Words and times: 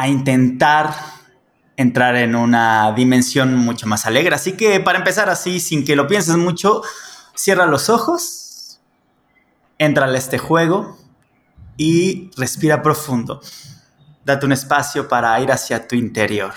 a 0.00 0.08
intentar 0.08 0.94
entrar 1.76 2.16
en 2.16 2.34
una 2.34 2.90
dimensión 2.92 3.54
mucho 3.54 3.86
más 3.86 4.06
alegre. 4.06 4.34
Así 4.34 4.52
que 4.56 4.80
para 4.80 4.96
empezar 4.96 5.28
así, 5.28 5.60
sin 5.60 5.84
que 5.84 5.94
lo 5.94 6.06
pienses 6.06 6.38
mucho, 6.38 6.80
cierra 7.34 7.66
los 7.66 7.90
ojos, 7.90 8.80
entra 9.76 10.06
a 10.06 10.16
este 10.16 10.38
juego 10.38 10.96
y 11.76 12.30
respira 12.38 12.80
profundo. 12.80 13.42
Date 14.24 14.46
un 14.46 14.52
espacio 14.52 15.06
para 15.06 15.38
ir 15.38 15.52
hacia 15.52 15.86
tu 15.86 15.96
interior. 15.96 16.54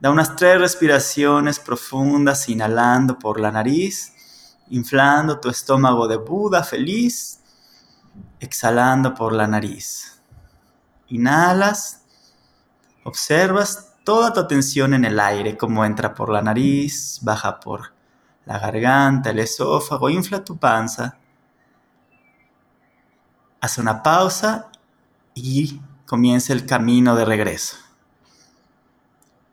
Da 0.00 0.10
unas 0.10 0.34
tres 0.34 0.58
respiraciones 0.58 1.58
profundas, 1.58 2.48
inhalando 2.48 3.18
por 3.18 3.38
la 3.38 3.52
nariz, 3.52 4.14
inflando 4.70 5.40
tu 5.40 5.50
estómago 5.50 6.08
de 6.08 6.16
Buda 6.16 6.64
feliz, 6.64 7.40
exhalando 8.40 9.12
por 9.12 9.34
la 9.34 9.46
nariz. 9.46 10.22
Inhalas 11.08 12.03
Observas 13.04 13.94
toda 14.02 14.32
tu 14.32 14.40
atención 14.40 14.94
en 14.94 15.04
el 15.04 15.20
aire, 15.20 15.56
como 15.56 15.84
entra 15.84 16.14
por 16.14 16.30
la 16.30 16.42
nariz, 16.42 17.20
baja 17.22 17.60
por 17.60 17.92
la 18.46 18.58
garganta, 18.58 19.30
el 19.30 19.38
esófago, 19.38 20.10
infla 20.10 20.44
tu 20.44 20.56
panza. 20.56 21.18
Haz 23.60 23.78
una 23.78 24.02
pausa 24.02 24.70
y 25.34 25.80
comienza 26.06 26.52
el 26.52 26.66
camino 26.66 27.14
de 27.14 27.24
regreso. 27.24 27.76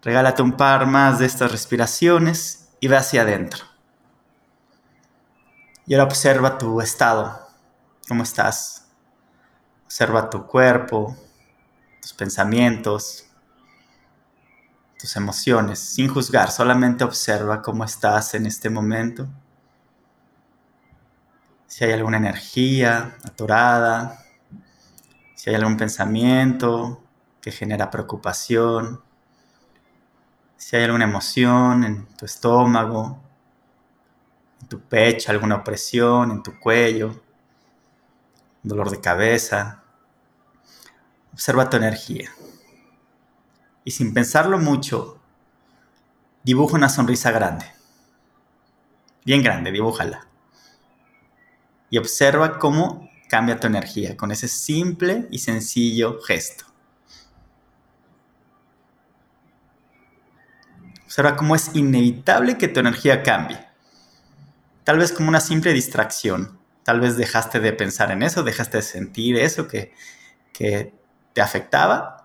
Regálate 0.01 0.41
un 0.41 0.53
par 0.53 0.85
más 0.87 1.19
de 1.19 1.25
estas 1.25 1.51
respiraciones 1.51 2.69
y 2.79 2.87
ve 2.87 2.97
hacia 2.97 3.21
adentro. 3.21 3.65
Y 5.85 5.93
ahora 5.93 6.05
observa 6.05 6.57
tu 6.57 6.81
estado, 6.81 7.47
cómo 8.07 8.23
estás. 8.23 8.87
Observa 9.85 10.29
tu 10.29 10.47
cuerpo, 10.47 11.15
tus 12.01 12.13
pensamientos, 12.13 13.30
tus 15.01 15.15
emociones, 15.15 15.79
sin 15.79 16.07
juzgar, 16.07 16.51
solamente 16.51 17.03
observa 17.03 17.63
cómo 17.63 17.83
estás 17.83 18.35
en 18.35 18.45
este 18.45 18.69
momento. 18.69 19.27
Si 21.65 21.83
hay 21.83 21.93
alguna 21.93 22.17
energía 22.17 23.17
atorada, 23.23 24.23
si 25.33 25.49
hay 25.49 25.55
algún 25.55 25.75
pensamiento 25.75 27.01
que 27.41 27.51
genera 27.51 27.89
preocupación, 27.89 29.01
si 30.55 30.75
hay 30.75 30.83
alguna 30.83 31.05
emoción 31.05 31.83
en 31.83 32.05
tu 32.15 32.25
estómago, 32.25 33.19
en 34.61 34.67
tu 34.67 34.81
pecho, 34.81 35.31
alguna 35.31 35.55
opresión 35.55 36.29
en 36.29 36.43
tu 36.43 36.59
cuello, 36.59 37.23
dolor 38.61 38.91
de 38.91 39.01
cabeza. 39.01 39.81
Observa 41.33 41.67
tu 41.67 41.77
energía 41.77 42.29
y 43.83 43.91
sin 43.91 44.13
pensarlo 44.13 44.57
mucho, 44.57 45.19
dibuja 46.43 46.75
una 46.75 46.89
sonrisa 46.89 47.31
grande. 47.31 47.65
Bien 49.25 49.43
grande, 49.43 49.71
dibújala. 49.71 50.27
Y 51.89 51.97
observa 51.97 52.57
cómo 52.57 53.09
cambia 53.29 53.59
tu 53.59 53.67
energía 53.67 54.17
con 54.17 54.31
ese 54.31 54.47
simple 54.47 55.27
y 55.31 55.39
sencillo 55.39 56.19
gesto. 56.21 56.65
Observa 61.05 61.35
cómo 61.35 61.55
es 61.55 61.75
inevitable 61.75 62.57
que 62.57 62.67
tu 62.67 62.79
energía 62.79 63.21
cambie. 63.23 63.59
Tal 64.83 64.97
vez 64.97 65.11
como 65.11 65.29
una 65.29 65.41
simple 65.41 65.73
distracción. 65.73 66.59
Tal 66.83 66.99
vez 66.99 67.15
dejaste 67.15 67.59
de 67.59 67.73
pensar 67.73 68.11
en 68.11 68.23
eso, 68.23 68.43
dejaste 68.43 68.77
de 68.77 68.83
sentir 68.83 69.37
eso 69.37 69.67
que, 69.67 69.93
que 70.53 70.95
te 71.33 71.41
afectaba 71.41 72.20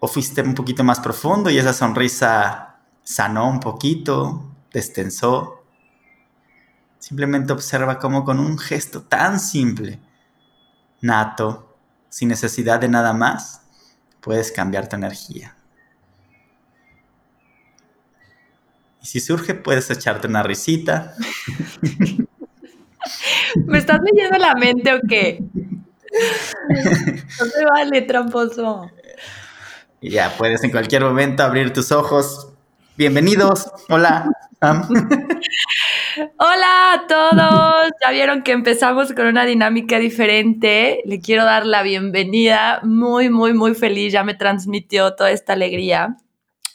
o 0.00 0.08
fuiste 0.08 0.42
un 0.42 0.54
poquito 0.54 0.84
más 0.84 1.00
profundo 1.00 1.50
y 1.50 1.58
esa 1.58 1.72
sonrisa 1.72 2.76
sanó 3.02 3.48
un 3.48 3.60
poquito, 3.60 4.54
destensó. 4.72 5.64
Simplemente 6.98 7.52
observa 7.52 7.98
cómo 7.98 8.24
con 8.24 8.38
un 8.38 8.58
gesto 8.58 9.02
tan 9.02 9.40
simple, 9.40 9.98
nato, 11.00 11.76
sin 12.08 12.28
necesidad 12.28 12.80
de 12.80 12.88
nada 12.88 13.12
más, 13.12 13.62
puedes 14.20 14.52
cambiar 14.52 14.88
tu 14.88 14.96
energía. 14.96 15.56
Y 19.02 19.06
si 19.06 19.20
surge, 19.20 19.54
puedes 19.54 19.90
echarte 19.90 20.26
una 20.26 20.42
risita. 20.42 21.14
¿Me 23.66 23.78
estás 23.78 24.00
leyendo 24.02 24.38
la 24.38 24.54
mente 24.54 24.92
o 24.92 25.00
qué? 25.08 25.42
No 27.38 27.44
se 27.46 27.64
vale, 27.66 28.02
tramposo. 28.02 28.90
Y 30.00 30.10
ya 30.10 30.36
puedes 30.36 30.62
en 30.62 30.70
cualquier 30.70 31.02
momento 31.02 31.42
abrir 31.42 31.72
tus 31.72 31.90
ojos. 31.90 32.48
Bienvenidos. 32.96 33.68
Hola. 33.88 34.30
Hola 34.60 36.92
a 36.92 37.06
todos. 37.08 37.92
Ya 38.04 38.10
vieron 38.12 38.42
que 38.42 38.52
empezamos 38.52 39.12
con 39.12 39.26
una 39.26 39.44
dinámica 39.44 39.98
diferente. 39.98 41.02
Le 41.04 41.20
quiero 41.20 41.44
dar 41.44 41.66
la 41.66 41.82
bienvenida. 41.82 42.80
Muy, 42.84 43.28
muy, 43.28 43.54
muy 43.54 43.74
feliz. 43.74 44.12
Ya 44.12 44.22
me 44.22 44.34
transmitió 44.34 45.16
toda 45.16 45.32
esta 45.32 45.54
alegría. 45.54 46.16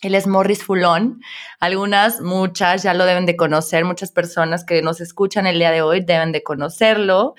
Él 0.02 0.16
es 0.16 0.28
Morris 0.28 0.66
Fulón. 0.66 1.22
Algunas, 1.62 2.20
muchas 2.20 2.84
ya 2.84 2.94
lo 2.94 3.06
deben 3.06 3.26
de 3.26 3.38
conocer. 3.38 3.86
Muchas 3.86 4.12
personas 4.12 4.66
que 4.66 4.82
nos 4.82 5.00
escuchan 5.00 5.48
el 5.48 5.60
día 5.60 5.72
de 5.72 5.82
hoy 5.82 6.02
deben 6.02 6.34
de 6.34 6.44
conocerlo. 6.44 7.36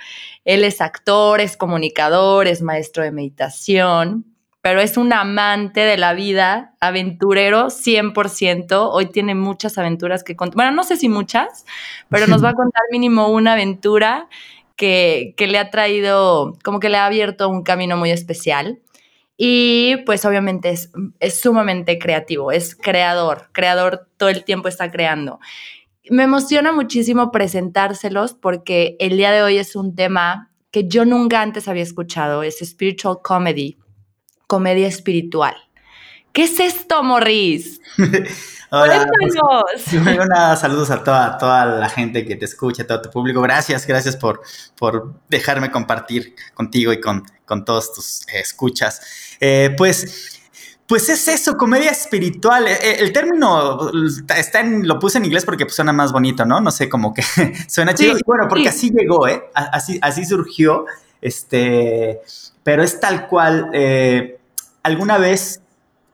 Él 0.46 0.64
es 0.64 0.80
actor, 0.80 1.42
es 1.42 1.58
comunicador, 1.58 2.46
es 2.46 2.62
maestro 2.62 3.04
de 3.04 3.12
meditación 3.12 4.33
pero 4.64 4.80
es 4.80 4.96
un 4.96 5.12
amante 5.12 5.80
de 5.80 5.98
la 5.98 6.14
vida, 6.14 6.72
aventurero 6.80 7.66
100%. 7.66 8.88
Hoy 8.90 9.10
tiene 9.12 9.34
muchas 9.34 9.76
aventuras 9.76 10.24
que 10.24 10.36
contar. 10.36 10.56
Bueno, 10.56 10.70
no 10.70 10.84
sé 10.84 10.96
si 10.96 11.10
muchas, 11.10 11.66
pero 12.08 12.26
nos 12.28 12.42
va 12.42 12.48
a 12.48 12.54
contar 12.54 12.80
mínimo 12.90 13.28
una 13.28 13.52
aventura 13.52 14.26
que, 14.74 15.34
le 15.38 15.58
ha 15.58 15.68
traído, 15.68 16.56
como 16.64 16.80
que 16.80 16.88
le 16.88 16.96
ha 16.96 17.04
abierto 17.04 17.50
un 17.50 17.62
camino 17.62 17.98
muy 17.98 18.10
especial. 18.10 18.80
Y 19.36 19.98
pues 20.06 20.24
obviamente 20.24 20.70
es, 20.70 20.90
es 21.20 21.38
sumamente 21.38 21.98
creativo, 21.98 22.50
es 22.50 22.74
creador, 22.74 23.50
creador 23.52 24.08
todo 24.16 24.30
el 24.30 24.44
tiempo 24.44 24.68
está 24.68 24.90
creando. 24.90 25.40
Me 26.08 26.22
emociona 26.22 26.72
muchísimo 26.72 27.32
presentárselos 27.32 28.32
porque 28.32 28.96
el 28.98 29.18
día 29.18 29.30
de 29.30 29.42
hoy 29.42 29.58
es 29.58 29.76
un 29.76 29.94
tema 29.94 30.52
que 30.70 30.88
yo 30.88 31.04
nunca 31.04 31.42
antes 31.42 31.68
había 31.68 31.82
escuchado, 31.82 32.42
es 32.42 32.60
spiritual 32.60 33.18
comedy 33.22 33.76
comedia 34.46 34.88
espiritual. 34.88 35.54
¿Qué 36.32 36.44
es 36.44 36.58
esto, 36.58 37.02
Morris? 37.02 37.80
Hola. 38.70 39.06
Pues, 39.20 39.34
saludos 40.58 40.90
a 40.90 41.04
toda, 41.04 41.38
toda 41.38 41.64
la 41.64 41.88
gente 41.88 42.24
que 42.24 42.34
te 42.34 42.44
escucha, 42.44 42.82
a 42.82 42.86
todo 42.88 43.02
tu 43.02 43.10
público. 43.10 43.40
Gracias, 43.40 43.86
gracias 43.86 44.16
por, 44.16 44.42
por 44.76 45.14
dejarme 45.28 45.70
compartir 45.70 46.34
contigo 46.54 46.92
y 46.92 47.00
con, 47.00 47.22
con 47.44 47.64
todos 47.64 47.92
tus 47.92 48.26
escuchas. 48.26 49.00
Eh, 49.38 49.72
pues, 49.78 50.40
pues 50.88 51.08
es 51.08 51.28
eso, 51.28 51.56
comedia 51.56 51.92
espiritual. 51.92 52.66
Eh, 52.66 52.96
el, 52.98 53.12
término 53.12 53.92
está 54.36 54.58
en, 54.58 54.88
lo 54.88 54.98
puse 54.98 55.18
en 55.18 55.26
inglés 55.26 55.44
porque 55.44 55.66
pues, 55.66 55.76
suena 55.76 55.92
más 55.92 56.10
bonito, 56.10 56.44
¿no? 56.44 56.60
No 56.60 56.72
sé, 56.72 56.88
como 56.88 57.14
que 57.14 57.22
suena 57.68 57.94
chido. 57.94 58.16
bueno, 58.26 58.48
porque 58.48 58.68
así 58.68 58.90
llegó, 58.90 59.28
¿eh? 59.28 59.44
Así, 59.54 60.00
así 60.02 60.24
surgió. 60.24 60.86
Este, 61.20 62.20
pero 62.64 62.82
es 62.82 62.98
tal 62.98 63.28
cual. 63.28 63.70
Eh, 63.72 64.40
alguna 64.84 65.18
vez, 65.18 65.60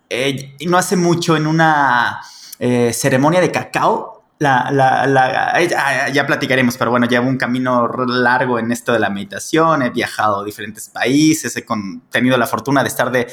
eh, 0.09 0.57
no 0.67 0.79
hace 0.79 0.97
mucho, 0.97 1.37
en 1.37 1.47
una 1.47 2.21
eh, 2.59 2.93
ceremonia 2.95 3.41
de 3.43 3.51
cacao, 3.51 4.25
ya, 4.41 6.25
platicaremos, 6.27 6.79
pero 6.79 6.91
bueno, 6.91 7.07
llevo 7.07 7.29
un 7.29 7.37
camino 7.37 7.87
largo 8.07 8.59
en 8.59 8.73
esto 8.73 8.95
de 8.95 8.99
la 8.99 9.11
meditación, 9.11 9.83
he 9.83 9.91
viajado 9.91 10.41
a 10.41 10.45
diferentes 10.45 10.89
países, 10.89 11.55
he 11.59 11.67
tenido 12.11 12.39
la 12.39 12.47
fortuna 12.47 12.83
de 12.83 12.89
estar 12.89 13.11
de, 13.13 13.27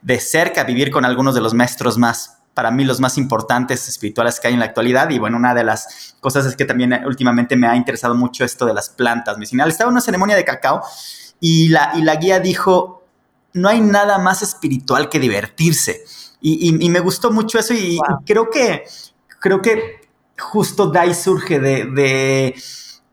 de 0.00 0.20
cerca, 0.20 0.64
vivir 0.64 0.90
con 0.90 1.04
algunos 1.04 1.34
de 1.34 1.42
los 1.42 1.52
maestros 1.52 1.98
más 1.98 2.38
para 2.54 2.70
mí 2.70 2.84
los 2.84 3.00
más 3.00 3.18
importantes 3.18 3.88
espirituales 3.88 4.38
que 4.38 4.46
hay 4.46 4.54
en 4.54 4.60
la 4.60 4.66
actualidad. 4.66 5.10
Y 5.10 5.18
bueno, 5.18 5.36
una 5.36 5.54
de 5.54 5.64
las 5.64 6.14
cosas 6.20 6.46
es 6.46 6.54
que 6.54 6.64
también 6.64 7.04
últimamente 7.04 7.56
me 7.56 7.66
ha 7.66 7.74
interesado 7.74 8.14
mucho 8.14 8.44
esto 8.44 8.64
de 8.64 8.72
las 8.72 8.90
plantas 8.90 9.36
medicinales. 9.36 9.74
Estaba 9.74 9.88
en 9.88 9.94
una 9.94 10.00
ceremonia 10.00 10.36
de 10.36 10.44
cacao 10.44 10.80
y 11.40 11.68
la, 11.68 11.90
y 11.96 12.02
la 12.02 12.14
guía 12.14 12.38
dijo, 12.38 13.03
no 13.54 13.68
hay 13.68 13.80
nada 13.80 14.18
más 14.18 14.42
espiritual 14.42 15.08
que 15.08 15.20
divertirse. 15.20 16.04
Y, 16.40 16.72
me 16.90 17.00
gustó 17.00 17.30
mucho 17.30 17.58
eso 17.58 17.72
y, 17.72 17.98
creo 18.26 18.50
que, 18.50 18.84
creo 19.40 19.62
que 19.62 20.02
justo 20.38 20.90
de 20.90 20.98
ahí 20.98 21.14
surge 21.14 21.58
de, 21.58 22.54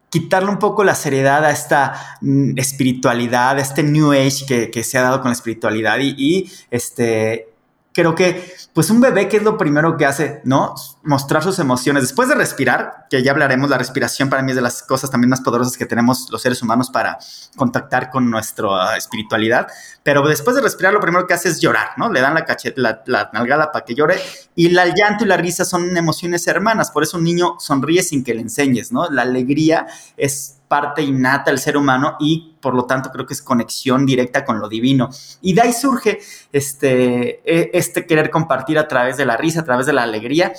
quitarle 0.09 0.49
un 0.49 0.59
poco 0.59 0.83
la 0.83 0.95
seriedad 0.95 1.45
a 1.45 1.51
esta 1.51 2.17
mm, 2.19 2.57
espiritualidad, 2.57 3.57
a 3.57 3.61
este 3.61 3.83
New 3.83 4.11
Age 4.11 4.45
que, 4.45 4.69
que, 4.69 4.83
se 4.83 4.97
ha 4.97 5.03
dado 5.03 5.21
con 5.21 5.29
la 5.29 5.35
espiritualidad 5.35 5.99
y, 5.99 6.13
y 6.17 6.51
este, 6.69 7.47
creo 7.93 8.15
que, 8.15 8.51
pues 8.73 8.89
un 8.89 8.99
bebé, 8.99 9.29
¿qué 9.29 9.37
es 9.37 9.43
lo 9.43 9.57
primero 9.57 9.95
que 9.95 10.05
hace? 10.05 10.41
¿No? 10.43 10.75
Mostrar 11.03 11.41
sus 11.41 11.57
emociones. 11.57 12.03
Después 12.03 12.29
de 12.29 12.35
respirar, 12.35 13.07
que 13.09 13.23
ya 13.23 13.31
hablaremos, 13.31 13.69
la 13.69 13.77
respiración 13.77 14.29
para 14.29 14.43
mí 14.43 14.51
es 14.51 14.55
de 14.55 14.61
las 14.61 14.83
cosas 14.83 15.09
también 15.09 15.29
más 15.29 15.41
poderosas 15.41 15.75
que 15.75 15.87
tenemos 15.87 16.29
los 16.29 16.41
seres 16.41 16.61
humanos 16.61 16.91
para 16.91 17.17
contactar 17.55 18.11
con 18.11 18.29
nuestra 18.29 18.95
espiritualidad. 18.95 19.67
Pero 20.03 20.27
después 20.27 20.55
de 20.55 20.61
respirar, 20.61 20.93
lo 20.93 20.99
primero 20.99 21.25
que 21.25 21.33
hace 21.33 21.49
es 21.49 21.59
llorar, 21.59 21.89
¿no? 21.97 22.11
Le 22.11 22.21
dan 22.21 22.35
la 22.35 22.45
cacheta, 22.45 22.79
la, 22.79 23.01
la 23.07 23.31
nalgada 23.33 23.71
para 23.71 23.83
que 23.83 23.95
llore. 23.95 24.19
Y 24.55 24.69
la, 24.69 24.83
el 24.83 24.93
llanto 24.93 25.23
y 25.23 25.27
la 25.27 25.37
risa 25.37 25.65
son 25.65 25.97
emociones 25.97 26.45
hermanas. 26.47 26.91
Por 26.91 27.01
eso 27.01 27.17
un 27.17 27.23
niño 27.23 27.55
sonríe 27.59 28.03
sin 28.03 28.23
que 28.23 28.35
le 28.35 28.41
enseñes, 28.41 28.91
¿no? 28.91 29.09
La 29.09 29.23
alegría 29.23 29.87
es 30.17 30.57
parte 30.71 31.01
innata 31.01 31.51
del 31.51 31.59
ser 31.59 31.75
humano 31.75 32.15
y 32.17 32.55
por 32.61 32.73
lo 32.73 32.85
tanto 32.85 33.11
creo 33.11 33.25
que 33.25 33.33
es 33.33 33.41
conexión 33.41 34.05
directa 34.05 34.45
con 34.45 34.61
lo 34.61 34.69
divino. 34.69 35.09
Y 35.41 35.53
de 35.53 35.63
ahí 35.63 35.73
surge 35.73 36.19
este, 36.53 37.41
e, 37.43 37.71
este 37.73 38.05
querer 38.05 38.29
compartir 38.29 38.79
a 38.79 38.87
través 38.87 39.17
de 39.17 39.25
la 39.25 39.35
risa, 39.35 39.59
a 39.59 39.65
través 39.65 39.85
de 39.85 39.91
la 39.91 40.03
alegría. 40.03 40.53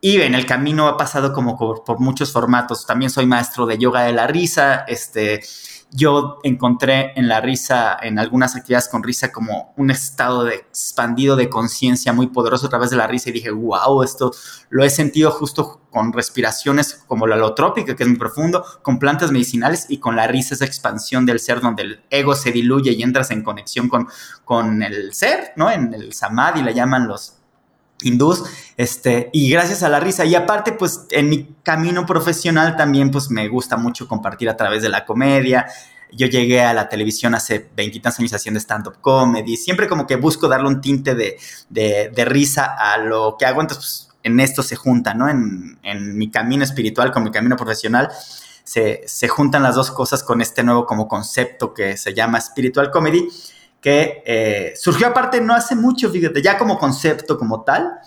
Y 0.00 0.20
en 0.20 0.34
el 0.34 0.46
camino 0.46 0.86
ha 0.86 0.96
pasado 0.96 1.32
como 1.32 1.56
por, 1.58 1.98
muchos 1.98 2.32
formatos. 2.32 2.86
También 2.86 3.10
soy 3.10 3.26
maestro 3.26 3.66
de 3.66 3.78
yoga 3.78 4.02
de 4.02 4.12
la 4.12 4.26
risa, 4.28 4.84
este, 4.86 5.40
yo 5.90 6.38
encontré 6.42 7.12
en 7.16 7.28
la 7.28 7.40
risa, 7.40 7.96
en 8.02 8.18
algunas 8.18 8.54
actividades 8.54 8.88
con 8.88 9.02
risa, 9.02 9.32
como 9.32 9.72
un 9.76 9.90
estado 9.90 10.44
de 10.44 10.56
expandido 10.56 11.34
de 11.34 11.48
conciencia 11.48 12.12
muy 12.12 12.26
poderoso 12.26 12.66
a 12.66 12.70
través 12.70 12.90
de 12.90 12.96
la 12.96 13.06
risa 13.06 13.30
y 13.30 13.32
dije, 13.32 13.50
wow, 13.50 14.02
esto 14.02 14.30
lo 14.68 14.84
he 14.84 14.90
sentido 14.90 15.30
justo 15.30 15.80
con 15.90 16.12
respiraciones 16.12 17.02
como 17.06 17.26
la 17.26 17.36
alotrópica, 17.36 17.96
que 17.96 18.02
es 18.02 18.08
muy 18.08 18.18
profundo, 18.18 18.64
con 18.82 18.98
plantas 18.98 19.32
medicinales 19.32 19.86
y 19.88 19.98
con 19.98 20.14
la 20.14 20.26
risa, 20.26 20.54
esa 20.54 20.66
expansión 20.66 21.24
del 21.24 21.40
ser 21.40 21.60
donde 21.62 21.82
el 21.82 22.04
ego 22.10 22.34
se 22.34 22.52
diluye 22.52 22.92
y 22.92 23.02
entras 23.02 23.30
en 23.30 23.42
conexión 23.42 23.88
con, 23.88 24.08
con 24.44 24.82
el 24.82 25.14
ser, 25.14 25.52
¿no? 25.56 25.70
En 25.70 25.94
el 25.94 26.12
samadhi 26.12 26.62
le 26.62 26.74
llaman 26.74 27.08
los, 27.08 27.37
hindús, 28.02 28.44
este, 28.76 29.30
y 29.32 29.50
gracias 29.50 29.82
a 29.82 29.88
la 29.88 30.00
risa. 30.00 30.24
Y 30.24 30.34
aparte, 30.34 30.72
pues 30.72 31.06
en 31.10 31.28
mi 31.28 31.56
camino 31.62 32.06
profesional 32.06 32.76
también, 32.76 33.10
pues 33.10 33.30
me 33.30 33.48
gusta 33.48 33.76
mucho 33.76 34.06
compartir 34.08 34.48
a 34.48 34.56
través 34.56 34.82
de 34.82 34.88
la 34.88 35.04
comedia. 35.04 35.66
Yo 36.12 36.26
llegué 36.26 36.62
a 36.62 36.72
la 36.72 36.88
televisión 36.88 37.34
hace 37.34 37.68
veintitantos 37.76 38.18
años 38.18 38.32
haciendo 38.32 38.58
stand-up 38.60 39.00
comedy. 39.00 39.56
Siempre 39.56 39.88
como 39.88 40.06
que 40.06 40.16
busco 40.16 40.48
darle 40.48 40.68
un 40.68 40.80
tinte 40.80 41.14
de, 41.14 42.24
risa 42.24 42.74
a 42.78 42.98
lo 42.98 43.36
que 43.38 43.46
hago. 43.46 43.60
Entonces, 43.60 44.08
pues, 44.08 44.20
en 44.22 44.40
esto 44.40 44.62
se 44.62 44.76
junta, 44.76 45.14
¿no? 45.14 45.28
En, 45.28 45.78
mi 46.16 46.30
camino 46.30 46.64
espiritual 46.64 47.12
con 47.12 47.24
mi 47.24 47.30
camino 47.30 47.56
profesional. 47.56 48.10
Se, 48.64 49.02
se 49.06 49.28
juntan 49.28 49.62
las 49.62 49.74
dos 49.74 49.90
cosas 49.90 50.22
con 50.22 50.40
este 50.42 50.62
nuevo 50.62 50.84
como 50.84 51.08
concepto 51.08 51.72
que 51.72 51.96
se 51.96 52.12
llama 52.12 52.38
spiritual 52.40 52.90
comedy 52.90 53.26
que 53.80 54.22
eh, 54.26 54.74
surgió 54.76 55.06
aparte 55.08 55.40
no 55.40 55.54
hace 55.54 55.74
mucho, 55.74 56.10
fíjate, 56.10 56.42
ya 56.42 56.58
como 56.58 56.78
concepto 56.78 57.38
como 57.38 57.62
tal, 57.62 57.98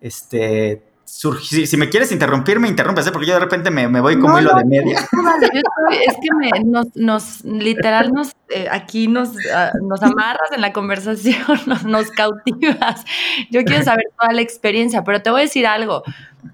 este, 0.00 0.82
si, 1.06 1.76
me 1.76 1.88
quieres 1.88 2.10
interrumpir, 2.10 2.58
me 2.58 2.68
interrumpes, 2.68 3.06
¿eh? 3.06 3.12
porque 3.12 3.28
yo 3.28 3.34
de 3.34 3.40
repente 3.40 3.70
me, 3.70 3.86
voy 4.00 4.18
como 4.18 4.38
hilo 4.38 4.52
de 4.54 4.64
media. 4.64 4.98
es 4.98 6.14
que 6.16 6.64
nos, 6.96 7.44
literal, 7.44 8.12
nos, 8.12 8.32
eh, 8.48 8.66
aquí 8.70 9.06
nos, 9.06 9.30
ah, 9.54 9.70
nos 9.80 10.02
amarras 10.02 10.50
en 10.52 10.60
la 10.60 10.72
conversación, 10.72 11.60
nos, 11.86 12.10
cautivas. 12.10 13.04
Yo 13.50 13.62
quiero 13.64 13.84
saber 13.84 14.06
toda 14.18 14.32
la 14.32 14.40
experiencia, 14.40 15.04
pero 15.04 15.22
te 15.22 15.30
voy 15.30 15.40
a 15.40 15.44
decir 15.44 15.66
algo. 15.66 16.02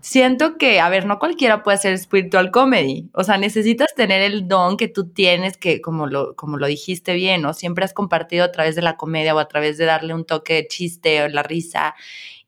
Siento 0.01 0.59
que, 0.59 0.81
a 0.81 0.89
ver, 0.91 1.07
no 1.07 1.19
cualquiera 1.19 1.63
puede 1.63 1.77
hacer 1.77 1.99
spiritual 1.99 2.51
comedy. 2.51 3.09
O 3.15 3.25
sea, 3.25 3.39
necesitas 3.39 3.95
tener 3.95 4.21
el 4.21 4.49
don 4.49 4.77
que 4.77 4.89
tú 4.89 5.09
tienes, 5.09 5.57
que 5.57 5.81
como 5.81 6.07
lo, 6.07 6.37
como 6.37 6.59
lo 6.59 6.67
dijiste 6.67 7.15
bien, 7.15 7.41
¿no? 7.41 7.55
Siempre 7.55 7.85
has 7.85 7.95
compartido 7.95 8.45
a 8.45 8.53
través 8.53 8.77
de 8.77 8.83
la 8.83 8.97
comedia 8.97 9.35
o 9.35 9.39
a 9.39 9.49
través 9.49 9.79
de 9.79 9.87
darle 9.87 10.13
un 10.13 10.25
toque 10.25 10.55
de 10.55 10.67
chiste 10.67 11.23
o 11.23 11.29
la 11.29 11.43
risa. 11.43 11.95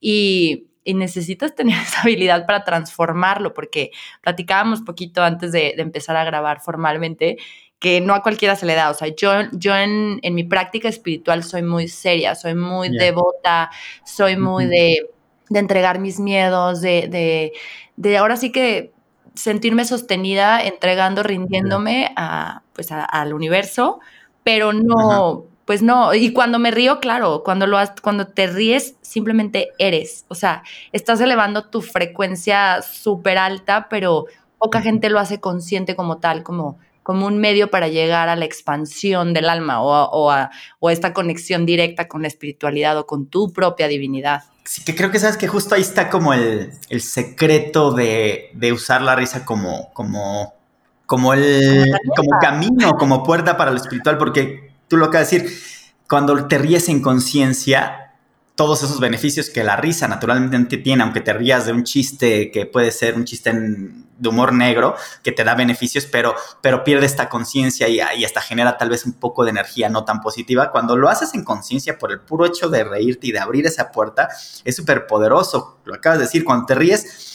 Y, 0.00 0.68
y 0.84 0.94
necesitas 0.94 1.54
tener 1.54 1.76
esa 1.82 2.02
habilidad 2.02 2.46
para 2.46 2.64
transformarlo, 2.64 3.54
porque 3.54 3.90
platicábamos 4.20 4.82
poquito 4.82 5.22
antes 5.22 5.52
de, 5.52 5.75
empezar 5.78 6.16
a 6.16 6.25
grabar 6.25 6.60
formalmente 6.60 7.38
que 7.78 8.00
no 8.00 8.14
a 8.14 8.22
cualquiera 8.22 8.56
se 8.56 8.66
le 8.66 8.75
da. 8.75 8.90
O 8.90 8.94
sea, 8.94 9.08
yo, 9.08 9.31
yo 9.52 9.75
en, 9.76 10.20
mi 10.22 10.44
práctica 10.44 10.88
espiritual 10.88 11.42
soy 11.42 11.62
muy 11.62 11.88
seria, 11.88 12.34
soy 12.34 12.54
muy 12.54 12.88
devota, 12.88 13.70
soy 14.04 14.36
muy 14.36 14.66
de, 14.66 15.10
entregar 15.50 15.98
mis 15.98 16.19
miedos, 16.19 16.81
de, 16.81 17.52
de, 17.96 18.16
ahora 18.16 18.37
sí 18.37 18.52
que 18.52 18.92
sentirme 19.34 19.84
sostenida, 19.84 20.62
entregando, 20.62 21.22
rindiéndome 21.22 22.12
a, 22.16 22.62
pues 22.72 22.90
al 22.90 23.34
universo, 23.34 24.00
pero 24.44 24.72
no, 24.72 25.46
pues 25.64 25.82
no, 25.82 26.14
y 26.14 26.32
cuando 26.32 26.58
me 26.58 26.70
río, 26.70 27.00
claro, 27.00 27.43
cuando 27.43 27.66
lo 27.66 27.78
cuando 28.02 28.26
te 28.26 28.46
ríes, 28.46 28.96
simplemente 29.00 29.70
eres. 29.78 30.26
O 30.28 30.34
sea, 30.34 30.62
estás 30.93 31.20
elevando 31.20 31.64
tu 31.64 31.81
frecuencia 31.81 32.82
súper 32.82 33.38
alta, 33.38 33.88
pero 33.88 34.26
poca 34.58 34.82
gente 34.82 35.08
lo 35.08 35.19
hace 35.19 35.40
consciente 35.40 35.96
como 35.96 36.19
tal, 36.19 36.43
como, 36.43 36.78
como 37.02 37.26
un 37.26 37.38
medio 37.38 37.70
para 37.70 37.88
llegar 37.88 38.28
a 38.28 38.37
la 38.37 38.44
expansión 38.44 39.32
del 39.32 39.49
alma 39.49 39.82
o 39.82 40.31
a, 40.31 40.50
esta 40.90 41.14
conexión 41.14 41.64
directa 41.64 42.08
con 42.08 42.22
la 42.22 42.28
espiritualidad 42.28 42.99
o 42.99 43.06
con 43.06 43.26
tu 43.26 43.52
propia 43.52 43.88
divinidad. 43.88 44.44
Sí, 44.64 44.84
que 44.84 44.94
creo 44.94 45.11
que 45.11 45.19
sabes 45.19 45.37
que 45.37 45.49
justo 45.49 45.75
ahí 45.75 45.82
está 45.82 46.08
como 46.11 46.32
el, 46.32 46.72
secreto 47.00 47.93
de, 47.93 48.50
usar 48.72 49.00
la 49.00 49.14
risa 49.16 49.44
como, 49.46 49.90
como, 49.94 50.55
como 51.06 51.32
el 51.32 51.84
como 52.16 52.38
camino, 52.38 52.93
como 52.99 53.22
puerta 53.22 53.56
para 53.56 53.70
lo 53.70 53.76
espiritual, 53.76 54.19
porque 54.19 54.63
tú 54.88 54.96
lo 54.96 55.06
acabas 55.06 55.31
de 55.31 55.38
decir, 55.38 55.60
cuando 56.08 56.46
te 56.46 56.58
ríes 56.58 56.88
en 56.88 57.02
conciencia, 57.02 58.04
todos 58.54 58.82
esos 58.82 59.00
beneficios 59.00 59.50
que 59.50 59.64
la 59.64 59.76
risa 59.76 60.06
naturalmente 60.06 60.76
tiene, 60.76 61.02
aunque 61.02 61.20
te 61.20 61.32
rías 61.32 61.66
de 61.66 61.72
un 61.72 61.82
chiste 61.82 62.50
que 62.52 62.66
puede 62.66 62.92
ser 62.92 63.16
un 63.16 63.25
chiste 63.25 63.52
de 63.52 64.28
humor 64.28 64.52
negro, 64.52 64.94
que 65.25 65.32
te 65.32 65.42
da 65.42 65.56
beneficios, 65.56 66.06
pero, 66.06 66.36
pero 66.60 66.84
pierde 66.84 67.04
esta 67.04 67.28
conciencia 67.28 67.88
y, 67.88 67.98
y, 68.16 68.25
hasta 68.25 68.40
genera 68.40 68.78
tal 68.78 68.90
vez 68.90 69.06
un 69.06 69.14
poco 69.14 69.42
de 69.42 69.50
energía 69.50 69.88
no 69.88 70.04
tan 70.04 70.20
positiva. 70.20 70.70
Cuando 70.70 70.96
lo 70.96 71.08
haces 71.08 71.34
en 71.34 71.42
conciencia 71.42 71.99
por 71.99 72.12
el 72.12 72.20
puro 72.20 72.47
hecho 72.47 72.68
de 72.68 72.85
reírte 72.85 73.26
y 73.26 73.32
de 73.32 73.40
abrir 73.40 73.66
esa 73.66 73.90
puerta, 73.90 74.28
es 74.64 74.76
súper 74.76 75.09
poderoso. 75.09 75.78
Lo 75.85 75.94
acabas 75.94 76.18
de 76.18 76.26
decir, 76.26 76.44
cuando 76.44 76.66
te 76.66 76.76
ríes, 76.76 77.34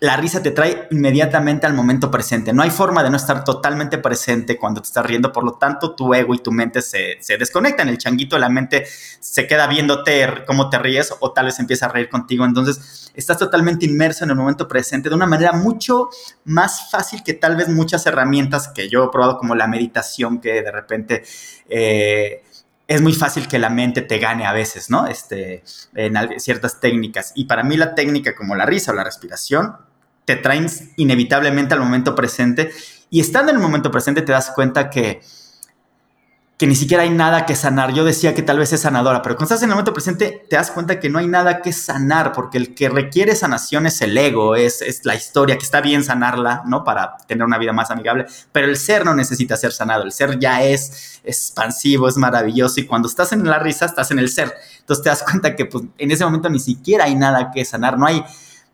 la 0.00 0.16
risa 0.16 0.40
te 0.40 0.52
trae 0.52 0.86
inmediatamente 0.92 1.66
al 1.66 1.74
momento 1.74 2.08
presente. 2.10 2.52
No 2.52 2.62
hay 2.62 2.70
forma 2.70 3.02
de 3.02 3.10
no 3.10 3.16
estar 3.16 3.42
totalmente 3.42 3.98
presente 3.98 4.56
cuando 4.56 4.80
te 4.80 4.86
estás 4.86 5.04
riendo, 5.04 5.32
por 5.32 5.42
lo 5.42 5.54
tanto 5.54 5.96
tu 5.96 6.14
ego 6.14 6.34
y 6.34 6.38
tu 6.38 6.52
mente 6.52 6.82
se, 6.82 7.18
se 7.20 7.36
desconectan. 7.36 7.88
El 7.88 7.98
changuito 7.98 8.36
de 8.36 8.40
la 8.40 8.48
mente 8.48 8.86
se 9.18 9.48
queda 9.48 9.66
viéndote 9.66 10.44
cómo 10.46 10.70
te 10.70 10.78
ríes 10.78 11.12
o 11.18 11.32
tal 11.32 11.46
vez 11.46 11.58
empieza 11.58 11.86
a 11.86 11.88
reír 11.88 12.08
contigo. 12.08 12.44
Entonces 12.44 13.10
estás 13.14 13.38
totalmente 13.38 13.86
inmerso 13.86 14.22
en 14.22 14.30
el 14.30 14.36
momento 14.36 14.68
presente 14.68 15.08
de 15.08 15.16
una 15.16 15.26
manera 15.26 15.52
mucho 15.52 16.10
más 16.44 16.90
fácil 16.90 17.24
que 17.24 17.34
tal 17.34 17.56
vez 17.56 17.68
muchas 17.68 18.06
herramientas 18.06 18.68
que 18.68 18.88
yo 18.88 19.04
he 19.04 19.08
probado 19.10 19.36
como 19.36 19.56
la 19.56 19.66
meditación 19.66 20.40
que 20.40 20.62
de 20.62 20.70
repente... 20.70 21.24
Eh, 21.68 22.44
es 22.86 23.02
muy 23.02 23.12
fácil 23.12 23.48
que 23.48 23.58
la 23.58 23.68
mente 23.68 24.00
te 24.00 24.18
gane 24.18 24.46
a 24.46 24.52
veces, 24.54 24.88
¿no? 24.88 25.06
Este, 25.06 25.62
en 25.94 26.16
ciertas 26.40 26.80
técnicas. 26.80 27.32
Y 27.34 27.44
para 27.44 27.62
mí 27.62 27.76
la 27.76 27.94
técnica 27.94 28.34
como 28.34 28.54
la 28.54 28.64
risa 28.64 28.92
o 28.92 28.94
la 28.94 29.04
respiración 29.04 29.76
te 30.28 30.36
traen 30.36 30.66
inevitablemente 30.96 31.72
al 31.72 31.80
momento 31.80 32.14
presente 32.14 32.70
y 33.08 33.20
estando 33.20 33.48
en 33.50 33.56
el 33.56 33.62
momento 33.62 33.90
presente 33.90 34.20
te 34.20 34.30
das 34.30 34.50
cuenta 34.50 34.90
que, 34.90 35.22
que 36.58 36.66
ni 36.66 36.76
siquiera 36.76 37.04
hay 37.04 37.08
nada 37.08 37.46
que 37.46 37.56
sanar. 37.56 37.94
Yo 37.94 38.04
decía 38.04 38.34
que 38.34 38.42
tal 38.42 38.58
vez 38.58 38.70
es 38.74 38.82
sanadora, 38.82 39.22
pero 39.22 39.36
cuando 39.36 39.54
estás 39.54 39.62
en 39.62 39.70
el 39.70 39.76
momento 39.76 39.94
presente 39.94 40.44
te 40.50 40.56
das 40.56 40.70
cuenta 40.70 41.00
que 41.00 41.08
no 41.08 41.18
hay 41.18 41.28
nada 41.28 41.62
que 41.62 41.72
sanar, 41.72 42.32
porque 42.32 42.58
el 42.58 42.74
que 42.74 42.90
requiere 42.90 43.34
sanación 43.34 43.86
es 43.86 44.02
el 44.02 44.18
ego, 44.18 44.54
es, 44.54 44.82
es 44.82 45.06
la 45.06 45.14
historia, 45.14 45.56
que 45.56 45.64
está 45.64 45.80
bien 45.80 46.04
sanarla, 46.04 46.62
¿no? 46.66 46.84
Para 46.84 47.16
tener 47.26 47.46
una 47.46 47.56
vida 47.56 47.72
más 47.72 47.90
amigable, 47.90 48.26
pero 48.52 48.66
el 48.66 48.76
ser 48.76 49.06
no 49.06 49.14
necesita 49.14 49.56
ser 49.56 49.72
sanado, 49.72 50.02
el 50.02 50.12
ser 50.12 50.38
ya 50.38 50.62
es 50.62 51.22
expansivo, 51.24 52.06
es 52.06 52.18
maravilloso 52.18 52.80
y 52.80 52.84
cuando 52.84 53.08
estás 53.08 53.32
en 53.32 53.46
la 53.46 53.58
risa 53.60 53.86
estás 53.86 54.10
en 54.10 54.18
el 54.18 54.28
ser. 54.28 54.52
Entonces 54.80 55.02
te 55.02 55.08
das 55.08 55.22
cuenta 55.22 55.56
que 55.56 55.64
pues, 55.64 55.84
en 55.96 56.10
ese 56.10 56.22
momento 56.26 56.50
ni 56.50 56.60
siquiera 56.60 57.04
hay 57.04 57.14
nada 57.14 57.50
que 57.50 57.64
sanar, 57.64 57.98
no 57.98 58.04
hay 58.04 58.22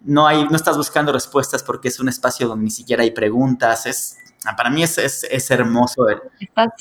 no 0.05 0.27
hay, 0.27 0.45
no 0.45 0.57
estás 0.57 0.77
buscando 0.77 1.13
respuestas 1.13 1.63
porque 1.63 1.89
es 1.89 1.99
un 1.99 2.09
espacio 2.09 2.49
donde 2.49 2.65
ni 2.65 2.71
siquiera 2.71 3.03
hay 3.03 3.11
preguntas. 3.11 3.87
Es, 3.87 4.19
ah, 4.45 4.55
para 4.57 4.71
mí 4.71 4.83
es, 4.83 4.99
es, 4.99 5.51
hermoso. 5.51 6.07
Está 6.41 6.73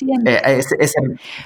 eh, 0.46 0.62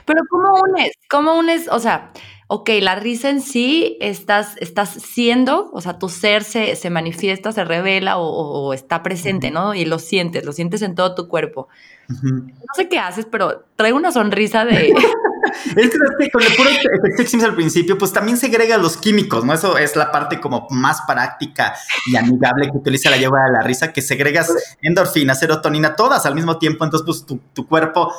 Pero 0.05 0.21
¿cómo 0.29 0.53
unes? 0.61 0.91
¿Cómo 1.09 1.37
unes? 1.37 1.67
O 1.69 1.79
sea, 1.79 2.11
ok, 2.47 2.69
la 2.81 2.95
risa 2.95 3.29
en 3.29 3.41
sí, 3.41 3.97
estás, 3.99 4.55
estás 4.57 4.89
siendo, 4.89 5.69
o 5.73 5.81
sea, 5.81 5.99
tu 5.99 6.07
ser 6.07 6.43
se, 6.45 6.77
se 6.77 6.89
manifiesta, 6.89 7.51
se 7.51 7.65
revela 7.65 8.17
o, 8.17 8.73
está 8.73 9.03
presente, 9.03 9.51
¿no? 9.51 9.73
Y 9.73 9.83
lo 9.83 9.99
sientes, 9.99 10.45
lo 10.45 10.53
sientes 10.53 10.81
en 10.81 10.95
todo 10.95 11.13
tu 11.13 11.27
cuerpo. 11.27 11.67
No 12.07 12.73
sé 12.73 12.87
qué 12.87 12.99
haces, 12.99 13.25
pero 13.29 13.65
trae 13.75 13.91
una 13.91 14.13
sonrisa 14.13 14.63
de... 14.63 14.93
es 15.75 15.89
que 16.19 16.31
con 16.31 16.41
el 16.41 16.55
puro 16.55 16.69
efecto 16.69 17.45
al 17.45 17.55
principio, 17.55 17.97
pues 17.97 18.13
también 18.13 18.37
segrega 18.37 18.77
los 18.77 18.95
químicos, 18.95 19.43
¿no? 19.43 19.53
Eso 19.53 19.77
es 19.77 19.97
la 19.97 20.09
parte 20.09 20.39
como 20.39 20.67
más 20.69 21.01
práctica 21.05 21.75
y 22.05 22.15
amigable 22.15 22.71
que 22.71 22.77
utiliza 22.77 23.09
la 23.09 23.17
yoga 23.17 23.43
de 23.43 23.51
la 23.51 23.61
risa, 23.61 23.91
que 23.91 24.01
segregas 24.01 24.77
endorfina, 24.81 25.35
serotonina, 25.35 25.95
todas 25.95 26.25
al 26.25 26.33
mismo 26.33 26.57
tiempo, 26.57 26.85
entonces 26.85 27.05
pues 27.05 27.25
tu, 27.25 27.41
tu 27.53 27.67
cuerpo 27.67 28.13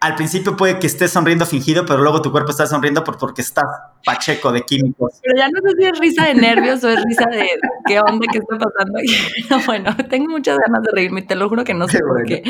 al 0.00 0.14
principio 0.14 0.56
puede 0.56 0.78
que 0.78 0.86
estés 0.86 1.10
sonriendo 1.10 1.46
fingido, 1.46 1.86
pero 1.86 2.00
luego 2.00 2.22
tu 2.22 2.30
cuerpo 2.30 2.50
está 2.50 2.66
sonriendo 2.66 3.02
por, 3.02 3.18
porque 3.18 3.42
está 3.42 3.62
pacheco 4.04 4.52
de 4.52 4.62
químicos. 4.62 5.20
Pero 5.22 5.38
ya 5.38 5.48
no 5.48 5.60
sé 5.62 5.76
si 5.76 5.84
es 5.84 5.98
risa 5.98 6.26
de 6.26 6.34
nervios 6.34 6.84
o 6.84 6.88
es 6.88 7.02
risa 7.04 7.24
de 7.30 7.48
qué 7.86 8.00
onda, 8.00 8.26
qué 8.30 8.38
está 8.38 8.58
pasando. 8.58 8.98
bueno, 9.66 9.96
tengo 10.08 10.30
muchas 10.30 10.58
ganas 10.58 10.82
de 10.82 10.90
reírme, 10.92 11.22
te 11.22 11.34
lo 11.34 11.48
juro 11.48 11.64
que 11.64 11.74
no 11.74 11.88
sé 11.88 12.00
por 12.00 12.24
qué. 12.24 12.42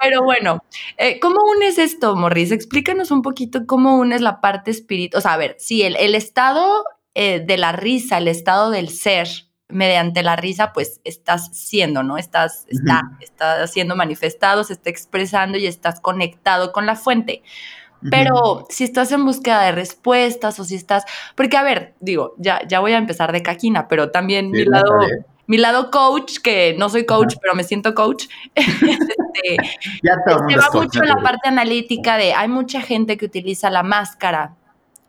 Pero 0.00 0.24
bueno, 0.24 0.64
eh, 0.96 1.20
¿cómo 1.20 1.40
unes 1.56 1.78
esto, 1.78 2.16
Morris? 2.16 2.50
Explícanos 2.50 3.10
un 3.10 3.22
poquito 3.22 3.66
cómo 3.66 3.96
unes 3.96 4.20
la 4.20 4.40
parte 4.40 4.70
espiritual. 4.70 5.18
O 5.18 5.22
sea, 5.22 5.34
a 5.34 5.36
ver, 5.36 5.56
sí, 5.58 5.82
el, 5.82 5.96
el 5.96 6.14
estado 6.14 6.84
eh, 7.14 7.44
de 7.46 7.56
la 7.58 7.72
risa, 7.72 8.18
el 8.18 8.26
estado 8.26 8.70
del 8.70 8.88
ser, 8.88 9.28
mediante 9.72 10.22
la 10.22 10.36
risa, 10.36 10.72
pues 10.72 11.00
estás 11.04 11.50
siendo, 11.52 12.02
¿no? 12.02 12.18
Estás, 12.18 12.66
está, 12.68 13.02
está 13.20 13.66
siendo 13.66 13.96
manifestado, 13.96 14.64
se 14.64 14.74
está 14.74 14.90
expresando 14.90 15.58
y 15.58 15.66
estás 15.66 16.00
conectado 16.00 16.72
con 16.72 16.86
la 16.86 16.96
fuente. 16.96 17.42
Pero 18.10 18.66
si 18.68 18.82
estás 18.82 19.12
en 19.12 19.24
búsqueda 19.24 19.62
de 19.62 19.72
respuestas 19.72 20.58
o 20.58 20.64
si 20.64 20.74
estás, 20.74 21.04
porque 21.36 21.56
a 21.56 21.62
ver, 21.62 21.94
digo, 22.00 22.34
ya, 22.36 22.66
ya 22.66 22.80
voy 22.80 22.92
a 22.92 22.98
empezar 22.98 23.30
de 23.30 23.42
caquina, 23.42 23.86
pero 23.86 24.10
también 24.10 24.50
mi 24.50 24.64
lado, 24.64 24.98
mi 25.46 25.56
lado 25.56 25.90
coach, 25.90 26.38
que 26.42 26.74
no 26.76 26.88
soy 26.88 27.06
coach, 27.06 27.36
pero 27.40 27.54
me 27.54 27.62
siento 27.62 27.94
coach, 27.94 28.26
este, 28.54 29.56
ya 30.02 30.14
se 30.26 30.34
va 30.34 30.68
mucho 30.72 31.00
en 31.00 31.08
la 31.08 31.16
parte 31.16 31.48
analítica 31.48 32.16
de, 32.16 32.32
hay 32.34 32.48
mucha 32.48 32.80
gente 32.80 33.16
que 33.16 33.24
utiliza 33.24 33.70
la 33.70 33.84
máscara 33.84 34.56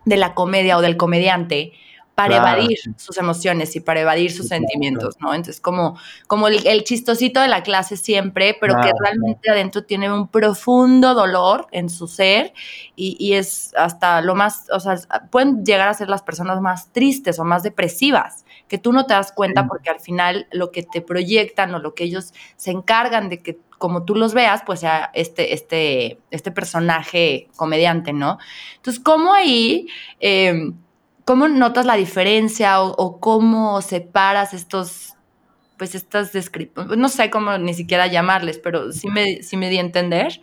de 0.05 0.17
la 0.17 0.36
comedia 0.36 0.77
o 0.77 0.82
del 0.82 0.98
comediante 0.98 1.74
para 2.15 2.38
evadir 2.38 2.77
sus 2.98 3.17
emociones 3.17 3.75
y 3.75 3.79
para 3.79 4.01
evadir 4.01 4.32
sus 4.32 4.48
sentimientos, 4.48 5.15
¿no? 5.20 5.34
Entonces, 5.34 5.60
como, 5.60 5.98
como 6.27 6.48
el, 6.48 6.84
chistosito 6.84 7.41
de 7.41 7.48
la 7.48 7.63
clase 7.63 7.98
siempre, 7.98 8.55
pero 8.62 8.75
que 8.82 8.91
realmente 9.00 9.50
adentro 9.50 9.84
tiene 9.84 10.12
un 10.12 10.27
profundo 10.27 11.15
dolor 11.15 11.67
en 11.72 11.89
su 11.89 12.08
ser 12.08 12.53
y, 12.96 13.17
y, 13.20 13.34
es 13.34 13.74
hasta 13.75 14.22
lo 14.22 14.36
más, 14.36 14.67
o 14.72 14.79
sea, 14.79 14.96
pueden 15.32 15.65
llegar 15.65 15.88
a 15.88 15.93
ser 15.96 16.08
las 16.08 16.22
personas 16.22 16.62
más 16.62 16.91
tristes 16.91 17.39
o 17.39 17.46
más 17.46 17.63
depresivas, 17.63 18.46
que 18.67 18.77
tú 18.77 18.93
no 18.93 19.08
te 19.08 19.15
das 19.15 19.32
cuenta 19.32 19.65
porque 19.67 19.89
al 19.89 20.00
final 20.00 20.48
lo 20.51 20.72
que 20.72 20.84
te 20.84 21.01
proyectan 21.01 21.74
o 21.74 21.79
lo 21.79 21.96
que 21.96 22.03
ellos 22.03 22.34
se 22.58 22.72
encargan 22.72 23.29
de 23.29 23.41
que 23.41 23.58
como 23.79 24.03
tú 24.03 24.15
los 24.15 24.34
veas, 24.34 24.62
pues 24.65 24.82
sea 24.82 25.12
este, 25.13 25.53
este, 25.53 26.20
este 26.32 26.51
personaje 26.51 27.50
comediante, 27.55 28.13
¿no? 28.13 28.38
Entonces, 28.75 29.03
¿cómo 29.03 29.34
ahí... 29.34 29.88
Eh, 30.20 30.72
¿Cómo 31.25 31.48
notas 31.48 31.86
la 31.86 31.96
diferencia 31.96 32.82
o, 32.82 33.20
cómo 33.20 33.82
separas 33.82 34.53
estos, 34.53 35.13
pues 35.77 35.96
estas 35.96 36.34
descripciones? 36.34 36.98
No 36.98 37.10
sé 37.10 37.30
cómo 37.30 37.58
ni 37.58 37.74
siquiera 37.74 38.08
llamarles, 38.08 38.58
pero 38.58 38.92
sí 38.92 39.08
me, 39.08 39.42
sí 39.42 39.56
me 39.56 39.70
di 39.70 39.77
a 39.77 39.82
entender. 39.82 40.42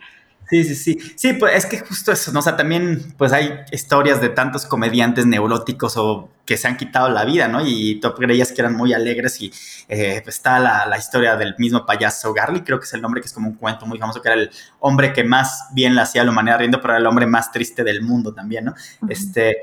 Sí, 0.51 0.65
sí, 0.65 0.75
sí. 0.75 1.13
Sí, 1.15 1.33
pues 1.33 1.55
es 1.55 1.65
que 1.65 1.79
justo 1.79 2.11
eso, 2.11 2.33
¿no? 2.33 2.39
O 2.39 2.41
sea, 2.41 2.57
también 2.57 3.13
pues 3.17 3.31
hay 3.31 3.61
historias 3.71 4.19
de 4.19 4.27
tantos 4.27 4.65
comediantes 4.65 5.25
neuróticos 5.25 5.95
o 5.95 6.29
que 6.45 6.57
se 6.57 6.67
han 6.67 6.75
quitado 6.75 7.07
la 7.07 7.23
vida, 7.23 7.47
¿no? 7.47 7.65
Y 7.65 8.01
tú 8.01 8.13
creías 8.13 8.51
que 8.51 8.59
eran 8.59 8.75
muy 8.75 8.91
alegres 8.91 9.39
y 9.39 9.53
eh, 9.87 10.19
pues, 10.21 10.35
está 10.35 10.59
la, 10.59 10.85
la, 10.87 10.97
historia 10.97 11.37
del 11.37 11.55
mismo 11.57 11.85
payaso 11.85 12.33
Garly, 12.33 12.63
creo 12.63 12.79
que 12.79 12.85
es 12.85 12.93
el 12.93 13.01
nombre 13.01 13.21
que 13.21 13.27
es 13.27 13.33
como 13.33 13.47
un 13.47 13.55
cuento 13.55 13.85
muy 13.85 13.97
famoso, 13.97 14.21
que 14.21 14.27
era 14.27 14.41
el 14.41 14.51
hombre 14.81 15.13
que 15.13 15.23
más 15.23 15.67
bien 15.73 15.95
la 15.95 16.01
hacía 16.01 16.23
a 16.23 16.25
la 16.25 16.31
humanidad 16.31 16.59
riendo, 16.59 16.81
pero 16.81 16.95
era 16.95 16.99
el 16.99 17.07
hombre 17.07 17.27
más 17.27 17.51
triste 17.53 17.85
del 17.85 18.01
mundo 18.01 18.33
también, 18.33 18.65
¿no? 18.65 18.73
Este 19.07 19.61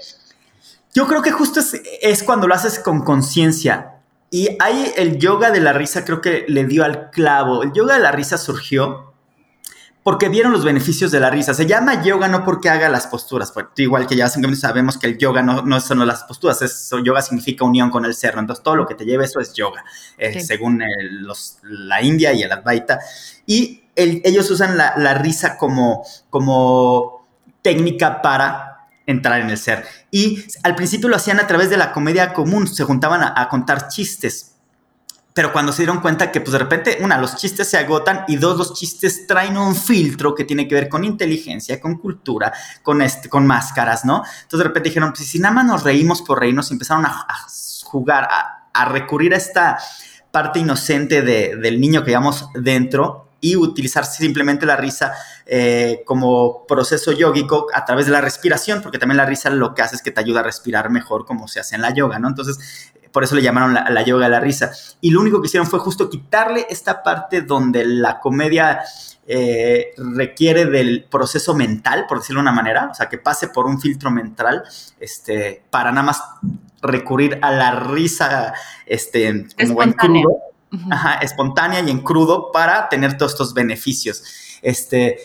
yo 0.95 1.07
creo 1.07 1.23
que 1.23 1.30
justo 1.30 1.61
es, 2.02 2.23
cuando 2.23 2.47
lo 2.47 2.54
haces 2.54 2.78
con 2.78 3.02
conciencia. 3.02 3.95
Y 4.30 4.49
ahí 4.61 4.92
el 4.97 5.18
yoga 5.18 5.50
de 5.50 5.61
la 5.61 5.73
risa 5.73 6.04
creo 6.04 6.21
que 6.21 6.45
le 6.49 6.64
dio 6.64 6.85
al 6.85 7.11
clavo. 7.11 7.62
El 7.62 7.73
yoga 7.73 7.95
de 7.95 8.00
la 8.00 8.12
risa 8.12 8.37
surgió 8.37 9.14
porque 10.02 10.28
vieron 10.28 10.52
los 10.52 10.64
beneficios 10.64 11.11
de 11.11 11.21
la 11.21 11.30
risa. 11.30 11.54
Se 11.54 11.66
llama 11.66 12.02
yoga 12.02 12.28
no 12.28 12.45
porque 12.45 12.68
haga 12.68 12.88
las 12.88 13.07
posturas. 13.07 13.52
Pues, 13.52 13.66
igual 13.76 14.07
que 14.07 14.16
ya 14.16 14.28
sabemos 14.28 14.99
que 14.99 15.07
el 15.07 15.18
yoga 15.18 15.42
no, 15.42 15.62
no 15.62 15.80
son 15.80 16.07
las 16.07 16.25
posturas, 16.25 16.61
eso, 16.62 16.99
yoga 16.99 17.23
significa 17.23 17.64
unión 17.64 17.90
con 17.90 18.04
el 18.04 18.14
ser. 18.14 18.35
Entonces 18.37 18.62
todo 18.62 18.76
lo 18.76 18.87
que 18.87 18.95
te 18.95 19.04
lleva 19.04 19.25
eso 19.25 19.40
es 19.40 19.52
yoga, 19.54 19.85
eh, 20.16 20.40
según 20.40 20.83
la 21.62 22.02
India 22.02 22.33
y 22.33 22.42
el 22.42 22.52
Advaita. 22.52 23.00
Y 23.47 23.85
ellos 23.95 24.50
usan 24.50 24.76
la, 24.76 24.95
la, 24.97 25.14
risa 25.14 25.57
como, 25.57 26.04
como 26.30 27.26
técnica 27.62 28.23
para 28.23 28.67
entrar 29.08 29.40
en 29.40 29.50
el 29.50 29.58
ser. 29.58 29.84
Y 30.10 30.44
al 30.62 30.76
principio 30.76 31.08
lo 31.08 31.16
hacían 31.16 31.40
a 31.40 31.46
través 31.46 31.70
de 31.70 31.78
la 31.78 31.92
comedia 31.92 32.34
común, 32.34 32.68
se 32.68 32.84
juntaban 32.84 33.22
a, 33.22 33.48
contar 33.48 33.88
chistes. 33.88 34.54
Pero 35.32 35.52
cuando 35.52 35.72
se 35.72 35.82
dieron 35.82 36.00
cuenta 36.00 36.30
que, 36.30 36.40
pues 36.40 36.52
de 36.52 36.58
repente, 36.58 36.98
una, 37.00 37.18
los 37.18 37.36
chistes 37.36 37.68
se 37.68 37.78
agotan 37.78 38.24
y 38.28 38.36
dos, 38.36 38.58
los 38.58 38.74
chistes 38.74 39.26
traen 39.26 39.56
un 39.56 39.74
filtro 39.74 40.34
que 40.34 40.44
tiene 40.44 40.68
que 40.68 40.74
ver 40.74 40.88
con 40.88 41.04
inteligencia, 41.04 41.80
con 41.80 41.96
cultura, 41.96 42.52
con, 42.82 43.00
este, 43.00 43.28
con 43.28 43.46
máscaras, 43.46 44.04
¿no? 44.04 44.24
Entonces 44.42 44.58
de 44.58 44.64
repente 44.64 44.90
dijeron, 44.90 45.12
pues 45.12 45.26
si 45.26 45.38
nada 45.38 45.54
más 45.54 45.64
nos 45.64 45.84
reímos 45.84 46.22
por 46.22 46.40
reírnos 46.40 46.70
empezaron 46.70 47.06
a, 47.06 47.26
jugar, 47.84 48.28
a, 48.30 48.84
recurrir 48.86 49.32
a 49.32 49.38
esta 49.38 49.78
parte 50.30 50.58
inocente 50.58 51.22
del 51.22 51.80
niño 51.80 52.04
que 52.04 52.10
llevamos 52.10 52.48
dentro 52.54 53.27
y 53.40 53.57
utilizar 53.57 54.04
simplemente 54.04 54.66
la 54.66 54.76
risa 54.76 55.12
eh, 55.47 56.02
como 56.04 56.66
proceso 56.66 57.12
yógico 57.12 57.66
a 57.73 57.85
través 57.85 58.07
de 58.07 58.12
la 58.12 58.21
respiración, 58.21 58.83
porque 58.83 58.99
también 58.99 59.16
la 59.16 59.26
risa 59.26 59.50
lo 59.50 59.75
que 59.75 59.83
hace 59.83 59.97
es 59.97 60.02
que 60.02 60.11
te 60.11 60.21
ayuda 60.21 60.40
a 60.40 60.42
respirar 60.42 60.90
mejor 60.90 61.25
como 61.25 61.49
se 61.49 61.61
hace 61.61 61.76
en 61.76 61.83
la 61.83 61.95
yoga, 61.95 62.18
¿no? 62.18 62.28
Entonces, 62.28 62.92
por 63.12 63.25
eso 63.25 63.35
le 63.35 63.42
llamaron 63.42 63.75
la, 63.75 64.02
yoga 64.02 64.26
de 64.26 64.30
la 64.30 64.40
risa. 64.40 64.71
Y 65.00 65.11
lo 65.11 65.21
único 65.21 65.40
que 65.40 65.47
hicieron 65.47 65.66
fue 65.66 65.78
justo 65.78 66.11
quitarle 66.11 66.66
esta 66.68 67.02
parte 67.02 67.42
donde 67.42 67.85
la 67.85 68.21
comedia 68.21 68.80
eh, 69.26 69.92
requiere 69.97 70.66
del 70.66 71.04
proceso 71.04 71.54
mental, 71.54 72.07
por 72.09 72.18
decirlo 72.18 72.40
de 72.40 72.42
una 72.42 72.52
manera, 72.52 72.88
o 72.90 72.95
sea, 72.95 73.09
que 73.09 73.18
pase 73.18 73.49
por 73.49 73.66
un 73.66 73.80
filtro 73.80 74.11
mental, 74.11 74.62
este, 75.00 75.64
para 75.71 75.90
nada 75.90 76.07
más 76.07 76.23
recurrir 76.83 77.38
a 77.42 77.50
la 77.50 77.73
risa, 77.73 78.52
este, 78.87 79.47
como 79.57 79.83
en 79.83 79.92
crudo 79.92 80.48
espontánea 81.20 81.80
y 81.80 81.90
en 81.90 82.00
crudo 82.00 82.52
para 82.52 82.88
tener 82.88 83.16
todos 83.16 83.32
estos 83.32 83.54
beneficios. 83.54 84.22
Este, 84.62 85.18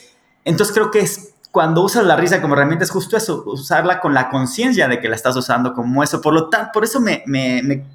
entonces 0.45 0.73
creo 0.73 0.91
que 0.91 0.99
es 0.99 1.33
cuando 1.53 1.83
usas 1.83 2.03
la 2.03 2.15
risa 2.15 2.41
como 2.41 2.55
herramienta 2.55 2.83
es 2.83 2.89
justo 2.89 3.15
eso, 3.15 3.43
usarla 3.45 3.99
con 3.99 4.15
la 4.15 4.31
conciencia 4.31 4.87
de 4.87 4.99
que 4.99 5.07
la 5.07 5.15
estás 5.15 5.35
usando 5.35 5.75
como 5.75 6.01
eso. 6.01 6.19
Por 6.19 6.33
lo 6.33 6.49
tanto, 6.49 6.71
por 6.73 6.83
eso 6.83 6.99
me, 6.99 7.23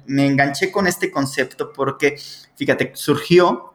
enganché 0.07 0.71
con 0.71 0.87
este 0.87 1.11
concepto, 1.11 1.73
porque 1.73 2.17
fíjate, 2.55 2.93
surgió 2.95 3.73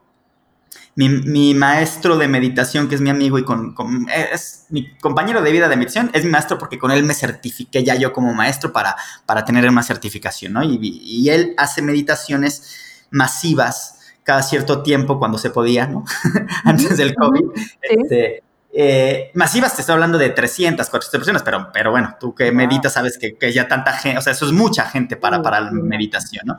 mi, 0.94 1.52
maestro 1.52 2.16
de 2.16 2.28
meditación, 2.28 2.88
que 2.88 2.94
es 2.94 3.02
mi 3.02 3.10
amigo 3.10 3.38
y 3.38 3.44
con, 3.44 3.74
es 4.08 4.64
mi 4.70 4.96
compañero 4.96 5.42
de 5.42 5.52
vida 5.52 5.68
de 5.68 5.76
meditación, 5.76 6.10
es 6.14 6.24
mi 6.24 6.30
maestro 6.30 6.56
porque 6.56 6.78
con 6.78 6.90
él 6.90 7.04
me 7.04 7.12
certifiqué 7.12 7.84
ya 7.84 7.94
yo 7.94 8.10
como 8.14 8.32
maestro 8.32 8.72
para, 8.72 8.96
para 9.26 9.44
tener 9.44 9.68
una 9.68 9.82
certificación, 9.82 10.54
¿no? 10.54 10.62
Y, 10.62 10.78
y 10.80 11.28
él 11.28 11.52
hace 11.58 11.82
meditaciones 11.82 12.83
masivas 13.14 14.00
cada 14.24 14.42
cierto 14.42 14.82
tiempo 14.82 15.18
cuando 15.18 15.38
se 15.38 15.50
podía, 15.50 15.86
¿no? 15.86 16.04
Antes 16.64 16.96
del 16.96 17.14
COVID. 17.14 17.44
Este, 17.80 18.42
eh, 18.72 19.30
masivas 19.34 19.74
te 19.76 19.82
estoy 19.82 19.92
hablando 19.92 20.18
de 20.18 20.30
300, 20.30 20.88
400 20.88 21.20
personas, 21.20 21.42
pero, 21.42 21.70
pero 21.72 21.92
bueno, 21.92 22.16
tú 22.18 22.34
que 22.34 22.50
meditas 22.50 22.94
sabes 22.94 23.18
que, 23.18 23.36
que, 23.36 23.52
ya 23.52 23.68
tanta 23.68 23.92
gente, 23.92 24.18
o 24.18 24.22
sea, 24.22 24.32
eso 24.32 24.46
es 24.46 24.52
mucha 24.52 24.84
gente 24.86 25.16
para, 25.16 25.40
para 25.42 25.60
la 25.60 25.70
meditación, 25.70 26.42
¿no? 26.46 26.58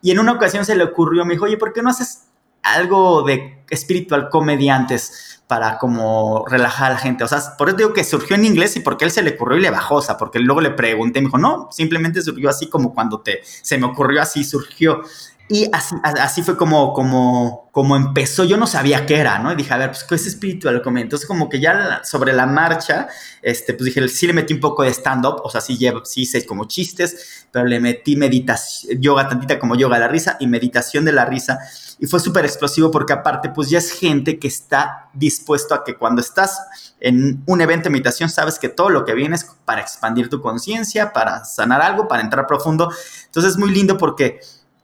Y 0.00 0.10
en 0.10 0.18
una 0.18 0.32
ocasión 0.32 0.64
se 0.64 0.74
le 0.74 0.84
ocurrió, 0.84 1.26
me 1.26 1.34
dijo, 1.34 1.44
oye, 1.44 1.58
¿por 1.58 1.74
qué 1.74 1.82
no 1.82 1.90
haces 1.90 2.28
algo 2.62 3.22
de 3.22 3.62
espiritual 3.68 4.30
comediantes 4.30 5.42
para 5.46 5.76
como 5.76 6.46
relajar 6.48 6.92
a 6.92 6.94
la 6.94 6.98
gente? 6.98 7.24
O 7.24 7.28
sea, 7.28 7.42
por 7.58 7.68
eso 7.68 7.76
digo 7.76 7.92
que 7.92 8.04
surgió 8.04 8.36
en 8.36 8.46
inglés 8.46 8.76
y 8.76 8.80
porque 8.80 9.04
él 9.04 9.10
se 9.10 9.22
le 9.22 9.32
ocurrió 9.32 9.58
y 9.58 9.60
le 9.60 9.70
bajó, 9.70 9.96
o 9.96 10.02
sea, 10.02 10.16
porque 10.16 10.38
luego 10.38 10.62
le 10.62 10.70
pregunté, 10.70 11.20
me 11.20 11.26
dijo, 11.26 11.36
no, 11.36 11.68
simplemente 11.70 12.22
surgió 12.22 12.48
así 12.48 12.70
como 12.70 12.94
cuando 12.94 13.20
te, 13.20 13.40
se 13.44 13.76
me 13.76 13.84
ocurrió 13.86 14.22
así, 14.22 14.44
surgió. 14.44 15.02
Y 15.52 15.68
así, 15.72 16.42
fue 16.42 16.56
como, 16.56 16.92
como, 16.92 17.70
como 17.72 17.96
empezó. 17.96 18.44
Yo 18.44 18.56
no 18.56 18.68
sabía 18.68 19.04
qué 19.04 19.16
era, 19.16 19.40
¿no? 19.40 19.50
Y 19.50 19.56
dije, 19.56 19.74
a 19.74 19.78
ver, 19.78 19.90
pues, 19.90 20.04
¿qué 20.04 20.14
es 20.14 20.24
espiritual? 20.28 20.80
Entonces, 20.96 21.26
como 21.26 21.48
que 21.48 21.58
ya 21.58 22.02
sobre 22.04 22.32
la 22.32 22.46
marcha, 22.46 23.08
este, 23.42 23.74
pues 23.74 23.86
dije, 23.86 24.06
sí 24.06 24.28
le 24.28 24.32
metí 24.32 24.54
un 24.54 24.60
poco 24.60 24.84
de 24.84 24.90
stand-up, 24.90 25.40
o 25.42 25.50
sea, 25.50 25.60
sí, 25.60 25.76
llevo, 25.76 26.04
sí 26.04 26.22
hice 26.22 26.46
como 26.46 26.66
chistes, 26.68 27.46
pero 27.50 27.64
le 27.66 27.80
metí 27.80 28.14
meditación, 28.14 29.00
yoga 29.02 29.28
tantita 29.28 29.58
como 29.58 29.74
yoga 29.74 29.96
de 29.96 30.02
la 30.02 30.08
risa 30.08 30.36
y 30.38 30.46
meditación 30.46 31.04
de 31.04 31.10
la 31.10 31.24
risa. 31.24 31.58
Y 31.98 32.06
fue 32.06 32.20
súper 32.20 32.44
explosivo 32.44 32.92
porque 32.92 33.12
aparte, 33.12 33.50
pues 33.50 33.68
ya 33.70 33.78
es 33.78 33.90
gente 33.90 34.38
que 34.38 34.46
está 34.46 35.08
dispuesto 35.14 35.74
a 35.74 35.82
que 35.82 35.96
cuando 35.96 36.20
estás 36.20 36.60
en 37.00 37.42
un 37.46 37.60
evento 37.60 37.84
de 37.84 37.90
meditación, 37.90 38.28
sabes 38.28 38.60
que 38.60 38.68
todo 38.68 38.88
lo 38.88 39.04
que 39.04 39.14
viene 39.14 39.34
es 39.34 39.46
para 39.64 39.80
expandir 39.80 40.28
tu 40.30 40.40
conciencia, 40.40 41.12
para 41.12 41.44
sanar 41.44 41.82
algo, 41.82 42.06
para 42.06 42.22
entrar 42.22 42.46
profundo. 42.46 42.92
Entonces 43.26 43.52
es 43.52 43.58
muy 43.58 43.72
lindo 43.72 43.98
porque 43.98 44.38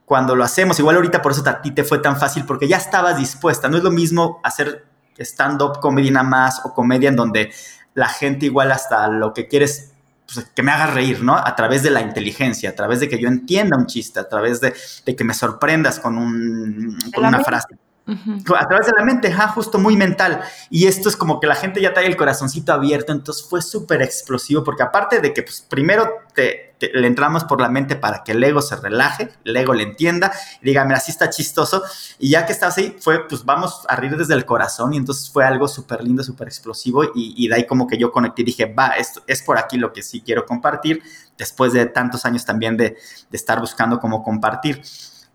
cuando 0.07 0.37
lo 0.37 0.45
hacemos. 0.45 0.79
Igual 0.79 0.95
ahorita 0.95 1.21
por 1.21 1.33
eso 1.33 1.43
a 1.45 1.61
ti 1.61 1.71
te 1.71 1.83
fue 1.83 1.99
tan 1.99 2.17
fácil 2.17 2.45
porque 2.45 2.65
ya 2.65 2.77
estabas 2.77 3.17
dispuesta. 3.17 3.67
No 3.67 3.75
es 3.75 3.83
lo 3.83 3.91
mismo 3.91 4.39
hacer 4.41 4.85
stand-up 5.17 5.81
comedy 5.81 6.11
nada 6.11 6.23
más 6.23 6.61
o 6.63 6.73
comedia 6.73 7.09
en 7.09 7.17
donde 7.17 7.51
la 7.93 8.07
gente 8.07 8.45
igual 8.45 8.71
hasta 8.71 9.09
lo 9.09 9.33
que 9.33 9.49
quieres 9.49 9.91
pues, 10.33 10.45
que 10.55 10.63
me 10.63 10.71
haga 10.71 10.87
reír, 10.87 11.23
¿no? 11.23 11.35
A 11.35 11.53
través 11.57 11.83
de 11.83 11.89
la 11.89 11.99
inteligencia, 11.99 12.69
a 12.69 12.73
través 12.73 13.01
de 13.01 13.09
que 13.09 13.19
yo 13.19 13.27
entienda 13.27 13.75
un 13.75 13.85
chiste, 13.85 14.21
a 14.21 14.29
través 14.29 14.61
de, 14.61 14.73
que 15.13 15.23
me 15.25 15.33
sorprendas 15.33 15.99
con, 15.99 16.17
un, 16.17 16.97
con 17.13 17.25
una 17.25 17.43
frase. 17.43 17.75
A 18.07 18.67
través 18.67 18.87
de 18.87 18.93
la 18.97 19.03
mente, 19.03 19.29
ja, 19.29 19.49
justo 19.49 19.77
muy 19.77 19.97
mental. 19.97 20.41
Y 20.69 20.87
esto 20.87 21.09
es 21.09 21.17
como 21.17 21.41
que 21.41 21.47
la 21.47 21.55
gente 21.55 21.81
ya 21.81 21.93
trae 21.93 22.07
el 22.07 22.15
corazoncito 22.15 22.71
abierto, 22.71 23.11
entonces 23.11 23.45
fue 23.45 23.61
súper 23.61 24.01
explosivo, 24.01 24.63
porque 24.63 24.83
aparte 24.83 25.19
de 25.19 25.33
que 25.33 25.43
pues, 25.43 25.65
primero 25.67 26.09
te, 26.33 26.66
le 26.79 27.07
entramos 27.07 27.43
por 27.43 27.61
la 27.61 27.69
mente 27.69 27.95
para 27.95 28.23
que 28.23 28.33
el 28.33 28.43
ego 28.43 28.61
se 28.61 28.75
relaje, 28.75 29.29
el 29.43 29.55
ego 29.55 29.73
le 29.73 29.83
entienda, 29.83 30.31
y 30.61 30.65
diga, 30.65 30.85
mira, 30.85 30.97
así 30.97 31.11
está 31.11 31.29
chistoso, 31.29 31.83
y 32.19 32.29
ya 32.29 32.45
que 32.45 32.53
estás 32.53 32.77
ahí, 32.77 32.95
fue, 32.99 33.27
pues 33.27 33.43
vamos 33.45 33.85
a 33.87 33.95
reír 33.95 34.15
desde 34.17 34.33
el 34.33 34.45
corazón, 34.45 34.93
y 34.93 34.97
entonces 34.97 35.29
fue 35.29 35.43
algo 35.43 35.67
súper 35.67 36.03
lindo, 36.03 36.23
súper 36.23 36.47
explosivo, 36.47 37.03
y, 37.03 37.33
y, 37.35 37.47
de 37.47 37.55
ahí 37.55 37.67
como 37.67 37.87
que 37.87 37.97
yo 37.97 38.11
conecté 38.11 38.43
y 38.43 38.45
dije, 38.45 38.65
va, 38.65 38.89
esto 38.89 39.21
es 39.27 39.41
por 39.41 39.57
aquí 39.57 39.77
lo 39.77 39.93
que 39.93 40.03
sí 40.03 40.21
quiero 40.21 40.45
compartir, 40.45 41.01
después 41.37 41.73
de 41.73 41.85
tantos 41.85 42.25
años 42.25 42.45
también 42.45 42.77
de, 42.77 42.97
de 43.29 43.37
estar 43.37 43.59
buscando 43.59 43.99
cómo 43.99 44.23
compartir. 44.23 44.81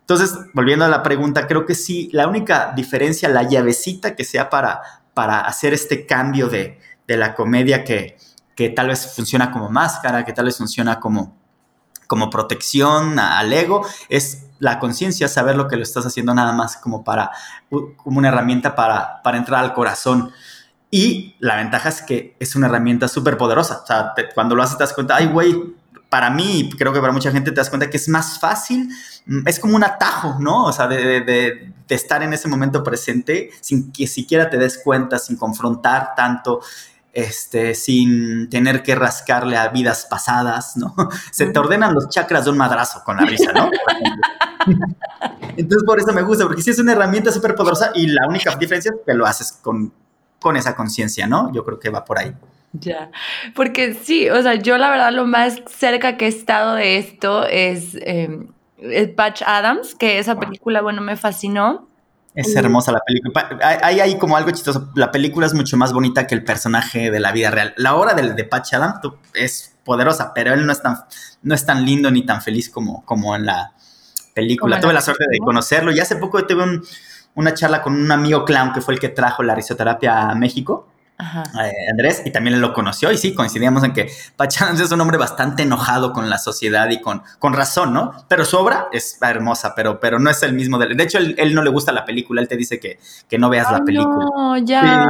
Entonces, 0.01 0.37
volviendo 0.53 0.85
a 0.85 0.89
la 0.89 1.03
pregunta, 1.03 1.47
creo 1.47 1.65
que 1.65 1.75
sí, 1.75 2.11
la 2.13 2.27
única 2.27 2.73
diferencia, 2.75 3.29
la 3.29 3.45
llavecita 3.45 4.17
que 4.17 4.25
sea 4.25 4.51
para, 4.51 4.83
para 5.15 5.41
hacer 5.41 5.73
este 5.73 6.07
cambio 6.07 6.49
de, 6.49 6.79
la 7.07 7.35
comedia 7.35 7.85
que, 7.85 8.17
que, 8.57 8.71
tal 8.71 8.89
vez 8.89 9.15
funciona 9.15 9.51
como 9.51 9.69
máscara, 9.69 10.25
que 10.25 10.33
tal 10.33 10.47
vez 10.47 10.57
funciona 10.57 11.01
como, 11.01 11.37
como 12.07 12.31
protección 12.31 13.19
al 13.19 13.53
ego, 13.53 13.87
es 14.09 14.47
la 14.59 14.79
conciencia, 14.79 15.29
saber 15.29 15.57
lo 15.57 15.69
que 15.69 15.77
lo 15.77 15.83
estás 15.83 16.07
haciendo 16.07 16.35
nada 16.35 16.53
más 16.53 16.77
como 16.77 17.03
para, 17.03 17.31
como 17.69 18.19
una 18.19 18.29
herramienta 18.29 18.75
para, 18.75 19.23
para 19.23 19.39
entrar 19.39 19.65
al 19.65 19.75
corazón. 19.75 20.31
Y 20.91 21.37
la 21.41 21.57
ventaja 21.57 21.89
es 21.89 22.03
que 22.03 22.37
es 22.39 22.55
una 22.55 22.67
herramienta 22.67 23.09
súper 23.09 23.37
poderosa. 23.37 23.81
O 23.83 23.87
sea, 23.87 24.13
cuando 24.35 24.55
lo 24.55 24.63
haces 24.63 24.77
te 24.77 24.85
das 24.85 24.93
cuenta, 24.93 25.17
ay, 25.17 25.27
güey, 25.27 25.75
para 26.13 26.29
mí, 26.29 26.69
creo 26.77 26.93
que 26.93 27.01
para 27.01 27.11
mucha 27.11 27.33
gente 27.33 27.53
te 27.53 27.57
das 27.57 27.71
cuenta 27.71 27.89
que 27.89 27.97
es 27.97 28.07
más 28.07 28.39
fácil, 28.39 28.91
mm, 29.25 29.49
es 29.49 29.59
como 29.59 29.77
un 29.77 29.83
atajo, 29.83 30.37
¿no? 30.41 30.67
O 30.67 30.73
sea, 30.73 30.87
de, 30.87 31.73
estar 31.89 32.23
en 32.23 32.35
ese 32.35 32.49
momento 32.49 32.85
presente 32.85 33.51
sin 33.63 33.91
que 33.93 34.07
siquiera 34.07 34.51
te 34.51 34.59
des 34.59 34.79
cuenta, 34.85 35.19
sin 35.19 35.39
confrontar 35.39 36.15
tanto, 36.15 36.61
este, 37.13 37.75
sin 37.75 38.49
tener 38.49 38.83
que 38.83 38.95
rascarle 38.95 39.57
a 39.57 39.69
vidas 39.69 40.07
pasadas, 40.09 40.77
¿no? 40.77 40.95
Se 41.31 41.47
te 41.47 41.59
ordenan 41.59 41.95
los 41.95 42.09
chakras 42.09 42.45
de 42.45 42.51
un 42.51 42.57
madrazo 42.57 43.03
con 43.05 43.17
la 43.17 43.25
risa, 43.25 43.53
¿no? 43.53 43.71
Entonces, 45.57 45.85
por 45.85 45.99
eso 45.99 46.13
me 46.13 46.23
gusta, 46.23 46.45
porque 46.45 46.63
sí 46.63 46.71
es 46.71 46.79
una 46.79 46.93
herramienta 46.93 47.31
súper 47.31 47.55
poderosa 47.55 47.93
y 47.95 48.07
la 48.07 48.27
única 48.27 48.55
diferencia 48.57 48.93
es 48.93 49.01
que 49.05 49.13
lo 49.15 49.27
haces 49.27 49.53
con, 49.53 49.93
con 50.41 50.57
esa 50.57 50.75
conciencia, 50.75 51.27
¿no? 51.27 51.53
Yo 51.53 51.65
creo 51.65 51.79
que 51.79 51.91
va 51.91 52.05
por 52.05 52.19
ahí. 52.19 52.35
Ya, 52.73 53.11
porque 53.55 53.93
sí, 53.93 54.31
o 54.31 54.43
sea, 54.43 54.55
yo 54.55 54.79
la 54.79 54.89
verdad 54.89 55.13
lo 55.13 55.27
más 55.27 55.61
cerca 55.67 56.17
que 56.17 56.25
he 56.25 56.29
estado 56.29 56.75
de 56.75 56.97
esto 56.97 57.47
es, 57.47 57.97
eh, 57.97 58.47
Patch 59.15 59.43
Adams, 59.45 59.95
que 59.95 60.19
esa 60.19 60.39
película, 60.39 60.81
bueno, 60.81 61.03
me 61.03 61.17
fascinó. 61.17 61.89
Es 62.35 62.57
hermosa 62.57 62.93
la 62.93 63.01
película. 63.01 63.59
Hay 63.83 64.01
ahí 64.01 64.19
como 64.19 64.37
algo 64.37 64.51
chistoso. 64.51 64.91
La 64.95 65.11
película 65.11 65.47
es 65.47 65.53
mucho 65.55 65.77
más 65.77 65.93
bonita 65.93 66.27
que 66.27 66.35
el 66.35 66.45
personaje 66.45 67.11
de 67.11 67.21
la 67.21 67.31
vida 67.33 67.51
real. 67.51 67.75
La 67.77 67.95
obra 67.95 68.15
de, 68.15 68.33
de 68.33 68.45
Patch 68.45 68.73
Adams 68.75 69.01
es 69.35 69.75
poderosa, 69.85 70.33
pero 70.35 70.55
él 70.55 70.65
no 70.65 70.73
es 70.73 70.81
tan, 70.81 70.97
no 71.43 71.55
es 71.55 71.67
tan 71.67 71.85
lindo 71.85 72.11
ni 72.11 72.25
tan 72.25 72.41
feliz 72.41 72.71
como, 72.71 73.05
como 73.05 73.37
en 73.37 73.47
la 73.47 73.73
película. 74.35 74.81
Tuve 74.81 74.93
la, 74.93 75.01
suerte 75.03 75.25
de 75.31 75.39
conocerlo 75.39 75.93
y 75.93 76.01
hace 76.01 76.17
poco 76.17 76.45
tuve 76.47 76.81
una 77.35 77.55
charla 77.55 77.83
con 77.83 77.95
un 77.95 78.11
amigo 78.11 78.45
clown 78.45 78.73
que 78.73 78.81
fue 78.81 78.95
el 78.95 79.01
que 79.01 79.09
trajo 79.09 79.43
la 79.43 79.55
risoterapia 79.55 80.31
a 80.31 80.35
México 80.35 80.92
eh, 81.19 81.91
Andrés, 81.91 82.23
y 82.25 82.31
también 82.31 82.61
lo 82.61 82.73
conoció, 82.73 83.13
y 83.13 83.19
sí, 83.19 83.35
coincidíamos 83.35 83.85
en 83.85 83.93
que 83.93 84.11
Pachans 84.37 84.81
es 84.81 84.91
un 84.91 85.01
hombre 85.01 85.19
bastante 85.19 85.63
enojado 85.63 86.13
con 86.13 86.29
la 86.29 86.39
sociedad 86.39 86.91
y 86.91 87.01
con, 87.01 87.23
con 87.39 87.53
razón, 87.53 87.93
¿no? 87.93 88.13
Pero 88.29 88.45
su 88.45 88.57
obra 88.57 88.89
es 88.93 89.19
hermosa, 89.21 89.75
pero, 89.75 90.01
pero 90.01 90.19
no 90.19 90.31
es 90.31 90.43
el 90.43 90.53
mismo. 90.53 90.79
De, 90.79 90.95
de 90.95 91.03
hecho, 91.03 91.19
él, 91.19 91.55
no 91.55 91.63
le 91.63 91.71
gusta 91.71 91.93
la 91.93 92.05
película, 92.05 92.41
él 92.41 92.49
te 92.49 92.57
dice 92.57 92.81
que, 92.81 92.99
que 93.29 93.39
no 93.39 93.49
veas 93.51 93.71
la 93.71 93.85
película. 93.85 94.27
No, 94.37 94.59
ya. 94.59 95.07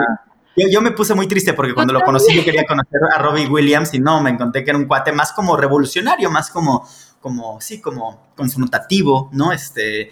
Yo, 0.55 0.83
me 0.83 0.91
puse 0.91 1.15
muy 1.15 1.27
triste 1.27 1.55
porque 1.55 1.73
cuando 1.73 1.95
lo 1.95 2.01
conocí 2.01 2.35
yo 2.35 2.45
quería 2.45 2.65
conocer 2.67 3.01
a 3.15 3.19
Robbie 3.19 3.47
Williams 3.47 3.95
y 3.95 4.01
no, 4.01 4.21
me 4.21 4.31
encontré 4.31 4.63
que 4.63 4.71
era 4.71 4.79
un 4.79 4.85
cuate 4.85 5.11
más 5.11 5.33
como 5.33 5.57
revolucionario, 5.57 6.31
más 6.31 6.51
como, 6.51 6.87
como 7.21 7.59
sí, 7.61 7.81
como 7.81 8.33
confrontativo, 8.37 9.31
¿no? 9.33 9.53
Este, 9.53 10.11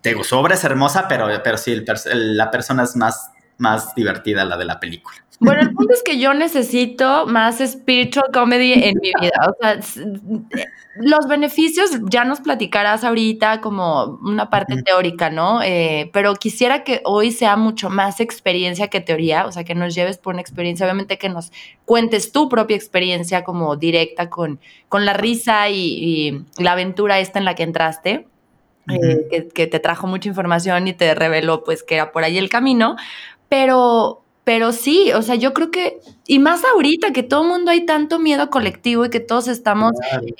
te, 0.00 0.22
su 0.22 0.36
obra 0.36 0.54
es 0.54 0.62
hermosa, 0.62 1.08
pero, 1.08 1.26
pero 1.42 1.58
sí, 1.58 1.84
la 2.04 2.50
persona 2.52 2.84
es 2.84 2.94
más 2.94 3.32
más 3.58 3.94
divertida 3.94 4.44
la 4.44 4.56
de 4.56 4.64
la 4.64 4.80
película. 4.80 5.24
Bueno, 5.40 5.62
el 5.62 5.72
punto 5.72 5.92
es 5.92 6.02
que 6.02 6.18
yo 6.18 6.32
necesito 6.32 7.26
más 7.26 7.58
spiritual 7.58 8.26
comedy 8.32 8.72
en 8.72 8.94
mi 9.00 9.12
vida. 9.20 9.32
O 9.48 9.56
sea, 9.60 9.80
los 10.96 11.26
beneficios 11.26 11.90
ya 12.08 12.24
nos 12.24 12.40
platicarás 12.40 13.02
ahorita 13.02 13.60
como 13.60 14.20
una 14.22 14.48
parte 14.48 14.80
teórica, 14.82 15.30
¿no? 15.30 15.60
Eh, 15.62 16.08
pero 16.12 16.34
quisiera 16.34 16.84
que 16.84 17.00
hoy 17.04 17.32
sea 17.32 17.56
mucho 17.56 17.90
más 17.90 18.20
experiencia 18.20 18.88
que 18.88 19.00
teoría, 19.00 19.46
o 19.46 19.52
sea, 19.52 19.64
que 19.64 19.74
nos 19.74 19.94
lleves 19.94 20.18
por 20.18 20.34
una 20.34 20.40
experiencia, 20.40 20.86
obviamente 20.86 21.18
que 21.18 21.28
nos 21.28 21.52
cuentes 21.84 22.30
tu 22.30 22.48
propia 22.48 22.76
experiencia 22.76 23.42
como 23.42 23.76
directa 23.76 24.30
con, 24.30 24.60
con 24.88 25.04
la 25.04 25.14
risa 25.14 25.68
y 25.68 26.44
la 26.58 26.72
aventura 26.72 27.18
esta 27.18 27.40
en 27.40 27.44
la 27.44 27.54
que 27.54 27.64
entraste. 27.64 28.26
Eh, 28.86 29.48
que, 29.54 29.66
te 29.66 29.80
trajo 29.80 30.06
mucha 30.06 30.28
información 30.28 30.86
y 30.88 30.92
te 30.92 31.14
reveló 31.14 31.64
pues 31.64 31.82
que 31.82 31.94
era 31.94 32.12
por 32.12 32.22
ahí 32.22 32.36
el 32.36 32.50
camino, 32.50 32.96
pero, 33.48 34.22
pero 34.44 34.72
sí, 34.72 35.12
o 35.12 35.22
sea, 35.22 35.34
yo 35.34 35.54
creo 35.54 35.70
que, 35.70 36.00
y 36.26 36.38
más 36.38 36.64
ahorita 36.64 37.12
que 37.12 37.22
todo 37.22 37.42
el 37.42 37.48
mundo 37.48 37.70
hay 37.70 37.86
tanto 37.86 38.18
miedo 38.18 38.50
colectivo 38.50 39.04
y 39.04 39.10
que 39.10 39.20
todos 39.20 39.48
estamos, 39.48 39.92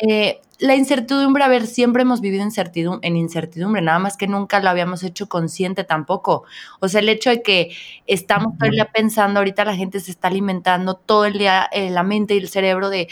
eh, 0.07 0.41
la 0.61 0.77
incertidumbre, 0.77 1.43
a 1.43 1.49
ver, 1.49 1.67
siempre 1.67 2.03
hemos 2.03 2.21
vivido 2.21 2.45
incertidumbre, 2.45 3.07
en 3.09 3.17
incertidumbre, 3.17 3.83
nada 3.83 3.99
más 3.99 4.17
que 4.17 4.29
nunca 4.29 4.61
lo 4.61 4.71
habíamos 4.71 5.03
hecho 5.03 5.29
consciente 5.29 5.85
tampoco. 5.85 6.45
O 6.81 6.89
sea, 6.89 7.01
el 7.01 7.09
hecho 7.09 7.31
de 7.31 7.43
que 7.43 7.75
estamos 8.07 8.57
todo 8.57 8.69
el 8.69 8.77
día 8.77 8.91
pensando, 8.93 9.41
ahorita 9.41 9.65
la 9.65 9.75
gente 9.75 10.01
se 10.01 10.11
está 10.13 10.29
alimentando 10.29 10.95
todo 10.95 11.25
el 11.25 11.39
día 11.39 11.69
eh, 11.73 11.91
la 11.91 12.03
mente 12.03 12.35
y 12.35 12.39
el 12.39 12.49
cerebro 12.49 12.89
de 12.89 13.09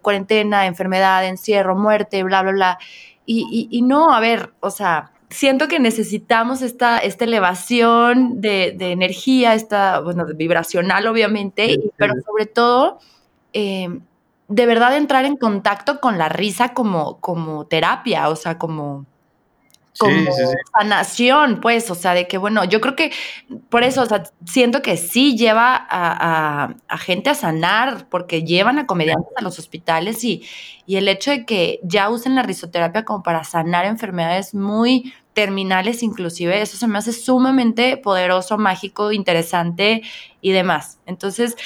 cuarentena, 0.00 0.66
enfermedad, 0.66 1.26
encierro, 1.26 1.76
muerte, 1.76 2.22
bla, 2.22 2.42
bla, 2.42 2.52
bla. 2.52 2.78
Y, 3.26 3.82
no, 3.82 4.12
a 4.12 4.20
ver, 4.20 4.52
o 4.60 4.70
sea, 4.70 5.10
siento 5.30 5.68
que 5.68 5.78
necesitamos 5.78 6.62
esta, 6.62 6.98
esta 6.98 7.24
elevación 7.24 8.40
de, 8.40 8.76
energía, 8.78 9.54
esta, 9.54 10.00
bueno, 10.00 10.26
vibracional 10.34 11.06
obviamente, 11.06 11.78
pero 11.96 12.14
sobre 12.24 12.46
todo, 12.46 12.98
em, 13.52 14.00
de 14.48 14.66
verdad 14.66 14.96
entrar 14.96 15.24
en 15.24 15.36
contacto 15.36 16.00
con 16.00 16.18
la 16.18 16.28
risa 16.28 16.72
como, 16.74 17.18
como 17.20 17.66
terapia, 17.66 18.28
o 18.28 18.36
sea, 18.36 18.58
como 18.58 19.06
como 19.98 20.30
sanación, 20.76 21.60
pues, 21.60 21.90
o 21.90 21.94
sea, 21.94 22.14
de 22.14 22.26
que, 22.26 22.38
bueno, 22.38 22.64
yo 22.64 22.80
creo 22.80 22.96
que 22.96 23.12
por 23.68 23.82
eso, 23.82 24.02
o 24.02 24.06
sea, 24.06 24.24
siento 24.44 24.82
que 24.82 24.96
sí 24.96 25.36
lleva 25.36 25.86
a, 25.88 26.98
gente 26.98 27.30
a 27.30 27.34
sanar, 27.34 28.08
porque 28.08 28.42
llevan 28.42 28.78
a 28.78 28.86
comediantes 28.86 29.32
a 29.36 29.42
los 29.42 29.58
hospitales 29.58 30.24
y, 30.24 30.42
y 30.86 30.96
el 30.96 31.08
hecho 31.08 31.30
de 31.30 31.44
que 31.44 31.80
ya 31.82 32.10
usen 32.10 32.34
la 32.34 32.42
risoterapia 32.42 33.04
como 33.04 33.22
para 33.22 33.44
sanar 33.44 33.84
enfermedades 33.84 34.54
muy 34.54 35.12
terminales 35.36 36.02
inclusive, 36.02 36.62
eso 36.62 36.78
se 36.78 36.88
me 36.88 36.96
hace 36.96 37.12
sumamente 37.12 37.98
poderoso, 37.98 38.56
mágico, 38.56 39.12
interesante 39.12 40.02
y 40.40 40.52
demás. 40.52 40.98
Entonces, 41.04 41.56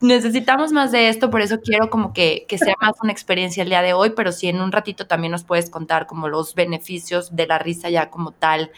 necesitamos 0.00 0.72
más 0.72 0.92
de 0.92 1.08
esto, 1.08 1.30
por 1.30 1.40
eso 1.40 1.60
quiero 1.60 1.90
como 1.90 2.12
que, 2.12 2.46
sea 2.48 2.74
más 2.80 2.94
una 3.02 3.12
experiencia 3.12 3.62
el 3.62 3.68
día 3.68 3.82
de 3.82 3.92
hoy, 3.92 4.10
pero 4.10 4.32
si 4.32 4.48
en 4.48 4.60
un 4.60 4.72
ratito 4.72 5.06
también 5.06 5.32
nos 5.32 5.44
puedes 5.44 5.70
contar 5.70 6.06
como 6.06 6.28
los 6.28 6.54
beneficios 6.54 7.34
de 7.34 7.46
la 7.46 7.58
risa 7.58 7.90
ya 7.90 8.10
como 8.10 8.32
tal 8.32 8.70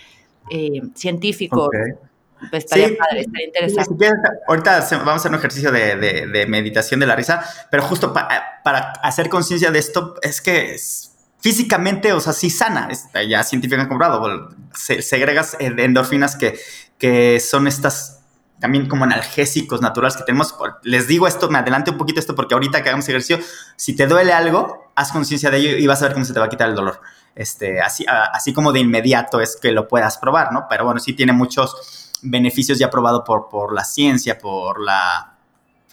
eh, 0.50 0.82
científico. 0.94 1.70
Pues 2.50 2.64
estaría 2.64 2.96
padre, 2.96 3.20
estaría 3.20 3.46
interesante. 3.48 4.08
ahorita 4.48 4.88
vamos 4.92 5.08
a 5.08 5.14
hacer 5.16 5.30
un 5.30 5.36
ejercicio 5.36 5.70
de, 5.70 6.46
meditación 6.48 6.98
de 6.98 7.06
la 7.06 7.14
risa, 7.14 7.44
pero 7.70 7.82
justo 7.82 8.14
para 8.14 8.92
hacer 9.02 9.28
conciencia 9.28 9.70
de 9.70 9.78
esto, 9.78 10.14
es 10.22 10.40
que 10.40 10.76
físicamente, 11.40 12.12
o 12.12 12.20
sea, 12.20 12.32
sí 12.32 12.48
sana, 12.48 12.88
ya 13.28 13.42
científicamente 13.42 13.88
comprobado, 13.88 14.50
se, 14.74 15.02
segregas 15.02 15.56
endorfinas 15.60 16.36
que, 16.36 16.58
que 16.98 17.40
son 17.40 17.66
estas 17.66 18.19
también 18.60 18.86
como 18.86 19.04
analgésicos 19.04 19.80
naturales 19.80 20.16
que 20.16 20.22
tenemos. 20.24 20.54
Les 20.82 21.08
digo 21.08 21.26
esto, 21.26 21.48
me 21.48 21.58
adelante 21.58 21.90
un 21.90 21.98
poquito 21.98 22.20
esto 22.20 22.34
porque 22.34 22.54
ahorita 22.54 22.82
que 22.82 22.90
hagamos 22.90 23.08
ejercicio, 23.08 23.44
si 23.76 23.96
te 23.96 24.06
duele 24.06 24.32
algo, 24.32 24.92
haz 24.94 25.12
conciencia 25.12 25.50
de 25.50 25.56
ello 25.56 25.76
y 25.78 25.86
vas 25.86 26.00
a 26.02 26.06
ver 26.06 26.12
cómo 26.12 26.24
se 26.24 26.32
te 26.32 26.40
va 26.40 26.46
a 26.46 26.50
quitar 26.50 26.68
el 26.68 26.74
dolor. 26.74 27.00
Este, 27.34 27.80
así, 27.80 28.04
así 28.08 28.52
como 28.52 28.72
de 28.72 28.80
inmediato 28.80 29.40
es 29.40 29.56
que 29.60 29.72
lo 29.72 29.88
puedas 29.88 30.18
probar, 30.18 30.52
¿no? 30.52 30.66
Pero 30.68 30.84
bueno, 30.84 31.00
sí 31.00 31.14
tiene 31.14 31.32
muchos 31.32 32.10
beneficios 32.22 32.78
ya 32.78 32.90
probado 32.90 33.24
por, 33.24 33.48
por 33.48 33.72
la 33.72 33.84
ciencia, 33.84 34.38
por 34.38 34.80
la 34.80 35.29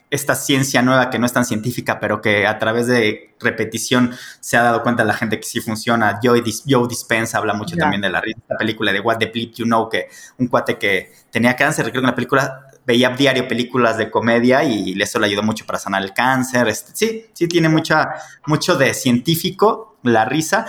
esta 0.10 0.36
ciencia 0.36 0.82
nueva 0.82 1.10
que 1.10 1.20
no 1.20 1.26
es 1.26 1.34
tan 1.34 1.46
científica, 1.46 2.00
pero 2.00 2.22
que 2.22 2.48
a 2.48 2.58
través 2.60 2.88
de 2.88 3.36
repetición 3.40 4.14
se 4.40 4.56
ha 4.56 4.64
dado 4.64 4.82
cuenta 4.82 5.04
la 5.04 5.14
gente 5.14 5.40
que 5.40 5.46
sí 5.46 5.60
funciona. 5.60 6.20
Joe, 6.24 6.42
Joe 6.68 6.88
Dispensa 6.88 7.38
habla 7.38 7.54
mucho 7.54 7.76
también 7.76 8.02
de 8.02 8.10
la, 8.10 8.22
película 8.58 8.94
de 8.94 9.00
What 9.02 9.18
the 9.18 9.26
Bleep 9.28 9.54
You 9.56 9.66
Know, 9.66 9.90
que 9.90 10.08
un 10.38 10.48
cuate 10.48 10.78
que 10.78 11.12
tenía 11.30 11.56
cáncer, 11.56 11.86
creo 11.86 11.94
que 11.94 12.00
en 12.00 12.06
la 12.06 12.16
película 12.16 12.68
veía 12.86 13.10
diario 13.10 13.50
películas 13.50 13.98
de 13.98 14.10
comedia 14.10 14.64
y 14.64 15.00
eso 15.02 15.20
le 15.20 15.28
ayudó 15.28 15.44
mucho 15.44 15.66
para 15.66 15.78
sanar 15.78 16.02
el 16.02 16.14
cáncer. 16.14 16.70
Este, 16.70 16.92
sí, 16.94 17.26
sí 17.34 17.48
tiene 17.48 17.68
mucha, 17.68 18.14
mucho 18.46 18.78
de 18.78 18.94
científico 18.94 19.98
la 20.04 20.24
risa 20.24 20.66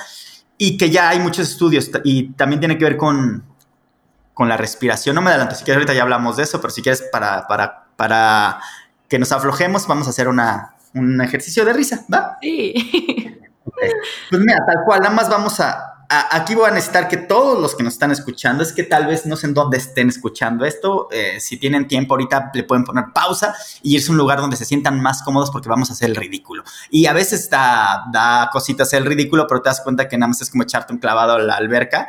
y 0.57 0.77
que 0.77 0.91
ya 0.91 1.11
hay 1.11 1.21
muchos 1.21 1.49
estudios 1.49 1.89
y 2.03 2.31
también 2.31 2.59
tiene 2.59 2.77
que 2.77 2.85
ver 2.85 2.97
con, 2.97 3.45
con 4.35 4.49
la 4.49 4.57
respiración. 4.57 5.15
No 5.15 5.23
me 5.23 5.31
adelanto, 5.31 5.55
si 5.55 5.63
quieres 5.63 5.77
ahorita 5.79 5.95
ya 5.95 6.03
hablamos 6.03 6.37
de 6.37 6.43
eso, 6.43 6.61
pero 6.61 6.73
si 6.73 6.83
quieres 6.83 7.03
para, 7.13 7.47
para, 7.47 7.87
para 7.97 8.61
que 9.09 9.19
nos 9.19 9.33
aflojemos, 9.33 9.87
vamos 9.87 10.07
a 10.07 10.11
hacer 10.11 10.29
una, 10.29 10.75
un 10.95 11.21
ejercicio 11.21 11.65
de 11.65 11.73
risa, 11.73 12.05
¿va? 12.13 12.39
Sí. 12.41 12.75
Pues 14.31 14.43
mira, 14.43 14.59
tal 14.67 14.83
cual, 14.85 15.01
nada 15.01 15.15
más 15.15 15.29
vamos 15.29 15.61
a, 15.61 15.99
Aquí 16.11 16.55
voy 16.55 16.67
a 16.67 16.71
necesitar 16.71 17.07
que 17.07 17.19
todos 17.19 17.61
los 17.61 17.75
que 17.75 17.83
nos 17.83 17.93
están 17.93 18.11
escuchando, 18.11 18.63
es 18.63 18.73
que 18.73 18.83
tal 18.83 19.07
vez 19.07 19.27
no 19.27 19.37
sé 19.37 19.47
en 19.47 19.53
dónde 19.53 19.77
estén 19.77 20.09
escuchando 20.09 20.65
esto, 20.65 21.07
eh, 21.11 21.39
si 21.39 21.59
tienen 21.59 21.87
tiempo 21.87 22.15
ahorita 22.15 22.51
le 22.55 22.65
pueden 22.65 22.85
poner 22.85 23.05
pausa 23.13 23.55
y 23.83 23.95
irse 23.95 24.09
a 24.09 24.13
un 24.13 24.17
lugar 24.17 24.41
donde 24.41 24.57
se 24.57 24.65
sientan 24.65 25.03
más 25.03 25.23
cómodos 25.23 25.51
porque 25.51 25.69
vamos 25.69 25.91
a 25.91 25.93
hacer 25.93 26.09
el 26.09 26.17
ridículo. 26.17 26.65
Y 26.91 27.05
a 27.05 27.13
veces 27.13 27.51
da, 27.51 28.05
da 28.11 28.49
cositas 28.51 28.91
el 28.95 29.05
ridículo, 29.05 29.47
pero 29.47 29.61
te 29.61 29.69
das 29.69 29.83
cuenta 29.83 30.09
que 30.09 30.17
nada 30.17 30.29
más 30.29 30.41
es 30.41 30.51
como 30.51 30.63
echarte 30.63 30.95
un 30.95 30.99
clavado 30.99 31.35
a 31.35 31.41
la 31.41 31.57
alberca 31.57 32.09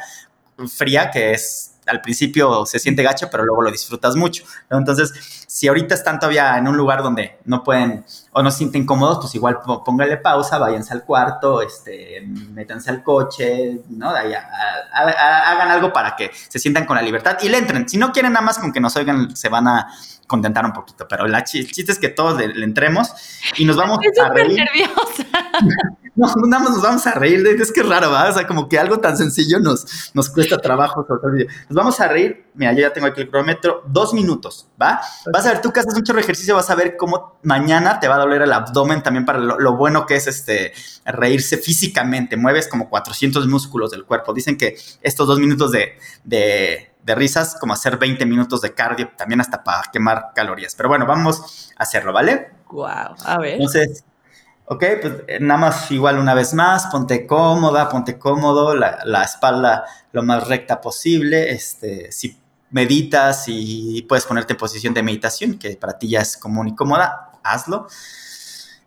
fría, 0.69 1.11
que 1.11 1.33
es 1.33 1.68
al 1.89 2.01
principio 2.01 2.65
se 2.65 2.79
siente 2.79 3.03
gacho, 3.03 3.29
pero 3.31 3.45
luego 3.45 3.61
lo 3.61 3.71
disfrutas 3.71 4.15
mucho. 4.15 4.43
Entonces, 4.69 5.13
si 5.47 5.67
ahorita 5.67 5.95
están 5.95 6.19
todavía 6.19 6.57
en 6.57 6.67
un 6.67 6.77
lugar 6.77 7.01
donde 7.03 7.39
no 7.45 7.63
pueden 7.63 8.05
o 8.31 8.43
no 8.43 8.51
se 8.51 8.59
sienten 8.59 8.85
cómodos, 8.85 9.19
pues 9.19 9.35
igual 9.35 9.59
póngale 9.83 10.17
pausa, 10.17 10.57
váyanse 10.57 10.93
al 10.93 11.03
cuarto, 11.03 11.61
este, 11.61 12.21
métanse 12.21 12.89
al 12.89 13.03
coche, 13.03 13.81
¿no? 13.89 14.09
hagan 14.11 15.69
algo 15.71 15.91
para 15.91 16.15
que 16.15 16.31
se 16.47 16.59
sientan 16.59 16.85
con 16.85 16.95
la 16.95 17.01
libertad 17.01 17.37
y 17.41 17.49
le 17.49 17.57
entren. 17.57 17.89
Si 17.89 17.97
no 17.97 18.11
quieren 18.11 18.33
nada 18.33 18.45
más 18.45 18.59
con 18.59 18.71
que 18.71 18.79
nos 18.79 18.95
oigan, 18.95 19.35
se 19.35 19.49
van 19.49 19.67
a 19.67 19.87
contentar 20.27 20.63
un 20.63 20.73
poquito, 20.73 21.07
pero 21.07 21.27
la 21.27 21.43
chiste 21.43 21.91
es 21.91 21.97
que 21.97 22.09
todos 22.09 22.37
le, 22.37 22.63
entremos 22.63 23.11
y 23.57 23.65
nos 23.65 23.75
vamos 23.75 23.99
a 24.23 24.29
reír. 24.29 24.59
nerviosa. 24.59 25.25
no, 26.19 26.47
nada 26.47 26.63
más 26.63 26.73
nos 26.73 26.81
vamos 26.81 27.07
a 27.07 27.11
reír, 27.11 27.45
es 27.47 27.71
que 27.71 27.81
es 27.81 27.87
raro, 27.87 28.11
¿va? 28.11 28.29
O 28.29 28.33
sea, 28.33 28.45
como 28.45 28.67
que 28.67 28.77
algo 28.77 28.99
tan 28.99 29.17
sencillo 29.17 29.59
nos, 29.59 30.11
nos 30.13 30.29
cuesta 30.29 30.57
trabajo. 30.57 31.05
Nos 31.09 31.75
vamos 31.75 31.99
a 31.99 32.07
reír, 32.07 32.45
mira, 32.53 32.73
yo 32.73 32.81
ya 32.81 32.93
tengo 32.93 33.07
aquí 33.07 33.21
el 33.21 33.29
cronómetro, 33.29 33.83
dos 33.87 34.13
minutos, 34.13 34.67
¿va? 34.81 35.01
Vas 35.31 35.45
a 35.45 35.53
ver, 35.53 35.61
tú 35.61 35.71
que 35.71 35.79
haces 35.79 35.93
mucho 35.93 36.17
ejercicio, 36.17 36.55
vas 36.55 36.69
a 36.69 36.75
ver 36.75 36.97
cómo 36.97 37.39
mañana 37.43 37.99
te 37.99 38.07
va 38.07 38.15
a 38.15 38.19
doler 38.19 38.41
el 38.41 38.53
abdomen 38.53 39.01
también 39.01 39.25
para 39.25 39.39
lo, 39.39 39.77
bueno 39.77 40.05
que 40.05 40.15
es 40.15 40.27
este 40.27 40.73
reírse 41.05 41.57
físicamente, 41.57 42.37
mueves 42.37 42.67
como 42.67 42.89
400 42.89 43.47
músculos 43.47 43.91
del 43.91 44.05
cuerpo. 44.05 44.33
Dicen 44.33 44.57
que 44.57 44.77
estos 45.01 45.27
dos 45.27 45.39
minutos 45.39 45.71
de 45.71 46.89
de 47.09 47.15
risas, 47.15 47.57
como 47.59 47.73
hacer 47.73 47.97
20 47.97 48.25
minutos 48.25 48.61
de 48.61 48.73
cardio, 48.73 49.09
también 49.17 49.41
hasta 49.41 49.63
para 49.63 49.89
quemar 49.91 50.31
calorías. 50.35 50.75
Pero 50.75 50.89
bueno, 50.89 51.05
vamos 51.05 51.71
a 51.75 51.83
hacerlo, 51.83 52.13
¿vale? 52.13 52.51
Wow, 52.69 53.15
a 53.25 53.37
ver. 53.39 53.53
Entonces, 53.53 54.03
ok, 54.69 54.83
pues 55.01 55.13
eh, 55.27 55.39
nada 55.41 55.59
más 55.59 55.91
igual 55.91 56.19
una 56.19 56.33
vez 56.33 56.53
más, 56.53 56.87
ponte 56.87 57.25
cómoda, 57.25 57.89
ponte 57.89 58.17
cómodo, 58.17 58.75
la, 58.75 59.23
espalda 59.23 59.85
lo 60.11 60.23
más 60.23 60.47
recta 60.47 60.79
posible. 60.79 61.51
Este, 61.51 62.11
si 62.11 62.37
meditas 62.71 63.45
y 63.47 64.03
puedes 64.07 64.25
ponerte 64.25 64.53
en 64.53 64.57
posición 64.57 64.93
de 64.93 65.03
meditación, 65.03 65.57
que 65.57 65.75
para 65.75 65.97
ti 65.97 66.09
ya 66.09 66.21
es 66.21 66.37
común 66.37 66.67
y 66.67 66.75
cómoda, 66.75 67.31
hazlo. 67.43 67.87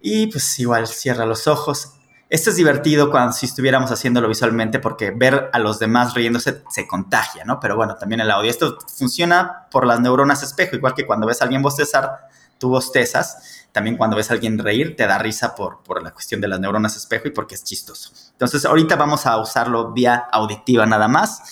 Y 0.01 0.29
pues 0.29 0.59
igual 0.61 0.87
cierra 0.87 1.27
los 1.27 1.47
ojos 1.49 1.95
esto 2.33 2.49
es 2.49 2.57
divertido 2.57 3.11
cuando 3.11 3.35
si 3.35 3.45
estuviéramos 3.45 3.93
haciéndolo 3.93 4.27
visualmente 4.27 4.79
porque 4.79 5.11
ver 5.11 5.51
a 5.53 5.59
los 5.59 5.79
demás 5.79 6.15
riéndose 6.15 6.63
se 6.71 6.87
contagia, 6.87 7.45
¿no? 7.45 7.61
Pero 7.61 7.77
bueno, 7.77 7.97
también 7.97 8.23
el 8.23 8.31
audio. 8.31 8.51
Esto 8.51 8.79
funciona 8.97 9.67
por 9.71 9.87
las 9.87 10.01
neuronas 10.01 10.43
espejo, 10.43 10.75
igual 10.75 10.95
que 10.95 11.05
cuando 11.05 11.27
ves 11.27 11.43
a 11.43 11.45
alguien 11.45 11.61
bostezar, 11.61 12.29
tú 12.63 12.69
bostezas. 12.69 13.67
También 13.73 13.97
cuando 13.97 14.17
ves 14.17 14.31
a 14.31 14.35
alguien 14.35 14.57
reír, 14.57 14.95
te 14.95 15.05
da 15.05 15.19
risa 15.19 15.57
por, 15.57 15.83
por 15.83 16.01
la 16.01 16.13
cuestión 16.13 16.41
de 16.41 16.47
las 16.47 16.61
neuronas 16.61 16.97
espejo 16.97 17.27
y 17.27 17.33
porque 17.33 17.57
es 17.57 17.65
chistoso. 17.65 18.13
Entonces, 18.31 18.65
ahorita 18.65 18.95
vamos 18.95 19.27
a 19.27 19.37
usarlo 19.39 19.91
vía 19.91 20.29
auditiva 20.31 20.87
nada 20.87 21.09
más. 21.09 21.43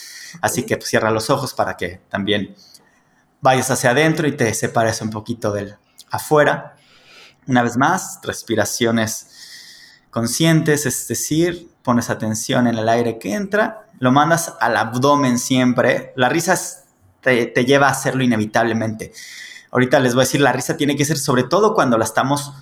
Así 0.40 0.62
que 0.64 0.76
pues, 0.76 0.88
cierra 0.88 1.10
los 1.10 1.28
ojos 1.28 1.52
para 1.52 1.76
que 1.76 2.00
también 2.08 2.54
vayas 3.40 3.72
hacia 3.72 3.90
adentro 3.90 4.28
y 4.28 4.36
te 4.36 4.54
separes 4.54 5.00
un 5.02 5.10
poquito 5.10 5.50
del 5.50 5.76
afuera. 6.12 6.76
Una 7.48 7.64
vez 7.64 7.76
más, 7.76 8.20
respiraciones 8.22 10.06
conscientes, 10.10 10.86
es 10.86 11.08
decir, 11.08 11.72
pones 11.82 12.08
atención 12.08 12.68
en 12.68 12.78
el 12.78 12.88
aire 12.88 13.18
que 13.18 13.34
entra, 13.34 13.86
lo 13.98 14.12
mandas 14.12 14.54
al 14.60 14.76
abdomen 14.76 15.40
siempre. 15.40 16.12
La 16.14 16.28
risa 16.28 16.56
te, 17.20 17.52
lleva 17.64 17.88
a 17.88 17.90
hacerlo 17.90 18.22
inevitablemente. 18.22 19.12
Ahorita 19.70 20.00
les 20.00 20.14
voy 20.14 20.22
a 20.22 20.24
decir, 20.24 20.40
la 20.40 20.52
risa 20.52 20.76
tiene 20.76 20.96
que 20.96 21.04
ser 21.04 21.18
sobre 21.18 21.44
todo 21.44 21.74
cuando 21.74 21.96
la 21.96 22.04
estamos 22.04 22.52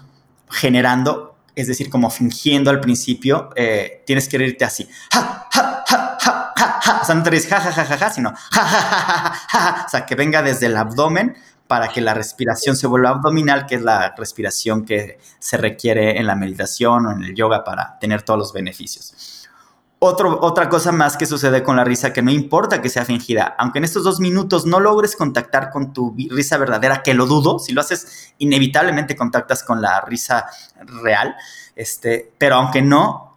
generando, 0.50 1.36
es 1.54 1.66
decir, 1.66 1.90
como 1.90 2.10
fingiendo 2.10 2.70
al 2.70 2.80
principio, 2.80 3.50
eh, 3.56 4.02
tienes 4.06 4.28
que 4.28 4.38
reírte 4.38 4.64
así. 4.64 4.88
O 7.00 7.04
sea, 7.04 7.14
no 7.14 7.22
te 7.22 7.30
ríes 7.30 7.46
ja, 7.46 7.60
ja, 7.60 7.72
ja, 7.72 7.84
ja, 7.84 7.96
ja, 7.96 8.10
sino 8.10 8.30
ja, 8.30 8.64
ja, 8.64 8.80
ja, 8.80 9.32
ja, 9.48 9.48
ja, 9.48 9.84
O 9.86 9.88
sea, 9.88 10.04
que 10.04 10.14
venga 10.14 10.42
desde 10.42 10.66
el 10.66 10.76
abdomen 10.76 11.36
para 11.66 11.88
que 11.88 12.00
la 12.00 12.14
respiración 12.14 12.76
se 12.76 12.86
vuelva 12.86 13.10
abdominal, 13.10 13.66
que 13.66 13.76
es 13.76 13.82
la 13.82 14.14
respiración 14.16 14.84
que 14.84 15.18
se 15.38 15.56
requiere 15.58 16.18
en 16.18 16.26
la 16.26 16.34
meditación 16.34 17.06
o 17.06 17.12
en 17.12 17.22
el 17.22 17.34
yoga 17.34 17.62
para 17.62 17.98
tener 17.98 18.22
todos 18.22 18.38
los 18.38 18.52
beneficios. 18.52 19.37
Otra 20.00 20.68
cosa 20.68 20.92
más 20.92 21.16
que 21.16 21.26
sucede 21.26 21.62
con 21.62 21.76
la 21.76 21.84
risa, 21.84 22.12
que 22.12 22.22
no 22.22 22.30
importa 22.30 22.80
que 22.80 22.88
sea 22.88 23.04
fingida, 23.04 23.56
aunque 23.58 23.78
en 23.78 23.84
estos 23.84 24.04
dos 24.04 24.20
minutos 24.20 24.64
no 24.64 24.78
logres 24.78 25.16
contactar 25.16 25.70
con 25.70 25.92
tu 25.92 26.14
risa 26.30 26.56
verdadera, 26.56 27.02
que 27.02 27.14
lo 27.14 27.26
dudo, 27.26 27.58
si 27.58 27.72
lo 27.72 27.80
haces, 27.80 28.34
inevitablemente 28.38 29.16
contactas 29.16 29.64
con 29.64 29.82
la 29.82 30.00
risa 30.02 30.46
real, 31.02 31.34
este, 31.74 32.32
pero 32.38 32.56
aunque 32.56 32.80
no, 32.80 33.28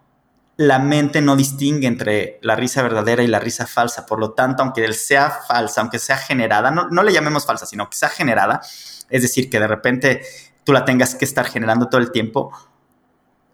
la 0.58 0.78
mente 0.78 1.22
no 1.22 1.36
distingue 1.36 1.88
entre 1.88 2.38
la 2.44 2.56
risa 2.56 2.84
verdadera 2.84 3.24
y 3.24 3.28
la 3.28 3.40
risa 3.40 3.66
falsa. 3.66 4.06
Por 4.06 4.20
lo 4.20 4.34
tanto, 4.34 4.62
aunque 4.62 4.86
él 4.86 4.94
sea 4.94 5.32
falsa, 5.32 5.82
aunque 5.82 5.98
sea 5.98 6.18
generada, 6.18 6.70
no, 6.70 6.88
no, 6.90 7.02
le 7.02 7.12
llamemos 7.12 7.48
falsa, 7.48 7.66
sino 7.66 7.90
que 7.90 7.98
sea 7.98 8.10
generada, 8.10 8.62
es 9.10 9.22
decir, 9.24 9.50
que 9.50 9.60
de 9.60 9.68
repente 9.68 10.22
tú 10.64 10.72
la 10.74 10.86
tengas 10.86 11.16
que 11.16 11.26
estar 11.26 11.48
generando 11.48 11.88
todo 11.88 12.00
el 12.00 12.12
tiempo, 12.12 12.52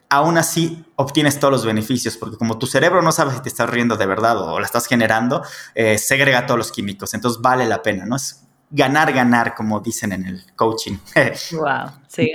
aún 0.10 0.38
así 0.38 0.86
obtienes 0.96 1.40
todos 1.40 1.52
los 1.52 1.66
beneficios, 1.66 2.18
porque 2.18 2.38
como 2.38 2.58
tu 2.58 2.68
cerebro 2.68 3.02
no 3.02 3.12
sabe 3.12 3.34
si 3.34 3.42
te 3.42 3.50
estás 3.50 3.70
riendo 3.70 3.98
de 3.98 4.06
verdad 4.06 4.38
o 4.38 4.60
la 4.60 4.66
estás 4.66 4.88
generando, 4.88 5.44
eh, 5.76 5.98
segrega 5.98 6.46
todos 6.46 6.58
los 6.58 6.72
químicos, 6.72 7.14
entonces 7.14 7.42
vale 7.42 7.66
la 7.66 7.82
pena, 7.82 8.06
¿no? 8.06 8.16
Es 8.16 8.44
ganar, 8.70 9.14
ganar, 9.14 9.56
como 9.56 9.80
dicen 9.80 10.12
en 10.12 10.26
el 10.26 10.56
coaching. 10.56 10.98
wow, 11.54 11.92
sí. 12.08 12.32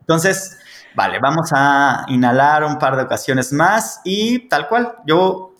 Entonces, 0.00 0.58
Vale, 0.96 1.18
vamos 1.18 1.50
a 1.52 2.06
inhalar 2.08 2.64
un 2.64 2.78
par 2.78 2.96
de 2.96 3.02
ocasiones 3.02 3.52
más 3.52 4.00
y 4.02 4.48
tal 4.48 4.66
cual, 4.66 4.94
yo, 5.06 5.54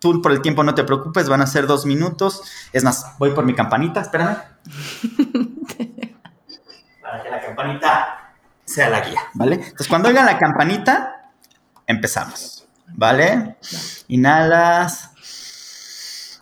tú 0.00 0.22
por 0.22 0.32
el 0.32 0.40
tiempo 0.40 0.64
no 0.64 0.74
te 0.74 0.82
preocupes, 0.82 1.28
van 1.28 1.42
a 1.42 1.46
ser 1.46 1.66
dos 1.66 1.84
minutos. 1.84 2.42
Es 2.72 2.84
más, 2.84 3.18
voy 3.18 3.32
por 3.32 3.44
mi 3.44 3.54
campanita, 3.54 4.00
espérame. 4.00 4.38
Para 7.02 7.22
que 7.22 7.28
la 7.28 7.40
campanita 7.42 8.27
sea 8.68 8.90
la 8.90 9.00
guía, 9.00 9.22
¿vale? 9.34 9.56
Entonces, 9.56 9.88
cuando 9.88 10.10
oigan 10.10 10.26
la 10.26 10.38
campanita, 10.38 11.30
empezamos, 11.86 12.66
¿vale? 12.88 13.56
Inhalas 14.08 15.10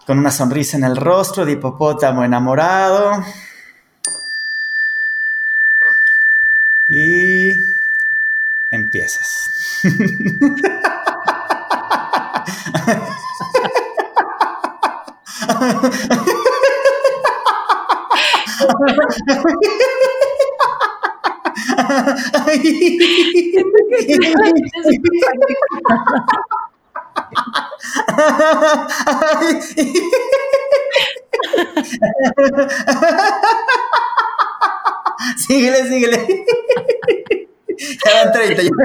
con 0.07 0.19
una 0.19 0.31
sonrisa 0.31 0.77
en 0.77 0.85
el 0.85 0.97
rostro 0.97 1.45
de 1.45 1.53
hipopótamo 1.53 2.25
enamorado. 2.25 3.25
Y 6.89 7.61
empiezas. 8.71 9.51
síguele, 35.37 35.89
síguele. 35.89 36.45
Quedan 38.03 38.33
30. 38.33 38.63
Tengo 38.63 38.77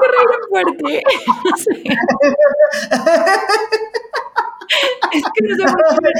que 0.00 0.06
reír 0.08 0.40
fuerte. 0.48 1.02
Es 5.12 5.22
que 5.34 5.40
no 5.42 5.56
se 5.56 5.64
puede 5.64 6.12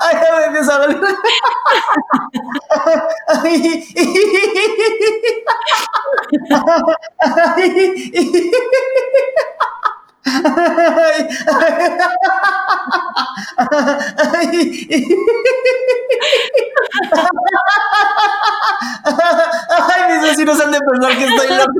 Ay, 0.00 0.16
me 0.38 0.44
empieza 0.46 0.74
a. 0.76 0.88
Ay. 10.24 11.28
Mis 20.10 20.22
vecinos 20.22 20.60
han 20.60 20.70
de 20.70 20.78
pensar 20.80 21.18
que 21.18 21.24
estoy 21.24 21.48
loco. 21.56 21.72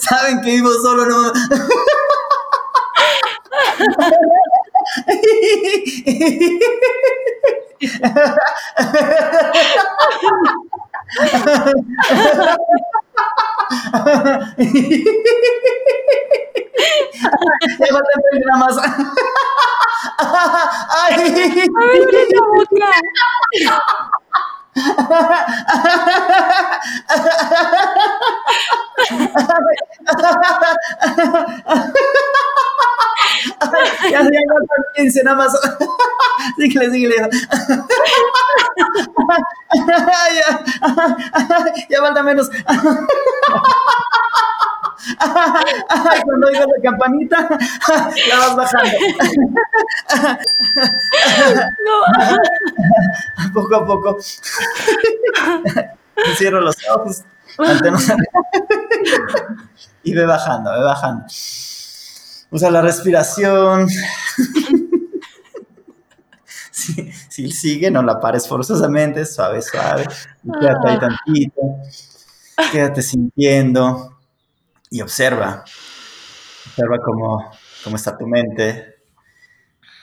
Saben 0.00 0.40
que 0.42 0.50
vivo 0.50 0.70
solo, 0.82 1.06
no. 1.06 1.32
Nada 18.44 18.58
más. 18.58 18.76
Ay. 20.88 21.14
Abre 21.14 22.26
la 22.30 22.42
boca. 22.46 22.90
Ya 34.10 34.22
se 34.22 34.30
llama 34.30 34.60
15 34.94 35.24
nada 35.24 35.36
más. 35.36 35.52
Síguele, 36.56 36.90
síguele. 36.90 37.16
ya, 40.36 40.48
ya 41.88 42.00
falta 42.00 42.22
menos. 42.22 42.50
Cuando 46.24 46.46
oigas 46.46 46.66
la 46.66 46.82
campanita, 46.90 47.48
la 48.28 48.38
vas 48.38 48.56
bajando. 48.56 48.92
No. 51.84 53.52
Poco 53.54 53.76
a 53.76 53.86
poco. 53.86 54.18
Cierro 56.36 56.60
los 56.60 56.76
ojos. 56.88 57.24
y 60.02 60.14
ve 60.14 60.26
bajando, 60.26 60.72
ve 60.72 60.82
bajando. 60.82 61.26
Usa 62.50 62.70
la 62.70 62.80
respiración. 62.80 63.88
Si, 66.70 67.10
si 67.28 67.50
sigue, 67.50 67.90
no 67.90 68.02
la 68.02 68.20
pares 68.20 68.46
forzosamente, 68.46 69.24
suave, 69.24 69.62
suave. 69.62 70.06
Quédate 70.60 70.88
ahí 70.88 70.98
tantito. 70.98 71.60
Quédate 72.70 73.02
sintiendo 73.02 74.15
y 74.90 75.00
observa. 75.00 75.64
Observa 76.68 76.98
cómo, 77.04 77.50
cómo 77.84 77.96
está 77.96 78.16
tu 78.16 78.26
mente. 78.26 78.96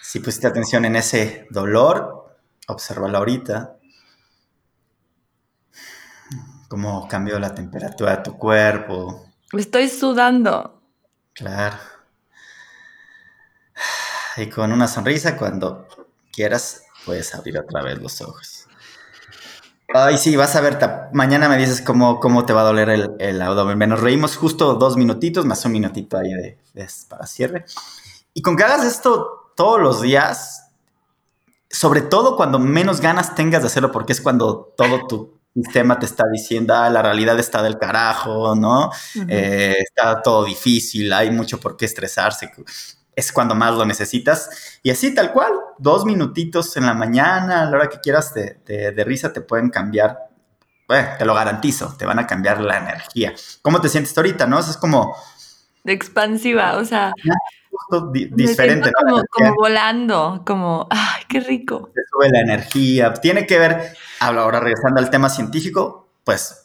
Si 0.01 0.19
pusiste 0.19 0.47
atención 0.47 0.85
en 0.85 0.95
ese 0.95 1.47
dolor, 1.49 2.37
obsérvalo 2.67 3.17
ahorita. 3.17 3.77
Cómo 6.67 7.07
cambió 7.07 7.39
la 7.39 7.53
temperatura 7.53 8.17
de 8.17 8.23
tu 8.23 8.37
cuerpo. 8.37 9.25
Estoy 9.51 9.89
sudando. 9.89 10.81
Claro. 11.33 11.77
Y 14.37 14.49
con 14.49 14.71
una 14.71 14.87
sonrisa, 14.87 15.37
cuando 15.37 15.87
quieras, 16.31 16.83
puedes 17.05 17.33
abrir 17.35 17.59
otra 17.59 17.83
vez 17.83 17.99
los 17.99 18.21
ojos. 18.21 18.52
Ay, 19.95 20.17
sí, 20.17 20.35
vas 20.35 20.55
a 20.55 20.61
ver, 20.61 20.79
mañana 21.13 21.47
me 21.47 21.57
dices 21.57 21.81
cómo, 21.81 22.19
cómo 22.19 22.45
te 22.45 22.53
va 22.53 22.61
a 22.61 22.63
doler 22.63 22.89
el, 22.89 23.11
el 23.19 23.39
abdomen. 23.41 23.77
Nos 23.89 23.99
reímos 23.99 24.35
justo 24.37 24.73
dos 24.73 24.97
minutitos, 24.97 25.45
más 25.45 25.63
un 25.65 25.71
minutito 25.73 26.17
ahí 26.17 26.33
de, 26.33 26.57
de- 26.73 26.87
para 27.07 27.27
cierre. 27.27 27.65
Y 28.33 28.41
con 28.41 28.57
que 28.57 28.63
hagas 28.63 28.85
esto 28.85 29.51
todos 29.55 29.79
los 29.79 30.01
días, 30.01 30.71
sobre 31.69 32.01
todo 32.01 32.35
cuando 32.37 32.59
menos 32.59 33.01
ganas 33.01 33.35
tengas 33.35 33.61
de 33.61 33.67
hacerlo, 33.67 33.91
porque 33.91 34.13
es 34.13 34.21
cuando 34.21 34.73
todo 34.77 35.07
tu 35.07 35.39
sistema 35.53 35.99
te 35.99 36.05
está 36.07 36.23
diciendo, 36.31 36.73
ah, 36.75 36.89
la 36.89 37.01
realidad 37.03 37.39
está 37.39 37.61
del 37.61 37.77
carajo, 37.77 38.55
¿no? 38.55 38.91
Eh, 39.27 39.75
está 39.79 40.21
todo 40.21 40.45
difícil, 40.45 41.11
hay 41.13 41.31
mucho 41.31 41.59
por 41.59 41.77
qué 41.77 41.85
estresarse. 41.85 42.51
Es 43.15 43.31
cuando 43.31 43.55
más 43.55 43.73
lo 43.75 43.85
necesitas. 43.85 44.79
Y 44.83 44.89
así, 44.89 45.13
tal 45.13 45.31
cual, 45.31 45.51
dos 45.77 46.05
minutitos 46.05 46.75
en 46.77 46.85
la 46.85 46.93
mañana, 46.93 47.61
a 47.61 47.65
la 47.65 47.77
hora 47.77 47.89
que 47.89 47.99
quieras 47.99 48.33
de, 48.33 48.59
de- 48.65 48.91
de 48.91 49.03
risa, 49.03 49.31
te 49.33 49.41
pueden 49.41 49.69
cambiar. 49.69 50.17
Bueno, 50.87 51.09
te 51.17 51.25
lo 51.25 51.33
garantizo, 51.33 51.95
te 51.97 52.05
van 52.05 52.19
a 52.19 52.27
cambiar 52.27 52.59
la 52.61 52.77
energía. 52.77 53.33
¿Cómo 53.61 53.79
te 53.81 53.89
sientes 53.89 54.15
ahorita, 54.17 54.45
no? 54.47 54.59
Eso 54.59 54.71
es 54.71 54.77
como 54.77 55.15
De 55.83 55.93
expansiva, 55.93 56.77
o 56.77 56.85
sea, 56.85 57.13
justo 57.71 58.11
di- 58.11 58.29
diferente. 58.31 58.91
como, 58.91 59.21
volando, 59.55 60.43
como, 60.45 60.87
ay, 60.89 61.23
qué 61.29 61.39
rico. 61.39 61.91
te 61.93 62.01
sube 62.11 62.29
la 62.31 62.41
energía. 62.41 63.13
Tiene 63.13 63.45
que 63.47 63.57
ver, 63.59 63.95
ahora 64.19 64.59
regresando 64.59 64.99
al 64.99 65.09
tema 65.09 65.29
científico, 65.29 66.09
pues 66.23 66.59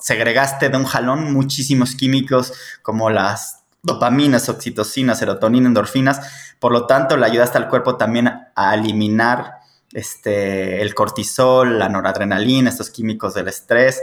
segregaste 0.00 0.68
de 0.68 0.76
un 0.76 0.84
jalón 0.84 1.32
muchísimos 1.32 1.94
químicos 1.94 2.52
como 2.82 3.08
las 3.10 3.59
dopaminas, 3.82 4.48
oxitocina, 4.48 5.14
serotonina, 5.14 5.68
endorfinas. 5.68 6.20
Por 6.58 6.72
lo 6.72 6.86
tanto, 6.86 7.16
le 7.16 7.26
ayudaste 7.26 7.58
al 7.58 7.68
cuerpo 7.68 7.96
también 7.96 8.28
a 8.54 8.74
eliminar 8.74 9.60
este, 9.92 10.82
el 10.82 10.94
cortisol, 10.94 11.78
la 11.78 11.88
noradrenalina, 11.88 12.70
estos 12.70 12.90
químicos 12.90 13.34
del 13.34 13.48
estrés. 13.48 14.00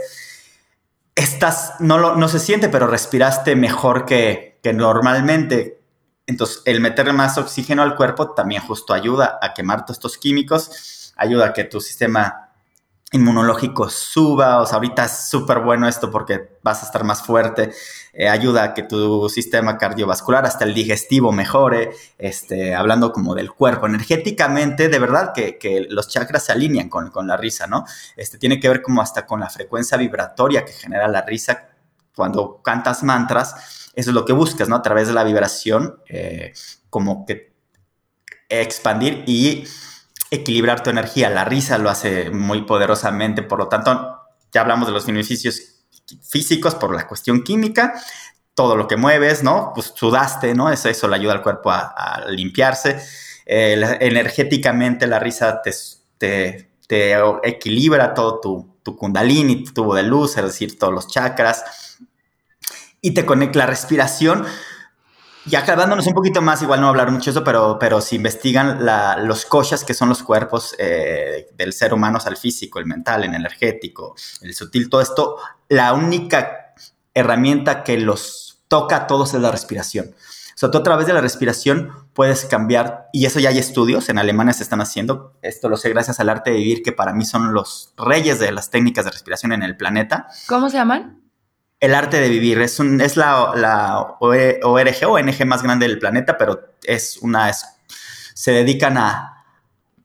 Estás, 1.14 1.74
no, 1.80 1.98
lo, 1.98 2.16
no 2.16 2.28
se 2.28 2.38
siente, 2.38 2.68
pero 2.68 2.86
respiraste 2.86 3.56
mejor 3.56 4.04
que, 4.04 4.58
que 4.62 4.72
normalmente. 4.72 5.80
Entonces, 6.26 6.62
el 6.66 6.80
meterle 6.80 7.12
más 7.12 7.38
oxígeno 7.38 7.82
al 7.82 7.96
cuerpo 7.96 8.32
también 8.32 8.62
justo 8.62 8.92
ayuda 8.92 9.38
a 9.40 9.54
quemar 9.54 9.84
todos 9.84 9.96
estos 9.96 10.18
químicos, 10.18 11.14
ayuda 11.16 11.46
a 11.46 11.52
que 11.52 11.64
tu 11.64 11.80
sistema 11.80 12.47
inmunológico 13.12 13.88
suba, 13.88 14.60
o 14.60 14.66
sea, 14.66 14.76
ahorita 14.76 15.06
es 15.06 15.30
súper 15.30 15.60
bueno 15.60 15.88
esto 15.88 16.10
porque 16.10 16.58
vas 16.62 16.82
a 16.82 16.86
estar 16.86 17.04
más 17.04 17.22
fuerte, 17.22 17.72
eh, 18.12 18.28
ayuda 18.28 18.64
a 18.64 18.74
que 18.74 18.82
tu 18.82 19.28
sistema 19.30 19.78
cardiovascular, 19.78 20.44
hasta 20.44 20.64
el 20.64 20.74
digestivo 20.74 21.32
mejore, 21.32 21.92
este, 22.18 22.74
hablando 22.74 23.12
como 23.12 23.34
del 23.34 23.50
cuerpo, 23.50 23.86
energéticamente, 23.86 24.88
de 24.88 24.98
verdad 24.98 25.32
que, 25.34 25.56
que 25.56 25.86
los 25.88 26.08
chakras 26.08 26.44
se 26.44 26.52
alinean 26.52 26.90
con, 26.90 27.10
con, 27.10 27.26
la 27.26 27.38
risa, 27.38 27.66
¿no? 27.66 27.86
Este, 28.16 28.36
tiene 28.36 28.60
que 28.60 28.68
ver 28.68 28.82
como 28.82 29.00
hasta 29.00 29.24
con 29.24 29.40
la 29.40 29.48
frecuencia 29.48 29.96
vibratoria 29.96 30.64
que 30.64 30.72
genera 30.72 31.08
la 31.08 31.22
risa 31.22 31.70
cuando 32.14 32.60
cantas 32.62 33.02
mantras, 33.02 33.90
eso 33.94 34.10
es 34.10 34.14
lo 34.14 34.26
que 34.26 34.32
buscas, 34.34 34.68
¿no? 34.68 34.76
A 34.76 34.82
través 34.82 35.08
de 35.08 35.14
la 35.14 35.24
vibración, 35.24 36.00
eh, 36.08 36.52
como 36.90 37.24
que 37.24 37.52
expandir 38.50 39.24
y 39.26 39.64
equilibrar 40.30 40.82
tu 40.82 40.90
energía. 40.90 41.30
La 41.30 41.44
risa 41.44 41.78
lo 41.78 41.90
hace 41.90 42.30
muy 42.30 42.62
poderosamente, 42.62 43.42
por 43.42 43.58
lo 43.58 43.68
tanto, 43.68 44.18
ya 44.52 44.60
hablamos 44.60 44.88
de 44.88 44.94
los 44.94 45.06
beneficios 45.06 45.84
físicos 46.22 46.74
por 46.74 46.94
la 46.94 47.06
cuestión 47.06 47.42
química, 47.42 47.94
todo 48.54 48.76
lo 48.76 48.88
que 48.88 48.96
mueves, 48.96 49.42
¿no? 49.42 49.72
Pues 49.74 49.92
sudaste, 49.94 50.54
¿no? 50.54 50.70
Eso, 50.70 50.88
eso 50.88 51.08
le 51.08 51.16
ayuda 51.16 51.34
al 51.34 51.42
cuerpo 51.42 51.70
a, 51.70 52.24
limpiarse. 52.28 53.00
Eh, 53.46 53.96
energéticamente 54.00 55.06
la 55.06 55.18
risa 55.18 55.62
te, 55.62 55.72
te, 56.18 56.70
te 56.86 57.14
equilibra 57.44 58.14
todo 58.14 58.40
tu, 58.40 58.76
tu, 58.82 58.96
kundalini, 58.96 59.64
tu 59.64 59.72
tubo 59.72 59.94
de 59.94 60.02
luz, 60.02 60.36
es 60.36 60.44
decir, 60.44 60.78
todos 60.78 60.92
los 60.92 61.08
chakras. 61.08 61.98
Y 63.00 63.12
te 63.12 63.24
conecta 63.24 63.60
la 63.60 63.66
respiración. 63.66 64.44
Ya 65.48 65.60
acabándonos 65.60 66.06
un 66.06 66.14
poquito 66.14 66.42
más, 66.42 66.60
igual 66.62 66.80
no 66.80 66.88
hablar 66.88 67.10
mucho 67.10 67.30
de 67.30 67.38
eso, 67.38 67.44
pero, 67.44 67.78
pero 67.78 68.00
si 68.00 68.16
investigan 68.16 68.84
la, 68.84 69.16
los 69.16 69.46
koshas, 69.46 69.84
que 69.84 69.94
son 69.94 70.08
los 70.08 70.22
cuerpos 70.22 70.74
eh, 70.78 71.48
del 71.56 71.72
ser 71.72 71.94
humano, 71.94 72.18
o 72.22 72.28
el 72.28 72.36
físico, 72.36 72.78
el 72.78 72.86
mental, 72.86 73.24
el 73.24 73.34
energético, 73.34 74.14
el 74.42 74.54
sutil, 74.54 74.90
todo 74.90 75.00
esto, 75.00 75.36
la 75.68 75.94
única 75.94 76.74
herramienta 77.14 77.82
que 77.82 77.98
los 77.98 78.60
toca 78.68 78.96
a 78.96 79.06
todos 79.06 79.32
es 79.34 79.40
la 79.40 79.50
respiración. 79.50 80.14
O 80.14 80.60
sea, 80.60 80.70
tú 80.70 80.78
a 80.78 80.82
través 80.82 81.06
de 81.06 81.12
la 81.12 81.20
respiración 81.20 81.92
puedes 82.14 82.44
cambiar, 82.44 83.08
y 83.12 83.26
eso 83.26 83.38
ya 83.38 83.50
hay 83.50 83.58
estudios, 83.58 84.08
en 84.08 84.18
Alemania 84.18 84.52
se 84.52 84.64
están 84.64 84.80
haciendo, 84.80 85.32
esto 85.40 85.68
lo 85.68 85.76
sé 85.76 85.88
gracias 85.88 86.20
al 86.20 86.28
arte 86.28 86.50
de 86.50 86.56
vivir, 86.56 86.82
que 86.82 86.92
para 86.92 87.12
mí 87.12 87.24
son 87.24 87.54
los 87.54 87.94
reyes 87.96 88.38
de 88.38 88.52
las 88.52 88.70
técnicas 88.70 89.04
de 89.04 89.12
respiración 89.12 89.52
en 89.52 89.62
el 89.62 89.76
planeta. 89.76 90.26
¿Cómo 90.46 90.68
se 90.68 90.76
llaman? 90.76 91.27
El 91.80 91.94
arte 91.94 92.20
de 92.20 92.28
vivir 92.28 92.60
es, 92.60 92.78
la, 93.16 93.52
la 93.54 94.16
ORG, 94.20 95.06
ONG 95.06 95.46
más 95.46 95.62
grande 95.62 95.86
del 95.86 95.98
planeta, 95.98 96.36
pero 96.36 96.74
es 96.84 97.18
una. 97.18 97.48
Es, 97.48 97.64
se 98.34 98.52
dedican 98.52 98.98
a 98.98 99.37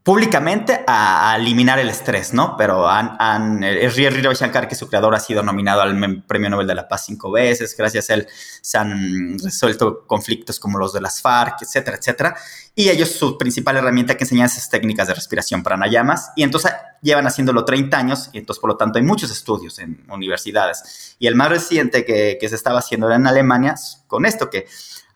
públicamente 0.04 0.84
a, 0.86 1.34
eliminar 1.38 1.78
el 1.78 1.88
estrés, 1.88 2.34
¿no? 2.34 2.58
Pero 2.58 2.86
han, 2.86 3.16
han 3.18 3.62
Rishi 3.62 4.04
Shankar, 4.34 4.68
que 4.68 4.74
su 4.74 4.86
creador 4.86 5.14
ha 5.14 5.18
sido 5.18 5.42
nominado 5.42 5.80
al 5.80 6.22
Premio 6.24 6.50
Nobel 6.50 6.66
de 6.66 6.74
la 6.74 6.86
Paz 6.86 7.06
cinco 7.06 7.30
veces, 7.30 7.74
gracias 7.74 8.10
a 8.10 8.14
él 8.14 8.28
se 8.60 8.76
han 8.76 9.38
resuelto 9.38 10.06
conflictos 10.06 10.60
como 10.60 10.78
los 10.78 10.92
de 10.92 11.00
las 11.00 11.22
FARC, 11.22 11.62
etcétera, 11.62 11.96
etcétera. 11.96 12.36
Y 12.74 12.90
ellos 12.90 13.12
su 13.12 13.38
principal 13.38 13.78
herramienta 13.78 14.14
que 14.14 14.24
enseñan 14.24 14.44
es 14.46 14.68
técnicas 14.68 15.08
de 15.08 15.14
respiración 15.14 15.62
pranayamas 15.62 16.32
y 16.36 16.42
entonces 16.42 16.72
llevan 17.00 17.26
haciéndolo 17.26 17.64
30 17.64 17.96
años 17.96 18.28
y 18.34 18.38
entonces 18.38 18.60
por 18.60 18.68
lo 18.68 18.76
tanto 18.76 18.98
hay 18.98 19.04
muchos 19.04 19.30
estudios 19.30 19.78
en 19.78 20.04
universidades. 20.10 21.16
Y 21.18 21.28
el 21.28 21.34
más 21.34 21.48
reciente 21.48 22.04
que, 22.04 22.36
que 22.38 22.48
se 22.50 22.56
estaba 22.56 22.80
haciendo 22.80 23.06
era 23.06 23.16
en 23.16 23.26
Alemania 23.26 23.74
con 24.06 24.26
esto 24.26 24.50
que 24.50 24.66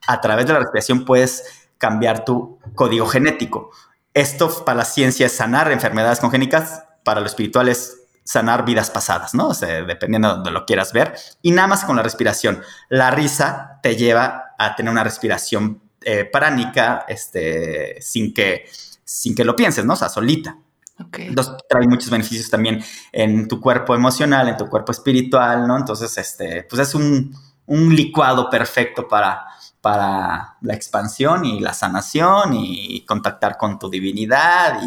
a 0.07 0.18
través 0.22 0.46
de 0.46 0.55
la 0.55 0.61
respiración 0.61 1.05
puedes 1.05 1.44
cambiar 1.77 2.24
tu 2.24 2.59
código 2.74 3.07
genético. 3.07 3.70
Esto 4.19 4.65
para 4.65 4.79
la 4.79 4.85
ciencia 4.85 5.27
es 5.27 5.33
sanar 5.33 5.71
enfermedades 5.71 6.19
congénicas, 6.19 6.83
para 7.05 7.21
lo 7.21 7.27
espiritual 7.27 7.69
es 7.69 8.03
sanar 8.25 8.65
vidas 8.65 8.91
pasadas, 8.91 9.33
¿no? 9.33 9.51
O 9.51 9.55
sea, 9.55 9.85
dependiendo 9.85 10.27
de 10.27 10.35
donde 10.35 10.51
lo 10.51 10.67
quieras 10.67 10.93
ver. 10.93 11.15
Y 11.41 11.53
nada 11.53 11.69
más 11.69 11.85
con 11.85 11.95
la 11.95 12.03
respiración. 12.03 12.61
La 12.89 13.13
risa 13.13 13.79
te 13.81 13.95
lleva 13.95 14.57
a 14.59 14.75
tener 14.75 14.91
una 14.91 15.05
respiración 15.05 15.81
eh, 16.03 16.25
pránica, 16.25 17.05
este, 17.07 18.03
sin 18.03 18.35
que, 18.35 18.69
sin 19.05 19.37
que 19.37 19.45
lo 19.45 19.55
pienses, 19.55 19.85
¿no? 19.85 19.93
O 19.93 19.97
sea, 19.97 20.09
solita. 20.09 20.59
Okay. 20.99 21.29
Entonces 21.29 21.55
trae 21.69 21.87
muchos 21.87 22.11
beneficios 22.11 22.51
también 22.51 22.83
en 23.13 23.47
tu 23.47 23.61
cuerpo 23.61 23.95
emocional, 23.95 24.49
en 24.49 24.57
tu 24.57 24.69
cuerpo 24.69 24.91
espiritual, 24.91 25.65
¿no? 25.65 25.77
Entonces, 25.77 26.19
este, 26.19 26.65
pues 26.65 26.83
es 26.83 26.93
un, 26.97 27.33
un 27.67 27.95
licuado 27.95 28.51
perfecto 28.51 29.07
para, 29.07 29.47
para 29.81 30.57
la 30.61 30.75
expansión 30.75 31.45
y 31.45 31.61
la 31.61 31.73
sanación 31.73 32.53
y 32.55 33.05
contactar 33.07 33.57
con 33.57 33.79
tu 33.79 33.88
divinidad 33.88 34.81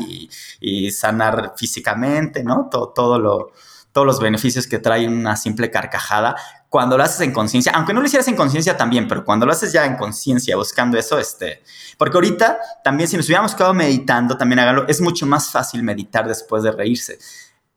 y, 0.60 0.92
sanar 0.92 1.54
físicamente, 1.58 2.44
¿no? 2.44 2.68
Todo, 2.70 2.90
todo 2.90 3.20
lo, 3.20 3.52
todos 3.92 4.06
los 4.06 4.20
beneficios 4.20 4.68
que 4.68 4.80
trae 4.80 5.08
una 5.08 5.36
simple 5.36 5.72
carcajada. 5.72 6.36
Cuando 6.70 6.98
lo 6.98 7.04
haces 7.04 7.22
en 7.22 7.34
conciencia, 7.34 7.72
aunque 7.74 7.94
no 7.94 8.02
lo 8.02 8.08
hicieras 8.08 8.28
en 8.28 8.36
conciencia 8.36 8.78
también, 8.78 9.08
pero 9.08 9.26
cuando 9.26 9.46
lo 9.46 9.52
haces 9.52 9.74
ya 9.74 9.86
en 9.86 9.98
conciencia, 9.98 10.56
buscando 10.56 10.98
eso, 10.98 11.18
este, 11.18 11.64
porque 11.98 12.18
ahorita 12.18 12.58
también 12.84 13.10
si 13.10 13.18
nos 13.18 13.26
hubiéramos 13.26 13.56
quedado 13.56 13.74
meditando, 13.74 14.38
también 14.38 14.60
hágalo, 14.60 14.88
es 14.88 15.02
mucho 15.02 15.26
más 15.26 15.50
fácil 15.50 15.84
meditar 15.84 16.28
después 16.28 16.64
de 16.64 16.72
reírse 16.72 17.20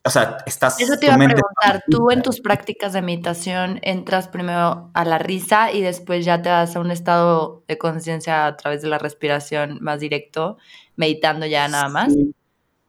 o 0.06 0.10
sea, 0.10 0.38
estás... 0.44 0.78
Eso 0.80 0.96
te 0.98 1.06
iba 1.06 1.14
a 1.14 1.18
preguntar, 1.18 1.84
tú 1.90 2.10
en 2.10 2.22
tus 2.22 2.40
prácticas 2.40 2.92
de 2.92 3.00
meditación 3.00 3.78
entras 3.82 4.28
primero 4.28 4.90
a 4.92 5.04
la 5.04 5.18
risa 5.18 5.72
y 5.72 5.80
después 5.80 6.26
ya 6.26 6.42
te 6.42 6.50
vas 6.50 6.76
a 6.76 6.80
un 6.80 6.90
estado 6.90 7.64
de 7.68 7.78
conciencia 7.78 8.46
a 8.46 8.56
través 8.56 8.82
de 8.82 8.88
la 8.88 8.98
respiración 8.98 9.78
más 9.80 10.00
directo, 10.00 10.58
meditando 10.96 11.46
ya 11.46 11.66
nada 11.68 11.88
más. 11.88 12.12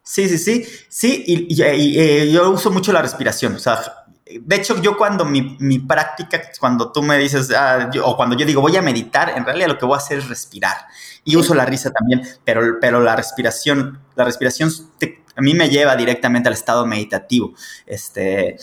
Sí, 0.04 0.28
sí, 0.30 0.38
sí, 0.38 0.66
sí, 0.90 1.24
y, 1.26 1.62
eh, 1.64 2.30
yo 2.32 2.52
uso 2.52 2.70
mucho 2.70 2.92
la 2.92 3.02
respiración, 3.02 3.56
o 3.56 3.60
sea, 3.60 3.82
de 4.28 4.56
hecho, 4.56 4.82
yo 4.82 4.98
cuando 4.98 5.24
mi, 5.24 5.56
mi 5.60 5.80
práctica, 5.80 6.42
cuando 6.60 6.92
tú 6.92 7.02
me 7.04 7.18
dices, 7.18 7.52
ah, 7.56 7.90
o 8.04 8.18
cuando 8.18 8.36
yo 8.36 8.46
digo 8.46 8.60
voy 8.60 8.76
a 8.76 8.82
meditar, 8.82 9.30
en 9.30 9.46
realidad 9.46 9.68
lo 9.68 9.78
que 9.78 9.86
voy 9.86 9.96
a 9.96 9.98
hacer 9.98 10.18
es 10.18 10.28
respirar. 10.28 10.78
Y 11.24 11.36
uso 11.36 11.54
la 11.54 11.66
risa 11.66 11.92
también, 11.92 12.24
pero, 12.44 12.80
pero 12.82 13.02
la 13.02 13.16
respiración, 13.16 14.00
la 14.16 14.24
respiración 14.26 14.72
te, 14.98 15.24
a 15.36 15.42
mí 15.42 15.54
me 15.54 15.70
lleva 15.70 15.96
directamente 15.96 16.48
al 16.48 16.54
estado 16.54 16.86
meditativo. 16.86 17.54
Este, 17.86 18.58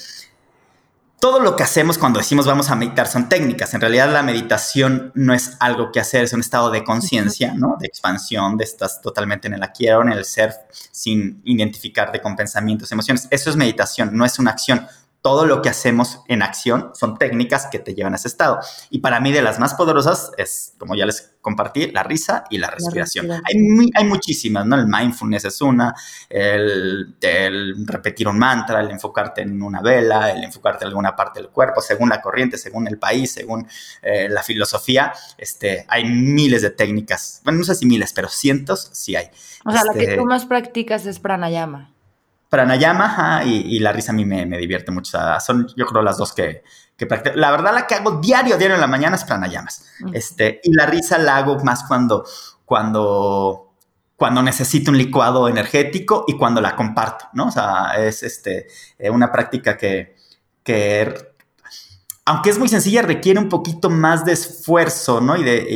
todo 1.23 1.39
lo 1.39 1.55
que 1.55 1.63
hacemos 1.63 1.99
cuando 1.99 2.19
decimos 2.19 2.47
vamos 2.47 2.69
a 2.69 2.75
meditar 2.75 3.07
son 3.07 3.29
técnicas. 3.29 3.75
En 3.75 3.81
realidad 3.81 4.13
la 4.13 4.25
meditación 4.25 5.13
no 5.15 5.33
es 5.33 5.57
algo 5.61 5.93
que 5.93 6.01
hacer, 6.01 6.25
es 6.25 6.33
un 6.33 6.41
estado 6.41 6.69
de 6.71 6.83
conciencia, 6.83 7.55
¿no? 7.55 7.77
De 7.79 7.87
expansión, 7.87 8.57
de 8.57 8.65
estás 8.65 9.01
totalmente 9.01 9.47
en 9.47 9.55
el 9.55 9.63
aquí 9.63 9.87
en 9.87 10.11
el 10.11 10.25
ser, 10.25 10.53
sin 10.91 11.41
identificarte 11.45 12.21
con 12.21 12.35
pensamientos, 12.35 12.91
emociones. 12.91 13.29
Eso 13.31 13.51
es 13.51 13.57
meditación, 13.57 14.17
no 14.17 14.25
es 14.25 14.41
una 14.41 14.51
acción 14.51 14.85
todo 15.23 15.47
lo 15.47 15.63
que 15.63 15.69
hacemos 15.69 16.21
en 16.27 16.43
acción 16.43 16.91
son 16.95 17.17
técnicas 17.17 17.69
que 17.71 17.79
te 17.79 17.95
llevan 17.95 18.13
a 18.13 18.17
ese 18.17 18.27
estado. 18.27 18.59
Y 18.91 18.99
para 18.99 19.21
mí 19.21 19.31
de 19.31 19.41
las 19.41 19.61
más 19.61 19.75
poderosas 19.75 20.33
es, 20.37 20.75
como 20.79 20.97
ya 20.97 21.07
les 21.07 21.35
compartí, 21.41 21.93
la 21.93 22.03
risa 22.03 22.43
y 22.51 22.59
la 22.59 22.71
respiración. 22.71 23.31
Hay, 23.31 23.91
hay, 23.95 24.05
muchísimas, 24.05 24.67
¿no? 24.67 24.75
El 24.75 24.89
mindfulness 24.89 25.45
es 25.45 25.61
una, 25.63 25.95
el, 26.29 27.15
repetir 27.87 28.27
un 28.27 28.37
mantra, 28.37 28.81
el 28.81 28.91
enfocarte 28.91 29.43
en 29.43 29.63
una 29.63 29.81
vela, 29.81 30.33
el 30.33 30.43
enfocarte 30.43 30.85
en 30.85 30.89
alguna 30.89 31.15
parte 31.15 31.41
del 31.41 31.51
cuerpo, 31.51 31.81
según 31.81 32.09
la 32.09 32.21
corriente, 32.21 32.59
según 32.59 32.89
el 32.89 32.99
país, 32.99 33.33
según 33.33 33.69
eh, 34.03 34.29
la 34.29 34.43
filosofía. 34.43 35.13
Este, 35.39 35.87
hay 35.87 36.05
miles 36.05 36.63
de 36.63 36.71
técnicas. 36.71 37.43
Bueno, 37.45 37.61
no 37.61 37.65
sé 37.65 37.77
si 37.77 37.87
miles, 37.87 38.13
pero 38.13 38.29
cientos 38.29 38.91
sí 38.93 39.15
hay. 39.15 39.27
O 39.65 39.71
sea, 39.71 39.85
la 39.85 39.93
que 39.93 40.03
este 40.03 40.17
tú 40.17 40.25
más 40.25 40.47
practicas 40.47 41.07
es 41.07 41.21
pranayama 41.21 41.92
pranayama 42.53 43.41
y, 43.47 43.77
y, 43.77 43.79
la 43.79 43.93
risa 43.93 44.13
a 44.13 44.15
mí 44.15 44.27
me, 44.27 44.45
divierte 44.45 44.93
mucho. 44.93 45.19
son, 45.41 45.67
yo 45.75 45.87
creo, 45.87 46.03
las 46.03 46.19
dos 46.19 46.35
que, 46.35 46.63
que 46.99 47.07
practico. 47.07 47.35
La 47.37 47.51
verdad, 47.51 47.73
la 47.73 47.87
que 47.87 47.95
hago 47.95 48.21
diario, 48.21 48.59
diario 48.59 48.75
en 48.75 48.81
la 48.83 48.87
mañana 48.87 49.17
es 49.17 49.25
pranayamas. 49.25 49.87
este, 50.13 50.61
y 50.63 50.75
la 50.75 50.85
risa 50.85 51.17
la 51.17 51.39
hago 51.39 51.59
más 51.65 51.85
cuando, 51.85 52.27
cuando, 52.67 53.73
cuando 54.17 54.43
necesito 54.43 54.91
un 54.91 54.99
licuado 54.99 55.49
energético 55.49 56.27
y 56.29 56.37
cuando 56.37 56.61
la 56.61 56.77
comparto, 56.77 57.25
¿no? 57.33 57.47
O 57.47 57.51
sea, 57.51 57.95
es 57.97 58.23
este, 58.23 58.67
eh, 58.99 59.09
una 59.09 59.33
práctica 59.33 59.79
que, 59.79 60.15
que 60.63 61.32
aunque 62.25 62.51
es 62.51 62.59
muy 62.59 62.69
sencilla, 62.69 63.03
requiere 63.03 63.41
un 63.41 63.49
poquito 63.49 63.91
más 63.91 64.25
de 64.25 64.33
esfuerzo, 64.33 65.21
¿no? 65.21 65.37
Y, 65.37 65.43
de, 65.43 65.67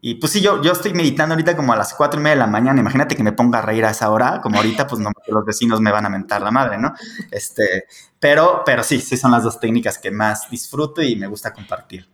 y, 0.00 0.14
pues 0.16 0.32
sí, 0.32 0.40
yo, 0.40 0.60
yo 0.60 0.72
estoy 0.72 0.92
meditando 0.92 1.34
ahorita 1.34 1.54
como 1.56 1.72
a 1.72 1.76
las 1.76 1.94
cuatro 1.94 2.18
y 2.18 2.22
media 2.22 2.34
de 2.34 2.40
la 2.40 2.46
mañana. 2.48 2.80
Imagínate 2.80 3.14
que 3.14 3.22
me 3.22 3.32
ponga 3.32 3.60
a 3.60 3.62
reír 3.62 3.84
a 3.84 3.90
esa 3.90 4.10
hora, 4.10 4.40
como 4.42 4.56
ahorita, 4.56 4.88
pues 4.88 5.00
no, 5.00 5.12
los 5.28 5.44
vecinos 5.44 5.80
me 5.80 5.92
van 5.92 6.04
a 6.04 6.08
mentar 6.08 6.42
la 6.42 6.50
madre, 6.50 6.78
¿no? 6.78 6.92
Este, 7.30 7.84
pero, 8.18 8.62
pero 8.66 8.82
sí, 8.82 9.00
sí 9.00 9.16
son 9.16 9.30
las 9.30 9.44
dos 9.44 9.60
técnicas 9.60 9.98
que 9.98 10.10
más 10.10 10.50
disfruto 10.50 11.00
y 11.00 11.14
me 11.14 11.28
gusta 11.28 11.52
compartir. 11.52 12.08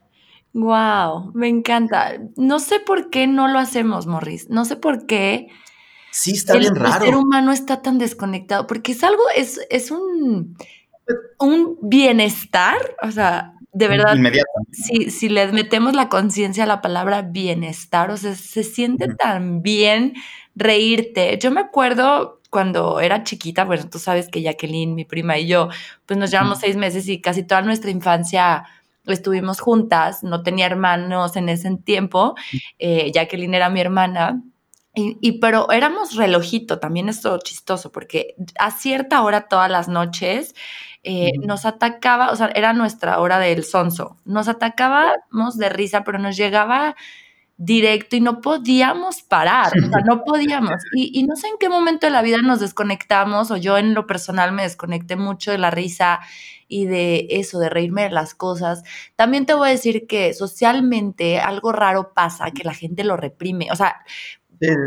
Wow, 0.52 1.32
me 1.32 1.48
encanta. 1.48 2.18
No 2.36 2.58
sé 2.58 2.80
por 2.80 3.08
qué 3.08 3.26
no 3.26 3.48
lo 3.48 3.58
hacemos, 3.58 4.06
Morris. 4.06 4.50
No 4.50 4.66
sé 4.66 4.76
por 4.76 5.06
qué. 5.06 5.48
Sí, 6.10 6.32
está 6.32 6.56
bien 6.56 6.74
raro. 6.74 7.04
El 7.04 7.10
ser 7.12 7.16
humano 7.16 7.50
está 7.52 7.80
tan 7.80 7.96
desconectado, 7.96 8.66
porque 8.66 8.92
es 8.92 9.02
algo, 9.04 9.22
es, 9.34 9.58
es 9.70 9.90
un, 9.90 10.56
un 11.38 11.78
bienestar, 11.80 12.76
o 13.02 13.10
sea, 13.10 13.54
de 13.72 13.88
verdad, 13.88 14.16
si, 14.72 15.10
si 15.10 15.28
les 15.28 15.52
metemos 15.52 15.94
la 15.94 16.08
conciencia 16.08 16.64
a 16.64 16.66
la 16.66 16.80
palabra 16.80 17.22
bienestar, 17.22 18.10
o 18.10 18.16
sea, 18.16 18.34
se 18.34 18.64
siente 18.64 19.08
tan 19.14 19.62
bien 19.62 20.14
reírte. 20.56 21.38
Yo 21.40 21.50
me 21.50 21.60
acuerdo 21.60 22.40
cuando 22.50 23.00
era 23.00 23.22
chiquita, 23.22 23.64
bueno, 23.64 23.88
tú 23.88 23.98
sabes 23.98 24.28
que 24.28 24.42
Jacqueline, 24.42 24.94
mi 24.94 25.04
prima 25.04 25.38
y 25.38 25.46
yo, 25.46 25.68
pues 26.04 26.18
nos 26.18 26.30
llevamos 26.30 26.58
seis 26.58 26.76
meses 26.76 27.08
y 27.08 27.20
casi 27.20 27.44
toda 27.44 27.62
nuestra 27.62 27.90
infancia 27.90 28.64
estuvimos 29.06 29.60
juntas, 29.60 30.22
no 30.22 30.42
tenía 30.42 30.66
hermanos 30.66 31.36
en 31.36 31.48
ese 31.48 31.74
tiempo, 31.76 32.34
eh, 32.78 33.10
Jacqueline 33.12 33.54
era 33.54 33.70
mi 33.70 33.80
hermana, 33.80 34.42
y, 34.94 35.16
y, 35.20 35.38
pero 35.38 35.70
éramos 35.70 36.16
relojito, 36.16 36.80
también 36.80 37.08
esto 37.08 37.38
chistoso, 37.38 37.92
porque 37.92 38.34
a 38.58 38.72
cierta 38.72 39.22
hora 39.22 39.46
todas 39.48 39.70
las 39.70 39.88
noches 39.88 40.54
eh, 41.02 41.30
nos 41.42 41.64
atacaba, 41.64 42.30
o 42.30 42.36
sea, 42.36 42.50
era 42.54 42.72
nuestra 42.72 43.18
hora 43.20 43.38
del 43.38 43.64
sonso, 43.64 44.18
nos 44.24 44.48
atacábamos 44.48 45.56
de 45.56 45.68
risa, 45.68 46.04
pero 46.04 46.18
nos 46.18 46.36
llegaba 46.36 46.96
directo 47.56 48.16
y 48.16 48.20
no 48.20 48.40
podíamos 48.40 49.22
parar, 49.22 49.68
o 49.68 49.88
sea, 49.88 50.00
no 50.06 50.24
podíamos. 50.24 50.82
Y, 50.94 51.10
y, 51.18 51.24
no 51.24 51.36
sé 51.36 51.48
en 51.48 51.54
qué 51.60 51.68
momento 51.68 52.06
de 52.06 52.12
la 52.12 52.22
vida 52.22 52.38
nos 52.42 52.60
desconectamos, 52.60 53.50
o 53.50 53.56
yo 53.56 53.76
en 53.76 53.92
lo 53.94 54.06
personal 54.06 54.52
me 54.52 54.62
desconecté 54.62 55.16
mucho 55.16 55.50
de 55.50 55.58
la 55.58 55.70
risa 55.70 56.20
y 56.68 56.86
de 56.86 57.26
eso, 57.30 57.58
de 57.58 57.68
reírme 57.68 58.04
de 58.04 58.10
las 58.10 58.34
cosas. 58.34 58.82
También 59.16 59.44
te 59.44 59.52
voy 59.52 59.68
a 59.68 59.72
decir 59.72 60.06
que 60.06 60.32
socialmente 60.32 61.38
algo 61.38 61.72
raro 61.72 62.14
pasa, 62.14 62.50
que 62.52 62.64
la 62.64 62.72
gente 62.72 63.04
lo 63.04 63.16
reprime. 63.16 63.68
O 63.72 63.76
sea, 63.76 63.96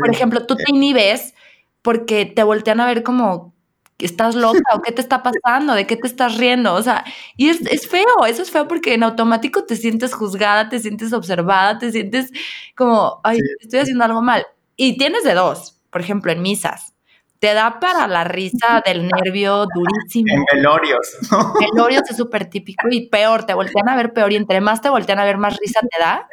por 0.00 0.10
ejemplo, 0.10 0.46
tú 0.46 0.56
te 0.56 0.64
inhibes 0.68 1.34
porque 1.82 2.26
te 2.26 2.42
voltean 2.42 2.80
a 2.80 2.86
ver 2.86 3.02
como 3.02 3.53
estás 3.98 4.34
loca 4.34 4.74
o 4.74 4.82
qué 4.82 4.92
te 4.92 5.00
está 5.00 5.22
pasando, 5.22 5.74
de 5.74 5.86
qué 5.86 5.96
te 5.96 6.06
estás 6.06 6.36
riendo, 6.36 6.74
o 6.74 6.82
sea, 6.82 7.04
y 7.36 7.48
es, 7.48 7.60
es, 7.66 7.88
feo, 7.88 8.26
eso 8.26 8.42
es 8.42 8.50
feo 8.50 8.66
porque 8.66 8.94
en 8.94 9.02
automático 9.02 9.64
te 9.64 9.76
sientes 9.76 10.14
juzgada, 10.14 10.68
te 10.68 10.78
sientes 10.80 11.12
observada, 11.12 11.78
te 11.78 11.92
sientes 11.92 12.30
como, 12.76 13.20
ay, 13.24 13.38
estoy 13.60 13.80
haciendo 13.80 14.04
algo 14.04 14.22
mal. 14.22 14.46
Y 14.76 14.96
tienes 14.96 15.24
de 15.24 15.34
dos, 15.34 15.80
por 15.90 16.00
ejemplo, 16.00 16.32
en 16.32 16.42
misas. 16.42 16.94
Te 17.38 17.54
da 17.54 17.78
para 17.78 18.08
la 18.08 18.24
risa 18.24 18.82
del 18.86 19.06
nervio 19.06 19.66
durísimo. 19.72 20.34
En 20.34 20.44
velorios. 20.52 21.18
Velorios 21.60 22.02
es 22.10 22.16
súper 22.16 22.46
típico 22.46 22.88
y 22.90 23.08
peor, 23.08 23.44
te 23.44 23.54
voltean 23.54 23.88
a 23.88 23.96
ver 23.96 24.12
peor 24.12 24.32
y 24.32 24.36
entre 24.36 24.60
más 24.60 24.80
te 24.80 24.90
voltean 24.90 25.20
a 25.20 25.24
ver, 25.24 25.38
más 25.38 25.56
risa 25.58 25.80
te 25.80 26.00
da. 26.00 26.28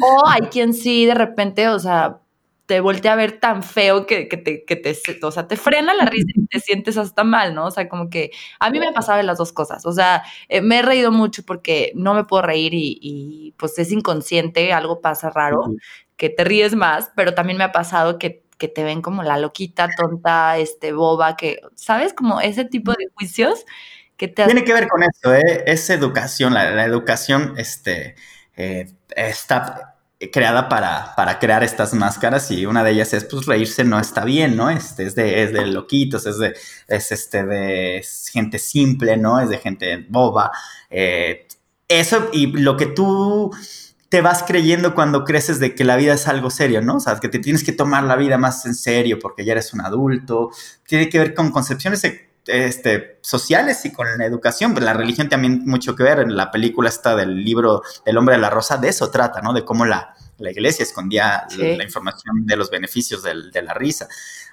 O 0.00 0.28
hay 0.28 0.42
quien 0.42 0.74
sí, 0.74 1.06
de 1.06 1.14
repente, 1.14 1.68
o 1.68 1.78
sea, 1.78 2.20
te 2.66 2.80
voltea 2.80 3.12
a 3.12 3.16
ver 3.16 3.38
tan 3.38 3.62
feo 3.62 4.06
que, 4.06 4.26
te, 4.26 4.64
que 4.64 4.76
te, 4.76 4.98
o 5.22 5.30
sea, 5.30 5.46
te 5.46 5.56
frena 5.56 5.94
la 5.94 6.04
risa 6.04 6.26
y 6.34 6.46
te 6.46 6.60
sientes 6.60 6.98
hasta 6.98 7.22
mal, 7.22 7.54
¿no? 7.54 7.66
O 7.66 7.70
sea, 7.70 7.88
como 7.88 8.10
que 8.10 8.32
a 8.58 8.70
mí 8.70 8.80
me 8.80 8.88
ha 8.88 8.92
pasado 8.92 9.18
de 9.18 9.24
las 9.24 9.38
dos 9.38 9.52
cosas. 9.52 9.86
O 9.86 9.92
sea, 9.92 10.24
eh, 10.48 10.60
me 10.60 10.80
he 10.80 10.82
reído 10.82 11.12
mucho 11.12 11.44
porque 11.44 11.92
no 11.94 12.12
me 12.14 12.24
puedo 12.24 12.42
reír 12.42 12.72
y, 12.74 13.54
pues 13.56 13.78
es 13.78 13.92
inconsciente, 13.92 14.72
algo 14.72 15.00
pasa 15.00 15.30
raro, 15.30 15.62
que 16.16 16.28
te 16.28 16.44
ríes 16.44 16.74
más, 16.74 17.10
pero 17.14 17.34
también 17.34 17.58
me 17.58 17.64
ha 17.64 17.72
pasado 17.72 18.18
que, 18.18 18.42
que 18.58 18.68
te 18.68 18.82
ven 18.82 19.00
como 19.00 19.22
la 19.22 19.38
loquita, 19.38 19.88
tonta, 19.96 20.58
este, 20.58 20.92
boba, 20.92 21.36
que, 21.36 21.60
¿sabes? 21.76 22.14
Como 22.14 22.40
ese 22.40 22.64
tipo 22.64 22.92
de 22.92 23.06
juicios 23.14 23.64
que 24.16 24.26
te... 24.26 24.44
Tiene 24.44 24.64
que 24.64 24.72
ver 24.72 24.88
con 24.88 25.02
eso, 25.04 25.32
¿eh? 25.34 25.62
Es 25.66 25.88
educación, 25.90 26.54
la, 26.54 26.84
educación 26.84 27.54
este, 27.58 28.16
eh, 28.56 28.86
está 29.14 29.95
creada 30.32 30.68
para, 30.68 31.14
para, 31.14 31.38
crear 31.38 31.62
estas 31.62 31.92
máscaras 31.92 32.50
y 32.50 32.64
una 32.64 32.82
de 32.82 32.92
ellas 32.92 33.12
es 33.12 33.24
pues 33.24 33.46
reírse 33.46 33.84
no 33.84 34.00
está 34.00 34.24
bien, 34.24 34.56
¿no? 34.56 34.70
Este, 34.70 35.04
es, 35.04 35.14
de, 35.14 35.42
es 35.42 35.52
de 35.52 35.66
loquitos, 35.66 36.26
es 36.26 36.38
de, 36.38 36.54
es 36.88 37.12
este, 37.12 37.44
de 37.44 38.04
gente 38.32 38.58
simple, 38.58 39.16
¿no? 39.16 39.40
Es 39.40 39.50
de 39.50 39.58
gente 39.58 40.06
boba. 40.08 40.50
Eh, 40.90 41.46
eso 41.88 42.30
y 42.32 42.46
lo 42.46 42.76
que 42.76 42.86
tú 42.86 43.52
te 44.08 44.20
vas 44.20 44.44
creyendo 44.44 44.94
cuando 44.94 45.24
creces 45.24 45.58
de 45.60 45.74
que 45.74 45.84
la 45.84 45.96
vida 45.96 46.14
es 46.14 46.28
algo 46.28 46.50
serio, 46.50 46.80
¿no? 46.80 46.96
O 46.96 47.00
sea, 47.00 47.16
que 47.16 47.28
te 47.28 47.38
tienes 47.38 47.64
que 47.64 47.72
tomar 47.72 48.04
la 48.04 48.16
vida 48.16 48.38
más 48.38 48.64
en 48.64 48.74
serio 48.74 49.18
porque 49.20 49.44
ya 49.44 49.52
eres 49.52 49.74
un 49.74 49.80
adulto. 49.80 50.50
Tiene 50.86 51.08
que 51.08 51.18
ver 51.18 51.34
con 51.34 51.50
concepciones 51.50 52.02
este, 52.46 53.18
sociales 53.22 53.84
y 53.84 53.92
con 53.92 54.06
la 54.18 54.24
educación. 54.24 54.74
Pero 54.74 54.86
la 54.86 54.92
religión 54.92 55.28
también 55.28 55.62
mucho 55.66 55.94
que 55.94 56.02
ver. 56.02 56.20
En 56.20 56.36
la 56.36 56.50
película 56.50 56.88
está 56.88 57.16
del 57.16 57.44
libro 57.44 57.82
El 58.04 58.18
hombre 58.18 58.36
de 58.36 58.40
la 58.40 58.50
rosa, 58.50 58.76
de 58.76 58.88
eso 58.88 59.10
trata, 59.10 59.40
¿no? 59.40 59.52
De 59.52 59.64
cómo 59.64 59.84
la, 59.84 60.14
la 60.38 60.50
iglesia 60.50 60.82
escondía 60.82 61.46
la, 61.56 61.84
información 61.84 62.46
de 62.46 62.56
los 62.56 62.70
beneficios 62.70 63.22
de 63.22 63.62
la 63.62 63.74
risa. 63.74 64.08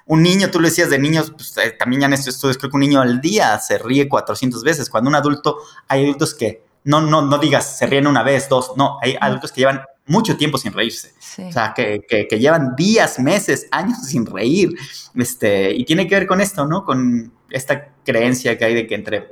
Un 0.06 0.22
niño, 0.22 0.50
tú 0.50 0.60
lo 0.60 0.68
decías 0.68 0.90
de 0.90 0.98
niños, 0.98 1.30
pues, 1.30 1.56
eh, 1.56 1.70
también 1.78 2.02
ya 2.02 2.06
en 2.06 2.12
estos 2.12 2.34
estudios 2.34 2.58
creo 2.58 2.70
que 2.70 2.76
un 2.76 2.82
niño 2.82 3.00
al 3.00 3.20
día 3.20 3.58
se 3.58 3.78
ríe 3.78 4.08
400 4.08 4.62
veces. 4.62 4.90
Cuando 4.90 5.08
un 5.08 5.14
adulto, 5.14 5.58
hay 5.88 6.04
adultos 6.04 6.34
que 6.34 6.62
no, 6.84 7.00
no, 7.00 7.22
no 7.22 7.38
digas 7.38 7.78
se 7.78 7.86
ríen 7.86 8.06
una 8.06 8.22
vez, 8.22 8.48
dos, 8.48 8.72
no, 8.76 8.98
hay 9.00 9.16
adultos 9.18 9.52
que 9.52 9.62
llevan 9.62 9.82
mucho 10.06 10.36
tiempo 10.36 10.58
sin 10.58 10.74
reírse. 10.74 11.14
O 11.38 11.50
sea, 11.50 11.72
que, 11.74 12.02
que, 12.08 12.38
llevan 12.38 12.76
días, 12.76 13.18
meses, 13.18 13.66
años 13.70 13.98
sin 14.06 14.26
reír. 14.26 14.74
Este, 15.14 15.72
y 15.74 15.84
tiene 15.84 16.06
que 16.06 16.14
ver 16.14 16.26
con 16.26 16.42
esto, 16.42 16.66
¿no? 16.66 16.84
Con 16.84 17.32
esta 17.54 17.88
creencia 18.04 18.58
que 18.58 18.64
hay 18.64 18.74
de 18.74 18.86
que 18.86 18.94
entre 18.94 19.28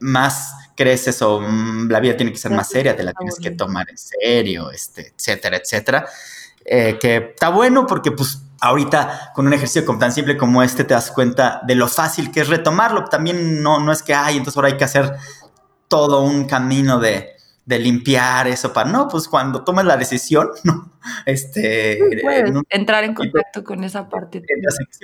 más 0.00 0.54
creces 0.76 1.20
o 1.22 1.40
mm, 1.40 1.90
la 1.90 2.00
vida 2.00 2.16
tiene 2.16 2.32
que 2.32 2.38
ser 2.38 2.52
más 2.52 2.68
seria, 2.68 2.96
te 2.96 3.02
la 3.02 3.12
tienes 3.12 3.36
que 3.36 3.50
tomar 3.50 3.88
en 3.90 3.98
serio, 3.98 4.70
este, 4.70 5.12
etcétera, 5.16 5.58
etcétera. 5.58 6.06
Eh, 6.64 6.98
que 7.00 7.16
está 7.16 7.48
bueno 7.48 7.86
porque 7.86 8.12
pues 8.12 8.42
ahorita 8.60 9.32
con 9.34 9.46
un 9.46 9.54
ejercicio 9.54 9.84
como 9.86 9.98
tan 9.98 10.12
simple 10.12 10.36
como 10.36 10.62
este 10.62 10.84
te 10.84 10.92
das 10.92 11.10
cuenta 11.10 11.62
de 11.66 11.74
lo 11.74 11.88
fácil 11.88 12.30
que 12.30 12.40
es 12.40 12.48
retomarlo. 12.48 13.04
También 13.04 13.62
no, 13.62 13.80
no 13.80 13.92
es 13.92 14.02
que, 14.02 14.14
ay, 14.14 14.36
entonces 14.36 14.56
ahora 14.56 14.68
hay 14.68 14.76
que 14.76 14.84
hacer 14.84 15.12
todo 15.88 16.22
un 16.22 16.46
camino 16.46 16.98
de, 16.98 17.36
limpiar 17.66 18.48
eso 18.48 18.72
para 18.72 18.90
no, 18.90 19.06
pues 19.06 19.28
cuando 19.28 19.62
tomes 19.62 19.84
la 19.84 19.96
decisión, 19.96 20.50
¿no? 20.64 20.92
Este, 21.24 22.00
entrar 22.68 23.04
en 23.04 23.14
contacto 23.14 23.62
con 23.62 23.84
esa 23.84 24.08
parte. 24.08 24.42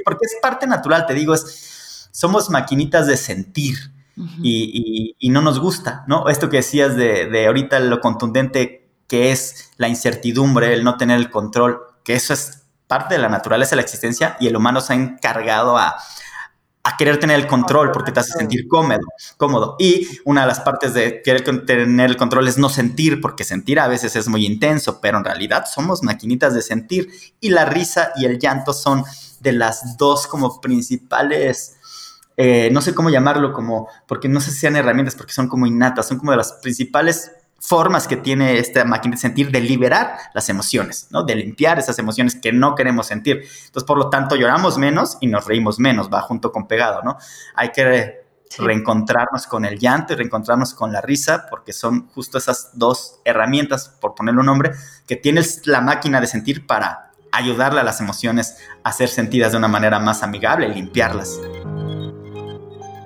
porque 0.04 0.26
es 0.26 0.36
parte 0.42 0.66
natural, 0.66 1.06
te 1.06 1.14
digo, 1.14 1.32
es, 1.34 1.75
somos 2.16 2.48
maquinitas 2.48 3.06
de 3.06 3.18
sentir 3.18 3.92
y, 4.42 5.28
no 5.28 5.42
nos 5.42 5.60
gusta, 5.60 6.02
¿no? 6.08 6.30
Esto 6.30 6.48
que 6.48 6.56
decías 6.56 6.96
de, 6.96 7.26
de 7.26 7.46
ahorita 7.46 7.78
lo 7.78 8.00
contundente 8.00 8.88
que 9.06 9.32
es 9.32 9.72
la 9.76 9.88
incertidumbre, 9.88 10.72
el 10.72 10.82
no 10.82 10.96
tener 10.96 11.18
el 11.18 11.28
control, 11.28 11.78
que 12.04 12.14
eso 12.14 12.32
es 12.32 12.62
parte 12.86 13.16
de 13.16 13.20
la 13.20 13.28
naturaleza 13.28 13.72
de 13.72 13.76
la 13.76 13.82
existencia 13.82 14.38
y 14.40 14.46
el 14.46 14.56
humano 14.56 14.80
se 14.80 14.94
ha 14.94 14.96
encargado 14.96 15.76
a, 15.76 15.94
a 16.84 16.96
querer 16.96 17.20
tener 17.20 17.38
el 17.38 17.46
control 17.46 17.92
porque 17.92 18.12
te 18.12 18.20
hace 18.20 18.32
sentir 18.32 18.66
cómodo, 18.66 19.00
cómodo. 19.36 19.76
Y 19.78 20.08
una 20.24 20.40
de 20.40 20.46
las 20.46 20.60
partes 20.60 20.94
de 20.94 21.20
querer 21.20 21.44
tener 21.66 22.08
el 22.08 22.16
control 22.16 22.48
es 22.48 22.56
no 22.56 22.70
sentir, 22.70 23.20
porque 23.20 23.44
sentir 23.44 23.78
a 23.78 23.88
veces 23.88 24.16
es 24.16 24.26
muy 24.26 24.46
intenso, 24.46 25.02
pero 25.02 25.18
en 25.18 25.24
realidad 25.24 25.66
somos 25.70 26.02
maquinitas 26.02 26.54
de 26.54 26.62
sentir 26.62 27.10
y 27.40 27.50
la 27.50 27.66
risa 27.66 28.12
y 28.16 28.24
el 28.24 28.38
llanto 28.38 28.72
son 28.72 29.04
de 29.40 29.52
las 29.52 29.98
dos 29.98 30.26
como 30.26 30.60
principales, 30.60 31.75
eh, 32.36 32.68
no 32.70 32.80
sé 32.80 32.94
cómo 32.94 33.10
llamarlo, 33.10 33.52
como, 33.52 33.88
porque 34.06 34.28
no 34.28 34.40
sé 34.40 34.50
si 34.50 34.58
sean 34.58 34.76
herramientas, 34.76 35.14
porque 35.14 35.32
son 35.32 35.48
como 35.48 35.66
innatas, 35.66 36.08
son 36.08 36.18
como 36.18 36.32
de 36.32 36.36
las 36.36 36.52
principales 36.54 37.32
formas 37.58 38.06
que 38.06 38.16
tiene 38.16 38.58
esta 38.58 38.84
máquina 38.84 39.14
de 39.14 39.20
sentir 39.20 39.50
de 39.50 39.60
liberar 39.60 40.18
las 40.34 40.48
emociones, 40.48 41.08
¿no? 41.10 41.24
De 41.24 41.34
limpiar 41.34 41.78
esas 41.78 41.98
emociones 41.98 42.36
que 42.36 42.52
no 42.52 42.74
queremos 42.74 43.06
sentir. 43.06 43.44
Entonces, 43.66 43.84
por 43.84 43.98
lo 43.98 44.10
tanto, 44.10 44.36
lloramos 44.36 44.78
menos 44.78 45.16
y 45.20 45.26
nos 45.26 45.46
reímos 45.46 45.78
menos, 45.78 46.10
va 46.12 46.20
junto 46.22 46.52
con 46.52 46.68
pegado, 46.68 47.02
¿no? 47.02 47.16
Hay 47.54 47.70
que 47.72 48.26
reencontrarnos 48.58 49.46
con 49.46 49.64
el 49.64 49.78
llanto 49.78 50.12
y 50.12 50.16
reencontrarnos 50.16 50.74
con 50.74 50.92
la 50.92 51.00
risa, 51.00 51.46
porque 51.50 51.72
son 51.72 52.08
justo 52.08 52.38
esas 52.38 52.70
dos 52.74 53.20
herramientas, 53.24 53.88
por 54.00 54.14
ponerle 54.14 54.40
un 54.40 54.46
nombre, 54.46 54.72
que 55.06 55.16
tienes 55.16 55.66
la 55.66 55.80
máquina 55.80 56.20
de 56.20 56.26
sentir 56.26 56.66
para 56.66 57.10
ayudarle 57.32 57.80
a 57.80 57.84
las 57.84 58.00
emociones 58.00 58.58
a 58.84 58.92
ser 58.92 59.08
sentidas 59.08 59.52
de 59.52 59.58
una 59.58 59.68
manera 59.68 59.98
más 59.98 60.22
amigable 60.22 60.68
y 60.68 60.74
limpiarlas. 60.74 61.38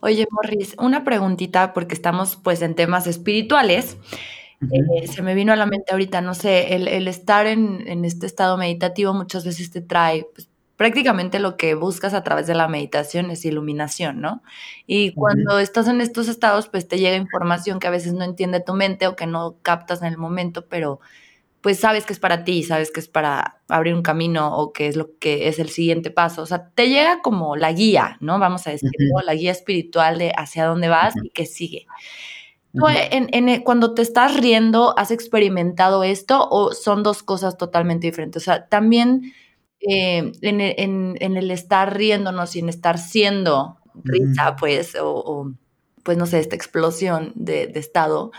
Oye, 0.00 0.26
Morris, 0.30 0.76
una 0.78 1.02
preguntita 1.02 1.72
porque 1.74 1.94
estamos 1.94 2.36
pues 2.36 2.62
en 2.62 2.76
temas 2.76 3.08
espirituales. 3.08 3.96
Eh, 4.72 5.06
se 5.06 5.22
me 5.22 5.34
vino 5.34 5.52
a 5.52 5.56
la 5.56 5.66
mente 5.66 5.92
ahorita, 5.92 6.20
no 6.20 6.34
sé, 6.34 6.74
el, 6.74 7.08
estar 7.08 7.46
en, 7.46 7.86
en, 7.86 8.04
este 8.04 8.26
estado 8.26 8.56
meditativo 8.56 9.14
muchas 9.14 9.44
veces 9.44 9.70
te 9.70 9.80
trae 9.80 10.26
pues, 10.34 10.48
prácticamente 10.76 11.38
lo 11.38 11.56
que 11.56 11.74
buscas 11.74 12.14
a 12.14 12.22
través 12.22 12.46
de 12.46 12.54
la 12.54 12.68
meditación 12.68 13.30
es 13.30 13.44
iluminación, 13.44 14.20
¿no? 14.20 14.42
Y 14.86 15.12
cuando 15.12 15.58
estás 15.58 15.88
en 15.88 16.00
estos 16.00 16.28
estados, 16.28 16.68
pues 16.68 16.86
te 16.86 16.98
llega 16.98 17.16
información 17.16 17.80
que 17.80 17.86
a 17.86 17.90
veces 17.90 18.12
no 18.12 18.24
entiende 18.24 18.60
tu 18.60 18.74
mente 18.74 19.06
o 19.06 19.16
que 19.16 19.26
no 19.26 19.56
captas 19.62 20.02
en 20.02 20.08
el 20.08 20.18
momento, 20.18 20.66
pero 20.66 21.00
pues 21.62 21.80
sabes 21.80 22.06
que 22.06 22.12
es 22.12 22.20
para 22.20 22.44
ti, 22.44 22.62
sabes 22.62 22.92
que 22.92 23.00
es 23.00 23.08
para 23.08 23.60
abrir 23.68 23.94
un 23.94 24.02
camino 24.02 24.56
o 24.56 24.72
que 24.72 24.86
es 24.86 24.94
lo 24.94 25.18
que 25.18 25.48
es 25.48 25.58
el 25.58 25.68
siguiente 25.68 26.10
paso. 26.10 26.42
O 26.42 26.46
sea, 26.46 26.70
te 26.70 26.88
llega 26.88 27.22
como 27.22 27.56
la 27.56 27.72
guía, 27.72 28.18
¿no? 28.20 28.38
Vamos 28.38 28.66
a 28.66 28.70
decirlo, 28.70 29.20
la 29.24 29.34
guía 29.34 29.50
espiritual 29.50 30.18
de 30.18 30.32
hacia 30.36 30.66
dónde 30.66 30.88
vas 30.88 31.14
y 31.20 31.30
qué 31.30 31.44
sigue. 31.46 31.86
En, 32.88 33.62
cuando 33.62 33.94
te 33.94 34.02
estás 34.02 34.36
riendo, 34.36 34.98
¿has 34.98 35.10
experimentado 35.10 36.04
esto 36.04 36.46
o 36.50 36.72
son 36.72 37.02
dos 37.02 37.22
cosas 37.22 37.56
totalmente 37.56 38.06
diferentes? 38.06 38.42
O 38.42 38.44
sea, 38.44 38.66
también 38.66 39.32
eh, 39.80 40.32
en, 40.40 41.36
el 41.36 41.50
estar 41.50 41.96
riéndonos 41.96 42.56
y 42.56 42.60
en 42.60 42.68
estar 42.68 42.98
siendo 42.98 43.78
risa, 44.04 44.56
pues, 44.56 44.96
o, 45.00 45.52
pues 46.02 46.18
no 46.18 46.26
sé, 46.26 46.40
esta 46.40 46.56
explosión 46.56 47.32
de, 47.34 47.70
estado, 47.74 48.32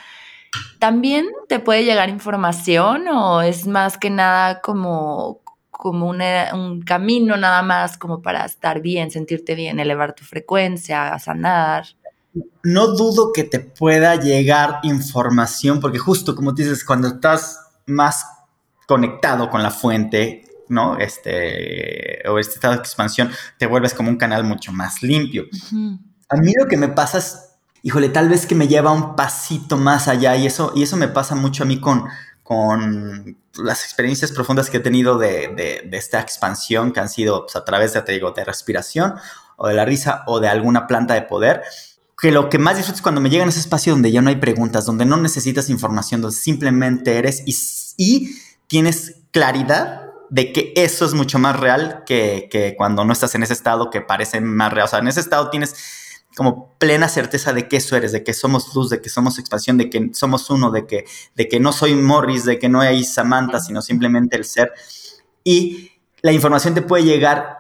¿también 0.80 1.28
te 1.48 1.60
puede 1.60 1.84
llegar 1.84 2.10
información 2.10 3.08
o 3.08 3.42
es 3.42 3.68
más 3.68 3.98
que 3.98 4.10
nada 4.10 4.62
como, 4.62 5.42
como 5.72 6.10
un 6.10 6.82
camino 6.86 7.38
nada 7.38 7.62
más 7.62 7.98
como 7.98 8.22
para 8.22 8.46
estar 8.46 8.82
bien, 8.82 9.12
sentirte 9.12 9.56
bien, 9.56 9.80
elevar 9.80 10.14
tu 10.14 10.24
frecuencia, 10.24 11.18
sanar? 11.20 11.86
No 12.64 12.88
dudo 12.88 13.32
que 13.34 13.44
te 13.44 13.60
pueda 13.60 14.16
llegar 14.16 14.80
información, 14.84 15.80
porque 15.80 16.00
justo 16.00 16.36
como 16.36 16.54
dices, 16.54 16.84
cuando 16.84 17.08
estás 17.08 17.60
más 17.86 18.26
conectado 18.88 19.50
con 19.50 19.64
la 19.64 19.72
fuente, 19.72 20.46
¿no? 20.70 20.98
Este, 20.98 22.22
o 22.28 22.40
este 22.40 22.56
estado 22.56 22.76
de 22.76 22.80
expansión, 22.80 23.32
te 23.58 23.68
vuelves 23.68 23.94
como 23.94 24.10
un 24.10 24.18
canal 24.18 24.44
mucho 24.44 24.72
más 24.72 25.02
limpio. 25.04 25.46
A 26.30 26.36
mí 26.38 26.54
lo 26.58 26.68
que 26.68 26.78
me 26.78 26.90
pasa 26.90 27.20
es, 27.20 27.54
híjole, 27.84 28.10
tal 28.10 28.30
vez 28.30 28.46
que 28.46 28.56
me 28.56 28.68
lleva 28.68 28.92
un 28.92 29.16
pasito 29.16 29.78
más 29.78 30.08
allá 30.08 30.36
y 30.36 30.46
eso, 30.46 30.74
y 30.76 30.84
eso 30.84 30.98
me 30.98 31.08
pasa 31.08 31.36
mucho 31.36 31.64
a 31.64 31.66
mí 31.66 31.80
con, 31.80 32.06
con 32.44 33.38
las 33.58 33.84
experiencias 33.84 34.32
profundas 34.32 34.70
que 34.70 34.78
he 34.78 34.82
tenido 34.82 35.18
de, 35.18 35.84
de, 35.86 35.98
esta 35.98 36.20
expansión 36.20 36.92
que 36.92 37.00
han 37.00 37.10
sido 37.10 37.46
pues, 37.46 37.56
a 37.56 37.66
través 37.66 37.94
de, 37.94 38.02
te 38.02 38.14
digo, 38.14 38.32
de 38.32 38.46
respiración 38.46 39.16
o 39.58 39.68
de 39.68 39.74
la 39.74 39.86
risa 39.86 40.24
o 40.28 40.40
de 40.40 40.48
alguna 40.48 40.88
planta 40.88 41.14
de 41.14 41.24
poder, 41.24 41.64
que 42.20 42.32
lo 42.32 42.50
que 42.50 42.58
más 42.58 42.78
disfruto 42.78 42.98
es 42.98 43.02
cuando 43.02 43.22
me 43.22 43.30
llegan 43.30 43.48
a 43.48 43.52
ese 43.52 43.60
espacio 43.60 43.94
donde 43.94 44.12
ya 44.12 44.22
no 44.22 44.30
hay 44.30 44.38
preguntas, 44.38 44.86
donde 44.86 45.06
no 45.06 45.18
necesitas 45.18 45.70
información, 45.70 46.22
donde 46.22 46.36
simplemente 46.36 47.18
eres 47.18 47.44
y, 47.46 47.56
y 47.98 48.36
tienes 48.68 49.22
claridad 49.32 50.08
de 50.30 50.52
que 50.52 50.74
eso 50.76 51.06
es 51.06 51.14
mucho 51.14 51.40
más 51.40 51.60
real 51.60 52.04
que, 52.06 52.50
que 52.52 52.76
cuando 52.76 53.06
no 53.06 53.14
estás 53.14 53.36
en 53.36 53.44
ese 53.44 53.54
estado 53.54 53.90
que 53.90 54.02
parece 54.02 54.42
más 54.42 54.74
real. 54.74 54.86
O 54.86 54.90
sea, 54.90 55.00
en 55.00 55.08
ese 55.08 55.20
estado 55.20 55.50
tienes 55.50 55.76
como 56.36 56.76
plena 56.78 57.08
certeza 57.08 57.54
de 57.54 57.68
que 57.68 57.78
eso 57.78 57.96
eres, 57.96 58.12
de 58.12 58.24
que 58.24 58.34
somos 58.34 58.74
luz, 58.76 58.90
de 58.90 59.02
que 59.02 59.10
somos 59.10 59.40
expansión, 59.40 59.78
de 59.78 59.90
que 59.90 60.10
somos 60.14 60.50
uno, 60.50 60.72
de 60.72 60.86
que, 60.86 61.06
de 61.36 61.48
que 61.48 61.60
no 61.60 61.72
soy 61.72 61.96
Morris, 61.96 62.46
de 62.46 62.60
que 62.60 62.70
no 62.70 62.82
hay 62.82 63.04
Samantha, 63.04 63.60
sino 63.60 63.82
simplemente 63.82 64.38
el 64.38 64.46
ser. 64.46 64.72
Y 65.44 65.92
la 66.22 66.32
información 66.32 66.74
te 66.74 66.82
puede 66.82 67.06
llegar 67.06 67.57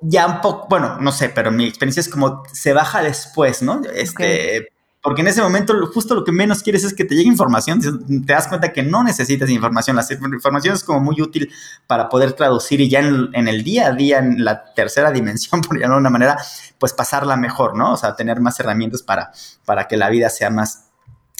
ya 0.00 0.26
un 0.26 0.40
poco, 0.40 0.66
bueno, 0.68 0.98
no 1.00 1.12
sé, 1.12 1.28
pero 1.28 1.50
mi 1.50 1.66
experiencia 1.66 2.00
es 2.00 2.08
como 2.08 2.42
se 2.52 2.72
baja 2.72 3.02
después, 3.02 3.62
¿no? 3.62 3.80
Este, 3.94 4.68
porque 5.02 5.22
en 5.22 5.28
ese 5.28 5.42
momento 5.42 5.74
justo 5.86 6.14
lo 6.14 6.24
que 6.24 6.32
menos 6.32 6.62
quieres 6.62 6.84
es 6.84 6.92
que 6.92 7.04
te 7.04 7.14
llegue 7.14 7.28
información, 7.28 7.80
te 7.80 8.32
das 8.32 8.48
cuenta 8.48 8.72
que 8.72 8.82
no 8.82 9.04
necesitas 9.04 9.48
información, 9.48 9.96
la 9.96 10.04
información 10.10 10.74
es 10.74 10.84
como 10.84 11.00
muy 11.00 11.20
útil 11.20 11.50
para 11.86 12.08
poder 12.08 12.32
traducir 12.32 12.80
y 12.80 12.88
ya 12.88 13.00
en, 13.00 13.48
el 13.48 13.62
día 13.62 13.86
a 13.86 13.92
día, 13.92 14.18
en 14.18 14.44
la 14.44 14.72
tercera 14.74 15.10
dimensión, 15.10 15.60
por 15.62 15.76
llamarlo 15.76 15.96
de 15.96 16.00
una 16.00 16.10
manera, 16.10 16.38
pues 16.78 16.92
pasarla 16.92 17.36
mejor, 17.36 17.76
¿no? 17.76 17.92
O 17.92 17.96
sea, 17.96 18.16
tener 18.16 18.40
más 18.40 18.58
herramientas 18.60 19.02
para, 19.02 19.32
para 19.64 19.88
que 19.88 19.96
la 19.96 20.10
vida 20.10 20.28
sea 20.30 20.50
más 20.50 20.90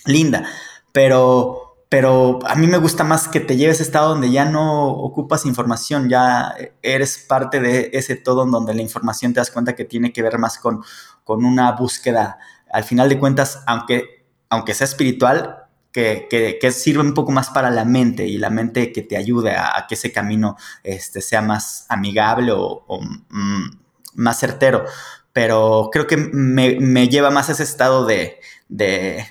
linda. 0.04 0.44
Pero 0.92 1.67
pero 1.88 2.38
a 2.46 2.54
mí 2.54 2.66
me 2.66 2.76
gusta 2.76 3.02
más 3.02 3.28
que 3.28 3.40
te 3.40 3.56
lleves 3.56 3.80
a 3.80 3.82
estado 3.82 4.10
donde 4.10 4.30
ya 4.30 4.44
no 4.44 4.88
ocupas 4.88 5.46
información, 5.46 6.08
ya 6.08 6.54
eres 6.82 7.18
parte 7.18 7.60
de 7.60 7.90
ese 7.94 8.16
todo 8.16 8.44
en 8.44 8.50
donde 8.50 8.74
la 8.74 8.82
información 8.82 9.32
te 9.32 9.40
das 9.40 9.50
cuenta 9.50 9.74
que 9.74 9.84
tiene 9.86 10.12
que 10.12 10.22
ver 10.22 10.38
más 10.38 10.58
con, 10.58 10.82
con 11.24 11.44
una 11.44 11.72
búsqueda 11.72 12.38
al 12.70 12.84
final 12.84 13.08
de 13.08 13.18
cuentas, 13.18 13.62
aunque, 13.66 14.26
aunque 14.50 14.74
sea 14.74 14.84
espiritual, 14.84 15.64
que, 15.90 16.28
que, 16.60 16.70
sirve 16.70 17.00
un 17.00 17.14
poco 17.14 17.32
más 17.32 17.50
para 17.50 17.70
la 17.70 17.84
mente 17.84 18.26
y 18.26 18.38
la 18.38 18.50
mente 18.50 18.92
que 18.92 19.02
te 19.02 19.16
ayude 19.16 19.52
a, 19.56 19.86
que 19.88 19.94
ese 19.94 20.12
camino 20.12 20.56
este, 20.84 21.20
sea 21.20 21.42
más 21.42 21.86
amigable 21.88 22.52
o, 22.54 22.84
mm, 23.30 23.70
más 24.14 24.38
certero. 24.38 24.84
Pero 25.32 25.88
creo 25.92 26.06
que 26.06 26.16
me, 26.16 27.08
lleva 27.08 27.30
más 27.30 27.48
a 27.48 27.52
ese 27.52 27.62
estado 27.62 28.04
de, 28.06 28.38
de 28.68 29.24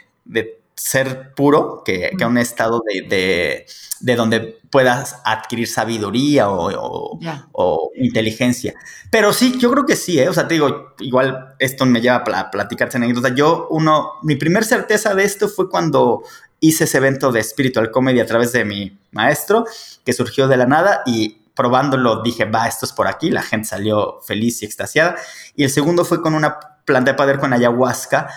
ser 0.78 1.34
puro 1.34 1.82
que, 1.84 2.12
a 2.22 2.28
un 2.28 2.38
estado 2.38 2.82
de, 3.10 3.66
donde 4.00 4.60
puedas 4.70 5.20
adquirir 5.26 5.68
sabiduría 5.68 6.50
o, 6.50 7.92
inteligencia. 7.96 8.76
Pero 9.12 9.34
sí, 9.34 9.58
yo 9.58 9.72
creo 9.72 9.86
que 9.86 9.96
sí, 9.96 10.20
¿eh? 10.20 10.30
O 10.30 10.34
sea, 10.34 10.48
te 10.48 10.54
digo, 10.54 10.94
igual 11.00 11.56
esto 11.60 11.86
me 11.86 12.00
lleva 12.00 12.18
a 12.18 12.52
platicarte 12.52 12.98
anécdota. 12.98 13.30
Yo, 13.30 13.68
uno, 13.72 14.14
mi 14.22 14.36
primer 14.36 14.64
certeza 14.64 15.16
de 15.16 15.24
esto 15.24 15.50
fue 15.50 15.70
cuando 15.70 16.24
hice 16.60 16.84
ese 16.84 16.98
evento 16.98 17.32
de 17.32 17.44
Spiritual 17.44 17.92
Comedy 17.92 18.20
a 18.20 18.26
través 18.26 18.52
de 18.52 18.64
mi 18.64 19.00
maestro, 19.12 19.66
que 20.06 20.14
surgió 20.14 20.48
de 20.48 20.58
la 20.58 20.68
nada 20.68 21.02
y 21.06 21.42
probándolo 21.56 22.22
dije, 22.22 22.46
va, 22.46 22.68
esto 22.68 22.86
es 22.86 22.94
por 22.94 23.08
aquí, 23.08 23.32
la 23.32 23.42
gente 23.42 23.68
salió 23.68 24.22
feliz 24.22 24.62
y 24.62 24.66
extasiada. 24.66 25.16
Y 25.56 25.64
el 25.64 25.72
segundo 25.72 26.06
fue 26.06 26.22
con 26.22 26.36
una 26.36 26.60
planta 26.86 27.12
de 27.12 27.18
poder 27.18 27.40
con 27.40 27.52
ayahuasca, 27.52 28.30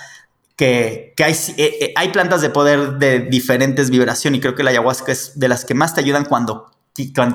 que, 0.60 1.14
hay, 1.24 1.32
eh, 1.32 1.78
eh, 1.80 1.92
hay, 1.96 2.10
plantas 2.10 2.42
de 2.42 2.50
poder 2.50 2.98
de 2.98 3.20
diferentes 3.20 3.88
vibraciones 3.88 4.36
y 4.36 4.40
creo 4.42 4.54
que 4.54 4.62
la 4.62 4.68
ayahuasca 4.68 5.10
es 5.10 5.38
de 5.40 5.48
las 5.48 5.64
que 5.64 5.72
más 5.72 5.94
te 5.94 6.02
ayudan 6.02 6.26
cuando, 6.26 6.70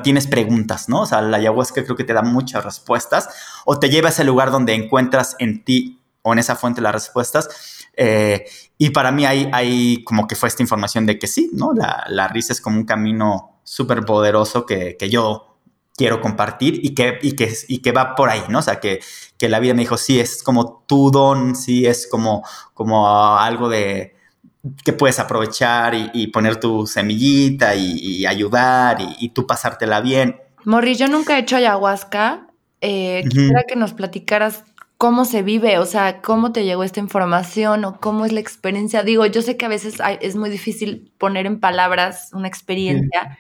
tienes 0.04 0.28
preguntas, 0.28 0.90
¿no? 0.90 1.02
O 1.02 1.06
sea, 1.08 1.24
la 1.24 1.38
ayahuasca 1.38 1.84
creo 1.84 1.96
que 1.96 2.04
te 2.04 2.14
da 2.14 2.22
muchas 2.22 2.64
respuestas 2.64 3.30
o 3.66 3.80
te 3.80 3.90
lleva 3.90 4.10
a 4.10 4.12
ese 4.12 4.24
lugar 4.24 4.52
donde 4.52 4.76
encuentras 4.76 5.36
en 5.40 5.64
ti 5.64 6.04
o 6.22 6.34
en 6.34 6.40
esa 6.40 6.56
fuente 6.56 6.82
las 6.82 6.94
respuestas. 6.94 7.50
Eh, 7.98 8.46
y 8.78 8.92
para 8.92 9.12
mí 9.12 9.26
hay, 9.26 9.50
hay 9.52 10.04
como 10.04 10.28
que 10.28 10.36
fue 10.36 10.48
esta 10.48 10.62
información 10.62 11.08
de 11.08 11.18
que 11.18 11.26
sí, 11.26 11.50
¿no? 11.52 11.74
La, 11.74 12.06
la 12.08 12.28
risa 12.28 12.54
es 12.54 12.62
como 12.62 12.78
un 12.78 12.86
camino 12.86 13.60
súper 13.64 14.06
poderoso 14.06 14.68
que, 14.68 14.98
que 14.98 15.10
yo 15.10 15.56
quiero 15.98 16.22
compartir 16.22 16.80
y 16.84 16.94
que, 16.94 17.20
y 17.22 17.36
que, 17.36 17.54
y 17.68 17.80
que 17.80 17.92
va 17.92 18.16
por 18.16 18.30
ahí, 18.30 18.44
¿no? 18.50 18.60
O 18.60 18.62
sea, 18.62 18.80
que, 18.80 19.00
que 19.38 19.50
la 19.50 19.60
vida 19.60 19.74
me 19.74 19.82
dijo, 19.82 19.98
sí, 19.98 20.20
es 20.20 20.44
como 20.44 20.84
tu 20.88 21.12
don, 21.12 21.56
sí, 21.56 21.86
es 21.86 22.08
como, 22.08 22.44
como 22.74 23.08
algo 23.38 23.70
de 23.70 24.16
que 24.84 24.94
puedes 24.94 25.20
aprovechar 25.20 25.94
y, 26.14 26.28
poner 26.28 26.60
tu 26.60 26.88
semillita 26.88 27.76
y, 27.76 28.26
ayudar 28.26 28.98
y, 29.20 29.30
tú 29.30 29.46
pasártela 29.46 30.02
bien. 30.02 30.38
Morri, 30.64 30.96
yo 30.96 31.08
nunca 31.08 31.38
he 31.38 31.42
hecho 31.42 31.58
ayahuasca. 31.58 32.48
Eh, 32.82 33.24
Quisiera 33.30 33.64
que 33.68 33.76
nos 33.76 33.94
platicaras 33.94 34.64
cómo 34.98 35.26
se 35.26 35.44
vive, 35.44 35.78
o 35.78 35.86
sea, 35.86 36.22
cómo 36.22 36.52
te 36.52 36.64
llegó 36.64 36.84
esta 36.84 37.00
información 37.00 37.86
o 37.86 38.00
cómo 38.00 38.26
es 38.26 38.32
la 38.32 38.40
experiencia. 38.40 39.04
Digo, 39.04 39.26
yo 39.26 39.42
sé 39.42 39.58
que 39.58 39.66
a 39.66 39.70
veces 39.70 39.98
es 40.22 40.36
muy 40.36 40.50
difícil 40.50 41.12
poner 41.18 41.46
en 41.46 41.60
palabras 41.60 42.30
una 42.34 42.48
experiencia 42.48 43.38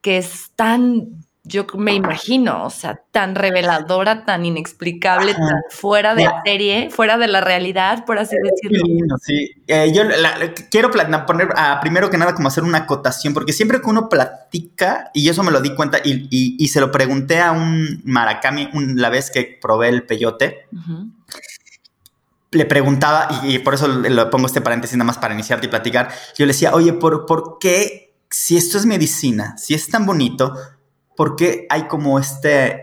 que 0.00 0.18
es 0.18 0.50
tan 0.56 1.23
yo 1.46 1.66
me 1.76 1.92
imagino, 1.92 2.64
o 2.64 2.70
sea, 2.70 3.02
tan 3.10 3.34
reveladora, 3.34 4.24
tan 4.24 4.46
inexplicable, 4.46 5.34
tan 5.34 5.60
fuera 5.68 6.14
de 6.14 6.26
serie, 6.42 6.88
fuera 6.90 7.18
de 7.18 7.28
la 7.28 7.42
realidad, 7.42 8.06
por 8.06 8.18
así 8.18 8.34
decirlo. 8.42 9.16
sí. 9.20 9.50
Eh, 9.66 9.92
yo 9.94 10.04
quiero 10.70 10.90
poner 10.90 11.48
ah, 11.54 11.78
primero 11.82 12.08
que 12.08 12.16
nada 12.16 12.34
como 12.34 12.48
hacer 12.48 12.64
una 12.64 12.78
acotación, 12.78 13.34
porque 13.34 13.52
siempre 13.52 13.82
que 13.82 13.90
uno 13.90 14.08
platica, 14.08 15.10
y 15.12 15.28
eso 15.28 15.42
me 15.42 15.50
lo 15.50 15.60
di 15.60 15.74
cuenta, 15.74 15.98
y, 16.02 16.66
se 16.68 16.80
lo 16.80 16.90
pregunté 16.90 17.40
a 17.40 17.52
un 17.52 18.00
maracami 18.04 18.70
la 18.72 19.10
vez 19.10 19.30
que 19.30 19.58
probé 19.60 19.90
el 19.90 20.04
peyote, 20.04 20.66
le 22.52 22.64
preguntaba, 22.64 23.28
y, 23.42 23.58
por 23.58 23.74
eso 23.74 23.86
le 23.86 24.26
pongo 24.26 24.46
este 24.46 24.62
paréntesis 24.62 24.96
nada 24.96 25.06
más 25.08 25.18
para 25.18 25.34
iniciarte 25.34 25.66
y 25.66 25.70
platicar, 25.70 26.08
yo 26.38 26.46
le 26.46 26.54
decía, 26.54 26.72
oye, 26.72 26.94
¿por, 26.94 27.26
¿por 27.26 27.58
qué 27.58 28.04
si 28.34 28.56
esto 28.56 28.78
es 28.78 28.84
medicina, 28.84 29.56
si 29.56 29.74
es 29.74 29.88
tan 29.88 30.06
bonito, 30.06 30.56
porque 31.16 31.66
hay 31.70 31.86
como 31.88 32.18
esta 32.18 32.80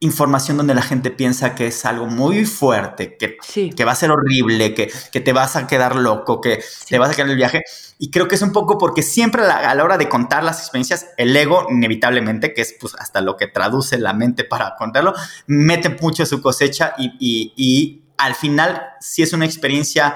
información 0.00 0.56
donde 0.56 0.74
la 0.74 0.82
gente 0.82 1.10
piensa 1.10 1.56
que 1.56 1.66
es 1.66 1.84
algo 1.84 2.06
muy 2.06 2.44
fuerte, 2.44 3.16
que, 3.16 3.36
que 3.74 3.84
va 3.84 3.92
a 3.92 3.96
ser 3.96 4.12
horrible, 4.12 4.72
que, 4.72 4.92
que, 5.10 5.20
te 5.20 5.32
vas 5.32 5.56
a 5.56 5.66
quedar 5.66 5.96
loco, 5.96 6.40
que 6.40 6.62
te 6.88 6.98
vas 6.98 7.10
a 7.10 7.14
quedar 7.14 7.26
en 7.26 7.32
el 7.32 7.36
viaje. 7.36 7.64
Y 7.98 8.10
creo 8.10 8.28
que 8.28 8.36
es 8.36 8.42
un 8.42 8.52
poco 8.52 8.78
porque 8.78 9.02
siempre 9.02 9.42
a 9.42 9.74
la, 9.74 9.84
hora 9.84 9.98
de 9.98 10.08
contar 10.08 10.44
las 10.44 10.60
experiencias, 10.60 11.08
el 11.16 11.36
ego, 11.36 11.66
inevitablemente, 11.68 12.54
que 12.54 12.62
es 12.62 12.76
pues 12.80 12.94
hasta 12.94 13.20
lo 13.20 13.36
que 13.36 13.48
traduce 13.48 13.98
la 13.98 14.12
mente 14.12 14.44
para 14.44 14.76
contarlo, 14.76 15.14
mete 15.48 15.88
mucho 16.00 16.24
su 16.26 16.40
cosecha 16.40 16.94
y, 16.96 17.16
y, 17.18 17.52
y 17.56 18.04
al 18.18 18.36
final, 18.36 18.90
si 19.00 19.22
es 19.22 19.32
una 19.32 19.46
experiencia, 19.46 20.14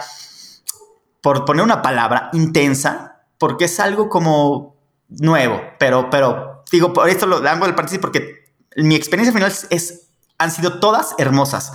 por 1.21 1.45
poner 1.45 1.65
una 1.65 1.83
palabra, 1.83 2.31
intensa, 2.35 3.25
porque 3.37 3.65
es 3.65 3.81
algo 3.81 4.09
como 4.09 4.77
nuevo, 5.09 5.61
pero, 5.79 6.09
pero 6.09 6.52
digo, 6.73 6.93
por 6.93 7.09
esto 7.09 7.27
lo 7.27 7.37
hago 7.37 7.67
el 7.67 7.75
paréntesis 7.75 8.01
porque 8.01 8.45
mi 8.77 8.95
experiencia 8.95 9.33
final 9.33 9.53
es, 9.71 10.09
han 10.39 10.51
sido 10.51 10.81
todas 10.81 11.15
hermosas. 11.19 11.73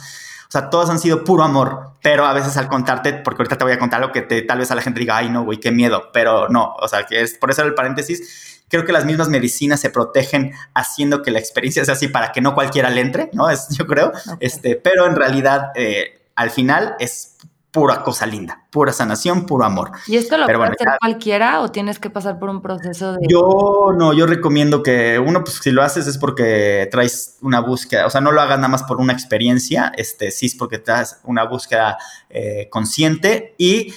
O 0.48 0.52
sea, 0.52 0.70
todas 0.70 0.90
han 0.90 1.00
sido 1.00 1.26
puro 1.26 1.44
amor, 1.44 1.92
pero 2.02 2.26
a 2.26 2.34
veces 2.34 2.56
al 2.56 2.70
contarte, 2.70 3.14
porque 3.14 3.42
ahorita 3.42 3.58
te 3.58 3.64
voy 3.66 3.74
a 3.74 3.80
contar 3.80 4.00
lo 4.00 4.14
que 4.14 4.22
te, 4.22 4.42
tal 4.44 4.60
vez 4.60 4.72
a 4.72 4.76
la 4.76 4.82
gente 4.82 5.00
diga, 5.00 5.18
ay, 5.18 5.30
no, 5.30 5.44
güey, 5.44 5.60
qué 5.60 5.72
miedo, 5.72 6.10
pero 6.14 6.48
no, 6.48 6.74
o 6.80 6.88
sea, 6.88 7.06
que 7.06 7.22
es 7.22 7.38
por 7.38 7.52
eso 7.52 7.64
el 7.64 7.74
paréntesis. 7.74 8.64
Creo 8.70 8.86
que 8.86 8.92
las 8.92 9.06
mismas 9.06 9.30
medicinas 9.30 9.80
se 9.80 9.90
protegen 9.90 10.54
haciendo 10.74 11.22
que 11.22 11.32
la 11.32 11.40
experiencia 11.40 11.84
sea 11.86 11.94
así 11.94 12.08
para 12.08 12.32
que 12.32 12.42
no 12.42 12.54
cualquiera 12.54 12.90
le 12.90 13.02
entre, 13.02 13.30
¿no? 13.34 13.50
Es, 13.50 13.68
yo 13.70 13.88
creo, 13.88 14.12
este, 14.40 14.76
pero 14.76 15.06
en 15.06 15.16
realidad, 15.16 15.72
eh, 15.76 16.22
al 16.36 16.50
final 16.50 16.96
es 17.00 17.37
pura 17.78 18.02
cosa 18.02 18.26
linda, 18.26 18.66
pura 18.72 18.92
sanación, 18.92 19.46
puro 19.46 19.64
amor. 19.64 19.92
¿Y 20.08 20.18
esto 20.18 20.36
lo 20.36 20.48
puede 20.48 20.64
hacer 20.64 20.88
cualquiera 21.00 21.62
o 21.62 21.70
tienes 21.70 22.00
que 22.00 22.10
pasar 22.10 22.40
por 22.40 22.50
un 22.50 22.60
proceso 22.60 23.14
de...? 23.14 23.20
Yo 23.30 23.94
no, 23.96 24.14
yo 24.14 24.26
recomiendo 24.26 24.82
que 24.82 25.20
uno, 25.20 25.44
pues 25.44 25.60
si 25.62 25.70
lo 25.70 25.84
haces 25.84 26.08
es 26.08 26.18
porque 26.18 26.90
traes 26.90 27.38
una 27.44 27.60
búsqueda, 27.60 28.08
o 28.08 28.10
sea, 28.10 28.20
no 28.20 28.32
lo 28.32 28.42
hagas 28.42 28.58
nada 28.58 28.70
más 28.70 28.82
por 28.82 28.98
una 28.98 29.14
experiencia, 29.14 29.92
este, 29.96 30.32
sí 30.32 30.48
es 30.48 30.56
porque 30.56 30.80
traes 30.80 31.20
una 31.24 31.44
búsqueda 31.44 32.00
eh, 32.32 32.68
consciente 32.72 33.54
y, 33.60 33.94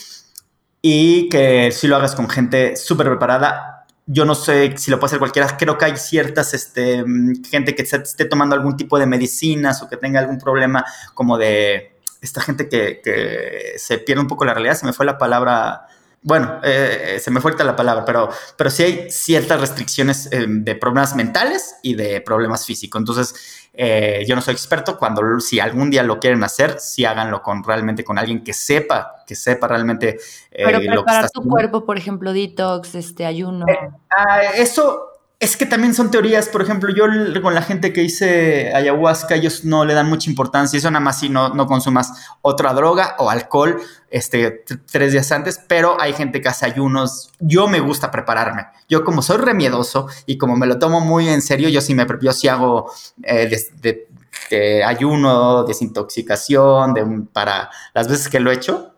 y 0.83 1.31
que 1.31 1.73
si 1.73 1.87
lo 1.89 1.97
hagas 1.97 2.15
con 2.15 2.29
gente 2.29 2.77
súper 2.77 3.07
preparada. 3.07 3.87
Yo 4.13 4.27
no 4.27 4.35
sé 4.35 4.77
si 4.77 4.91
lo 4.91 4.99
puede 4.99 5.11
hacer 5.11 5.19
cualquiera, 5.21 5.57
creo 5.57 5.79
que 5.79 5.85
hay 5.85 5.97
ciertas 5.97 6.53
este, 6.53 7.03
gente 7.49 7.75
que 7.75 7.83
esté 7.83 8.25
tomando 8.27 8.57
algún 8.57 8.77
tipo 8.77 8.99
de 8.99 9.07
medicinas 9.07 9.81
o 9.83 9.89
que 9.89 9.97
tenga 9.97 10.19
algún 10.19 10.37
problema 10.37 10.85
como 11.15 11.39
de 11.39 11.90
esta 12.21 12.41
gente 12.41 12.69
que, 12.69 13.75
se 13.77 13.99
pierde 13.99 14.23
un 14.23 14.29
poco 14.29 14.45
la 14.45 14.55
realidad, 14.55 14.75
se 14.75 14.87
me 14.87 14.93
fue 14.93 15.07
la 15.07 15.19
palabra, 15.19 15.87
bueno, 16.23 16.61
eh, 16.63 17.19
se 17.21 17.31
me 17.31 17.41
fue 17.41 17.51
ahorita 17.51 17.65
la 17.65 17.77
palabra, 17.77 18.05
pero, 18.05 18.29
pero 18.57 18.71
sí 18.71 18.83
hay 18.83 19.11
ciertas 19.11 19.61
restricciones 19.61 20.29
eh, 20.33 20.45
de 20.49 20.75
problemas 20.75 21.17
mentales 21.17 21.77
y 21.83 21.95
de 21.95 22.21
problemas 22.21 22.67
físicos. 22.67 23.01
Entonces, 23.01 23.69
eh, 23.73 24.25
yo 24.29 24.35
no 24.35 24.43
soy 24.43 24.53
experto, 24.53 24.99
cuando 24.99 25.41
si 25.41 25.61
algún 25.61 25.91
día 25.91 26.03
lo 26.03 26.21
quieren 26.21 26.45
hacer, 26.45 26.79
sí 26.79 27.05
háganlo 27.05 27.43
con 27.43 27.65
realmente 27.65 28.05
con 28.05 28.19
alguien 28.19 28.45
que 28.45 28.53
sepa, 28.53 29.25
que 29.27 29.35
sepa 29.35 29.69
realmente 29.69 30.19
pero 30.51 30.79
preparar 30.81 31.31
tu 31.31 31.43
cuerpo, 31.43 31.87
por 31.87 31.97
ejemplo, 31.97 32.33
detox, 32.33 32.95
este 32.95 33.25
ayuno. 33.25 33.65
Ah, 34.11 34.43
eso 34.57 35.10
es 35.41 35.57
que 35.57 35.65
también 35.65 35.95
son 35.95 36.11
teorías, 36.11 36.51
por 36.51 36.61
ejemplo, 36.61 36.95
yo 36.95 37.07
con 37.41 37.55
la 37.55 37.63
gente 37.63 37.95
que 37.95 38.03
hice 38.03 38.75
ayahuasca, 38.75 39.37
ellos 39.37 39.65
no 39.65 39.87
le 39.87 39.95
dan 39.95 40.07
mucha 40.07 40.29
importancia, 40.29 40.77
eso 40.77 40.91
nada 40.91 41.03
más 41.03 41.19
si 41.19 41.31
no, 41.31 41.49
no 41.55 41.67
consumas 41.67 42.13
otra 42.43 42.75
droga 42.75 43.17
o 43.19 43.31
alcohol 43.31 43.81
este, 44.11 44.65
tres 44.93 45.13
días 45.13 45.33
antes, 45.33 45.59
pero 45.67 45.99
hay 45.99 46.13
gente 46.13 46.43
que 46.43 46.51
hace 46.51 46.67
ayunos, 46.67 47.33
yo 47.39 47.69
me 47.69 47.81
gusta 47.81 48.11
prepararme, 48.11 48.67
yo 48.87 49.03
como 49.03 49.23
soy 49.23 49.39
remiedoso 49.39 50.09
y 50.27 50.37
como 50.37 50.57
me 50.57 50.67
lo 50.67 50.79
tomo 50.79 51.01
muy 51.01 51.27
en 51.31 51.41
serio, 51.41 51.71
yo 51.71 51.81
sí, 51.81 51.95
me, 51.95 52.07
yo 52.21 52.35
sí 52.35 52.47
hago 52.47 52.93
eh, 53.23 53.51
de, 53.81 54.85
ayuno, 54.85 55.65
desintoxicación, 55.65 56.93
de, 56.93 57.23
para 57.33 57.71
las 57.95 58.09
veces 58.09 58.29
que 58.29 58.41
lo 58.41 58.51
he 58.51 58.55
hecho, 58.57 58.93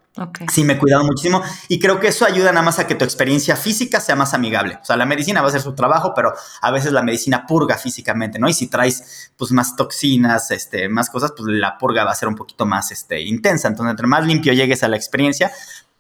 Sí, 0.52 0.62
me 0.64 0.74
he 0.74 0.78
cuidado 0.78 1.04
muchísimo 1.04 1.42
y 1.68 1.78
creo 1.78 1.98
que 1.98 2.08
eso 2.08 2.26
ayuda 2.26 2.52
nada 2.52 2.62
más 2.62 2.78
a 2.78 2.86
que 2.86 2.94
tu 2.94 3.04
experiencia 3.04 3.56
física 3.56 3.98
sea 3.98 4.14
más 4.14 4.34
amigable. 4.34 4.78
O 4.82 4.84
sea, 4.84 4.96
la 4.96 5.06
medicina 5.06 5.40
va 5.40 5.46
a 5.46 5.48
hacer 5.48 5.62
su 5.62 5.74
trabajo, 5.74 6.12
pero 6.14 6.34
a 6.60 6.70
veces 6.70 6.92
la 6.92 7.02
medicina 7.02 7.46
purga 7.46 7.78
físicamente, 7.78 8.38
¿no? 8.38 8.46
Y 8.46 8.52
si 8.52 8.66
traes 8.66 9.32
pues 9.36 9.52
más 9.52 9.74
toxinas, 9.74 10.50
este, 10.50 10.88
más 10.90 11.08
cosas, 11.08 11.32
pues 11.34 11.48
la 11.48 11.78
purga 11.78 12.04
va 12.04 12.10
a 12.10 12.14
ser 12.14 12.28
un 12.28 12.34
poquito 12.34 12.66
más 12.66 12.92
este, 12.92 13.22
intensa. 13.22 13.68
Entonces, 13.68 13.92
entre 13.92 14.06
más 14.06 14.26
limpio 14.26 14.52
llegues 14.52 14.82
a 14.82 14.88
la 14.88 14.96
experiencia, 14.96 15.50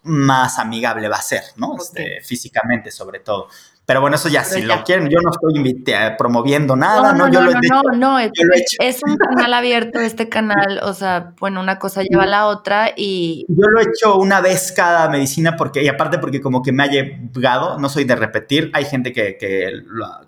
más 0.02 0.58
amigable 0.58 1.08
va 1.08 1.16
a 1.16 1.22
ser, 1.22 1.44
¿no? 1.56 1.76
Este, 1.76 2.20
físicamente 2.22 2.90
sobre 2.90 3.20
todo. 3.20 3.48
Pero 3.84 4.00
bueno, 4.00 4.14
eso 4.14 4.28
ya, 4.28 4.44
si 4.44 4.62
lo 4.62 4.84
quieren, 4.84 5.08
yo 5.08 5.18
no 5.20 5.30
estoy 5.30 5.84
promoviendo 6.16 6.76
nada, 6.76 7.12
¿no? 7.12 7.26
No, 7.26 7.40
no, 7.40 7.50
no, 7.50 7.82
no, 7.96 8.18
es, 8.20 9.00
un 9.04 9.16
canal 9.16 9.54
abierto 9.54 9.98
este 9.98 10.28
canal, 10.28 10.80
o 10.84 10.94
sea, 10.94 11.34
bueno, 11.40 11.60
una 11.60 11.80
cosa 11.80 12.02
lleva 12.08 12.22
a 12.22 12.28
la 12.28 12.46
otra 12.46 12.92
y... 12.96 13.44
Yo 13.48 13.66
lo 13.68 13.80
he 13.80 13.82
hecho 13.82 14.16
una 14.18 14.40
vez 14.40 14.70
cada 14.70 15.08
medicina 15.08 15.56
porque, 15.56 15.82
y 15.82 15.88
aparte 15.88 16.18
porque 16.18 16.40
como 16.40 16.62
que 16.62 16.70
me 16.70 16.84
ha 16.84 16.86
llegado, 16.86 17.76
no 17.78 17.88
soy 17.88 18.04
de 18.04 18.14
repetir, 18.14 18.70
hay 18.72 18.84
gente 18.84 19.12
que, 19.12 19.36
que 19.36 19.72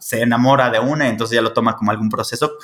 se 0.00 0.22
enamora 0.22 0.70
de 0.70 0.80
una 0.80 1.08
entonces 1.08 1.36
ya 1.36 1.42
lo 1.42 1.52
toma 1.52 1.76
como 1.76 1.92
algún 1.92 2.08
proceso, 2.08 2.56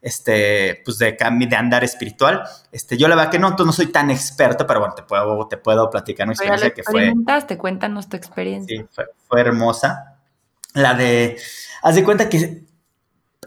este, 0.00 0.80
pues 0.82 0.96
de 0.96 1.12
de 1.18 1.56
andar 1.56 1.84
espiritual. 1.84 2.44
Este, 2.72 2.96
yo 2.96 3.06
la 3.08 3.16
verdad 3.16 3.30
que 3.30 3.38
no, 3.38 3.50
no 3.50 3.72
soy 3.72 3.88
tan 3.88 4.10
experto, 4.10 4.66
pero 4.66 4.80
bueno, 4.80 4.94
te 4.94 5.02
puedo, 5.02 5.46
te 5.46 5.58
puedo 5.58 5.90
platicar 5.90 6.26
una 6.26 6.32
experiencia 6.32 6.70
que 6.70 6.82
fue... 6.84 7.12
cuéntanos 7.58 8.08
tu 8.08 8.16
experiencia. 8.16 8.80
Sí, 8.80 9.04
fue 9.28 9.40
hermosa 9.40 10.14
la 10.74 10.94
de, 10.94 11.38
haz 11.82 11.94
de 11.94 12.04
cuenta 12.04 12.28
que 12.28 12.68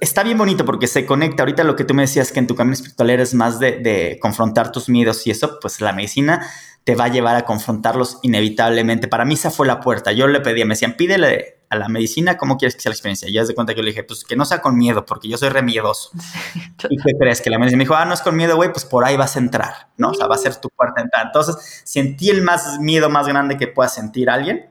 está 0.02 0.24
bien 0.24 0.38
bonito 0.38 0.66
porque 0.66 0.88
se 0.88 1.06
conecta. 1.06 1.44
Ahorita 1.44 1.64
lo 1.64 1.78
que 1.78 1.86
tú 1.86 1.94
me 1.94 2.02
decías 2.02 2.34
que 2.34 2.40
en 2.40 2.48
tu 2.48 2.56
camino 2.56 2.74
espiritual 2.74 3.10
eres 3.10 3.34
más 3.34 3.60
de, 3.60 4.18
confrontar 4.22 4.72
tus 4.72 4.90
miedos 4.90 5.26
y 5.26 5.32
eso, 5.32 5.60
pues 5.62 5.80
la 5.80 5.94
medicina 5.94 6.46
te 6.84 6.96
va 6.96 7.06
a 7.06 7.10
llevar 7.10 7.36
a 7.36 7.46
confrontarlos 7.46 8.18
inevitablemente. 8.24 9.08
Para 9.08 9.24
mí 9.24 9.36
esa 9.36 9.52
fue 9.52 9.68
la 9.68 9.80
puerta. 9.80 10.12
Yo 10.12 10.28
le 10.28 10.42
pedía, 10.42 10.66
me 10.66 10.74
decían, 10.74 10.96
pídele 10.98 11.60
a 11.70 11.78
la 11.78 11.88
medicina 11.88 12.38
cómo 12.38 12.58
quieres 12.58 12.76
que 12.76 12.82
sea 12.82 12.90
la 12.90 12.96
experiencia. 12.96 13.30
Y 13.30 13.38
haz 13.38 13.48
de 13.48 13.54
cuenta 13.54 13.74
que 13.74 13.78
yo 13.78 13.84
le 13.84 13.92
dije, 13.92 14.04
pues 14.04 14.26
que 14.26 14.36
no 14.36 14.44
sea 14.46 14.62
con 14.62 14.76
miedo, 14.76 15.06
porque 15.06 15.30
yo 15.30 15.38
soy 15.38 15.50
remiedoso. 15.50 16.10
¿Y 16.90 16.98
qué 16.98 17.12
crees? 17.20 17.40
Que 17.40 17.52
la 17.52 17.60
medicina 17.60 17.78
me 17.78 17.84
dijo, 17.84 17.96
ah, 17.96 18.06
no 18.06 18.16
es 18.16 18.22
con 18.22 18.36
miedo, 18.36 18.56
güey, 18.56 18.74
pues 18.74 18.86
por 18.86 19.06
ahí 19.06 19.16
vas 19.16 19.36
a 19.36 19.40
entrar, 19.40 19.90
¿no? 19.98 20.10
O 20.10 20.14
sea, 20.16 20.26
va 20.26 20.36
a 20.36 20.40
ser 20.40 20.56
tu 20.56 20.70
puerta 20.70 21.02
entrar. 21.02 21.28
Entonces, 21.28 21.84
sentí 21.86 22.32
el 22.32 22.42
más 22.42 22.80
miedo 22.80 23.12
más 23.12 23.28
grande 23.28 23.58
que 23.58 23.68
pueda 23.68 23.88
sentir 23.88 24.32
alguien 24.32 24.71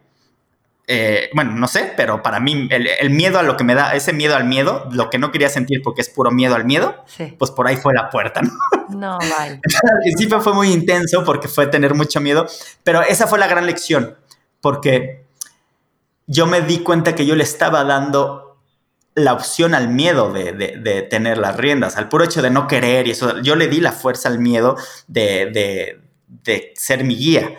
eh, 0.92 1.30
bueno, 1.34 1.52
no 1.52 1.68
sé, 1.68 1.92
pero 1.96 2.20
para 2.20 2.40
mí 2.40 2.68
el, 2.68 3.10
miedo 3.10 3.38
a 3.38 3.44
lo 3.44 3.56
que 3.56 3.62
me 3.62 3.76
da, 3.76 3.94
ese 3.94 4.12
miedo 4.12 4.34
al 4.34 4.44
miedo, 4.44 4.88
lo 4.90 5.08
que 5.08 5.18
no 5.18 5.30
quería 5.30 5.48
sentir 5.48 5.82
porque 5.84 6.00
es 6.00 6.08
puro 6.08 6.32
miedo 6.32 6.56
al 6.56 6.64
miedo, 6.64 7.04
pues 7.38 7.52
por 7.52 7.68
ahí 7.68 7.76
fue 7.76 7.94
la 7.94 8.10
puerta, 8.10 8.42
¿no? 8.42 8.50
No, 8.88 9.18
vale. 9.38 9.60
al 9.62 9.98
principio 10.02 10.40
fue 10.40 10.52
muy 10.52 10.72
intenso 10.72 11.22
porque 11.24 11.46
fue 11.46 11.68
tener 11.68 11.94
mucho 11.94 12.20
miedo, 12.20 12.48
pero 12.82 13.02
esa 13.02 13.28
fue 13.28 13.38
la 13.38 13.46
gran 13.46 13.66
lección, 13.66 14.16
porque 14.60 15.26
yo 16.26 16.48
me 16.48 16.60
di 16.60 16.80
cuenta 16.80 17.14
que 17.14 17.24
yo 17.24 17.36
le 17.36 17.44
estaba 17.44 17.84
dando 17.84 18.58
la 19.14 19.32
opción 19.32 19.76
al 19.76 19.90
miedo 19.90 20.32
de, 20.32 21.06
tener 21.08 21.38
las 21.38 21.56
riendas, 21.56 21.98
al 21.98 22.08
puro 22.08 22.24
hecho 22.24 22.42
de 22.42 22.50
no 22.50 22.66
querer 22.66 23.06
y 23.06 23.12
eso, 23.12 23.38
yo 23.42 23.54
le 23.54 23.68
di 23.68 23.80
la 23.80 23.92
fuerza 23.92 24.28
al 24.28 24.40
miedo 24.40 24.76
de, 25.06 26.00
ser 26.74 27.04
mi 27.04 27.14
guía. 27.14 27.54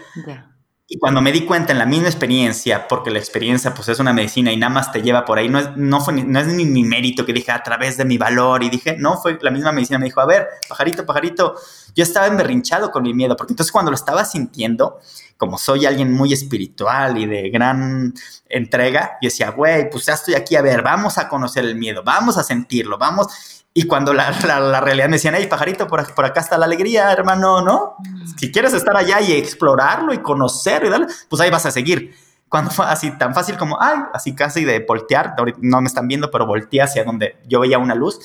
Y 0.93 0.99
cuando 0.99 1.21
me 1.21 1.31
di 1.31 1.45
cuenta 1.45 1.71
en 1.71 1.79
la 1.79 1.85
misma 1.85 2.09
experiencia, 2.09 2.85
porque 2.89 3.11
la 3.11 3.17
experiencia 3.17 3.73
pues 3.73 3.87
es 3.87 3.99
una 3.99 4.11
medicina 4.11 4.51
y 4.51 4.57
nada 4.57 4.73
más 4.73 4.91
te 4.91 5.01
lleva 5.01 5.23
por 5.23 5.37
ahí, 5.37 5.47
no 5.47 5.57
es, 5.57 5.69
no 5.77 6.01
fue, 6.01 6.11
no 6.11 6.37
es 6.37 6.47
ni 6.47 6.65
mi 6.65 6.83
mérito 6.83 7.25
que 7.25 7.31
dije 7.31 7.49
a 7.53 7.63
través 7.63 7.95
de 7.95 8.03
mi 8.03 8.17
valor 8.17 8.61
y 8.61 8.69
dije, 8.69 8.97
no, 8.99 9.17
fue 9.17 9.39
la 9.41 9.51
misma 9.51 9.71
medicina, 9.71 9.99
me 9.99 10.07
dijo, 10.07 10.19
a 10.19 10.25
ver, 10.25 10.49
pajarito, 10.67 11.05
pajarito, 11.05 11.55
yo 11.95 12.03
estaba 12.03 12.27
emberrinchado 12.27 12.91
con 12.91 13.03
mi 13.03 13.13
miedo, 13.13 13.37
porque 13.37 13.53
entonces 13.53 13.71
cuando 13.71 13.89
lo 13.89 13.95
estaba 13.95 14.25
sintiendo, 14.25 14.99
como 15.37 15.57
soy 15.57 15.85
alguien 15.85 16.11
muy 16.11 16.33
espiritual 16.33 17.17
y 17.17 17.25
de 17.25 17.49
gran 17.49 18.13
entrega, 18.49 19.17
yo 19.21 19.27
decía, 19.27 19.51
güey, 19.51 19.89
pues 19.89 20.07
ya 20.07 20.15
estoy 20.15 20.33
aquí, 20.33 20.57
a 20.57 20.61
ver, 20.61 20.81
vamos 20.81 21.17
a 21.17 21.29
conocer 21.29 21.63
el 21.63 21.75
miedo, 21.75 22.03
vamos 22.03 22.37
a 22.37 22.43
sentirlo, 22.43 22.97
vamos 22.97 23.27
y 23.73 23.83
cuando 23.83 24.13
la, 24.13 24.31
la, 24.31 24.81
realidad 24.81 25.07
me 25.07 25.15
decían, 25.15 25.33
hey, 25.37 25.47
pajarito, 25.49 25.87
por, 25.87 26.13
por, 26.13 26.25
acá 26.25 26.41
está 26.41 26.57
la 26.57 26.65
alegría, 26.65 27.11
hermano, 27.11 27.61
¿no? 27.61 27.95
Mm. 27.99 28.27
Si 28.37 28.51
quieres 28.51 28.73
estar 28.73 28.95
allá 28.97 29.21
y 29.21 29.31
explorarlo 29.31 30.13
y 30.13 30.17
conocerlo 30.17 30.87
y 30.87 30.91
darle, 30.91 31.07
pues 31.29 31.41
ahí 31.41 31.49
vas 31.49 31.65
a 31.65 31.71
seguir. 31.71 32.13
Cuando 32.49 32.69
fue 32.69 32.85
así 32.85 33.11
tan 33.17 33.33
fácil 33.33 33.57
como, 33.57 33.81
ay, 33.81 33.97
así 34.13 34.35
casi 34.35 34.65
de 34.65 34.79
voltear, 34.85 35.35
no 35.61 35.79
me 35.79 35.87
están 35.87 36.09
viendo, 36.09 36.29
pero 36.29 36.45
volteé 36.45 36.81
hacia 36.81 37.05
donde 37.05 37.37
yo 37.47 37.61
veía 37.61 37.77
una 37.77 37.95
luz. 37.95 38.19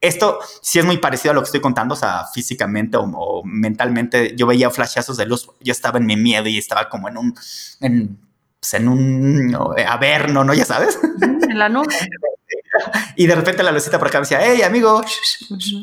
Esto 0.00 0.38
sí 0.60 0.78
es 0.78 0.84
muy 0.84 0.98
parecido 0.98 1.32
a 1.32 1.34
lo 1.34 1.40
que 1.40 1.46
estoy 1.46 1.60
contando, 1.60 1.94
o 1.94 1.96
sea, 1.96 2.26
físicamente 2.32 2.96
o, 2.96 3.42
mentalmente, 3.44 4.36
yo 4.36 4.46
veía 4.46 4.70
flashazos 4.70 5.16
de 5.16 5.26
luz, 5.26 5.48
yo 5.60 5.72
estaba 5.72 5.98
en 5.98 6.06
mi 6.06 6.16
miedo 6.16 6.48
y 6.48 6.58
estaba 6.58 6.88
como 6.88 7.08
en 7.08 7.16
un, 7.16 7.34
en, 7.80 8.18
pues 8.60 8.74
en 8.74 8.88
un 8.88 9.56
averno, 9.86 10.44
¿no? 10.44 10.54
Ya 10.54 10.64
sabes. 10.64 10.96
En 11.20 11.58
la 11.58 11.68
nube. 11.68 11.88
y 13.16 13.26
de 13.26 13.34
repente 13.34 13.62
la 13.62 13.72
lucita 13.72 13.98
por 13.98 14.08
acá 14.08 14.18
me 14.18 14.22
decía, 14.22 14.40
hey, 14.42 14.62
amigo, 14.62 15.02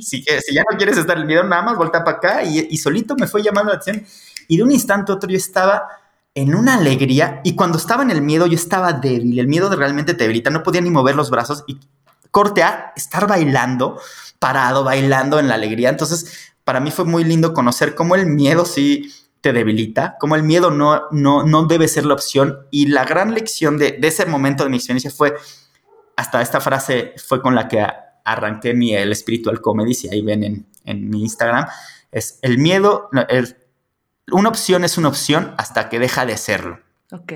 si, 0.02 0.24
ya 0.24 0.64
no 0.70 0.78
quieres 0.78 0.98
estar 0.98 1.18
en 1.18 1.24
el 1.24 1.28
video, 1.28 1.44
nada 1.44 1.62
más 1.62 1.78
volta 1.78 2.04
para 2.04 2.18
acá. 2.18 2.44
Y, 2.44 2.78
solito 2.78 3.16
me 3.16 3.28
fue 3.28 3.44
llamando 3.44 3.72
la 3.72 3.78
atención. 3.78 4.06
Y 4.48 4.58
de 4.58 4.64
un 4.64 4.72
instante 4.72 5.12
a 5.12 5.16
otro 5.16 5.30
yo 5.30 5.38
estaba 5.38 5.88
en 6.34 6.56
una 6.56 6.76
alegría. 6.76 7.42
Y 7.44 7.56
cuando 7.56 7.78
estaba 7.78 8.04
en 8.04 8.12
el 8.12 8.22
miedo, 8.22 8.48
yo 8.48 8.56
estaba 8.56 8.94
débil. 8.94 9.40
El 9.40 9.48
miedo 9.48 9.74
realmente 9.76 10.14
te 10.14 10.24
debilita. 10.24 10.50
No 10.50 10.64
podía 10.64 10.82
ni 10.82 10.90
mover 10.90 11.16
los 11.16 11.30
brazos. 11.30 11.64
Y 11.68 11.80
corte 12.32 12.64
a 12.64 12.94
estar 12.96 13.28
bailando, 13.28 14.00
parado, 14.40 14.84
bailando 14.84 15.40
en 15.40 15.48
la 15.48 15.56
alegría. 15.56 15.90
Entonces, 15.90 16.54
para 16.64 16.80
mí 16.80 16.92
fue 16.92 17.06
muy 17.06 17.24
lindo 17.24 17.54
conocer 17.54 17.96
cómo 17.96 18.16
el 18.16 18.26
miedo 18.28 18.66
sí 18.66 19.14
te 19.42 19.54
debilita, 19.54 20.18
cómo 20.20 20.36
el 20.36 20.44
miedo 20.44 20.70
no, 20.70 21.04
no, 21.12 21.44
no 21.44 21.66
debe 21.66 21.88
ser 21.88 22.06
la 22.06 22.14
opción. 22.14 22.60
Y 22.72 22.88
la 22.88 23.06
gran 23.06 23.34
lección 23.34 23.78
de, 23.78 23.94
de 23.94 24.08
ese 24.08 24.26
momento 24.26 24.64
de 24.64 24.70
mi 24.70 24.78
experiencia 24.78 25.12
fue 25.12 25.36
hasta 26.20 26.42
esta 26.42 26.60
frase 26.60 27.14
fue 27.16 27.42
con 27.42 27.56
la 27.56 27.70
que 27.70 27.86
arranqué 28.26 28.74
mi 28.74 28.94
el 28.94 29.14
espiritual 29.14 29.62
comedy, 29.62 29.94
si 29.94 30.10
ahí 30.10 30.22
ven 30.22 30.44
en, 30.44 30.68
en 30.84 31.10
mi 31.10 31.22
Instagram, 31.22 31.66
es 32.12 32.40
el 32.42 32.58
miedo, 32.58 33.10
una 34.30 34.50
opción 34.50 34.84
es 34.84 34.98
una 34.98 35.08
opción 35.08 35.54
hasta 35.58 35.88
que 35.88 35.98
deja 35.98 36.26
de 36.26 36.36
serlo. 36.36 36.80
Ok. 37.14 37.32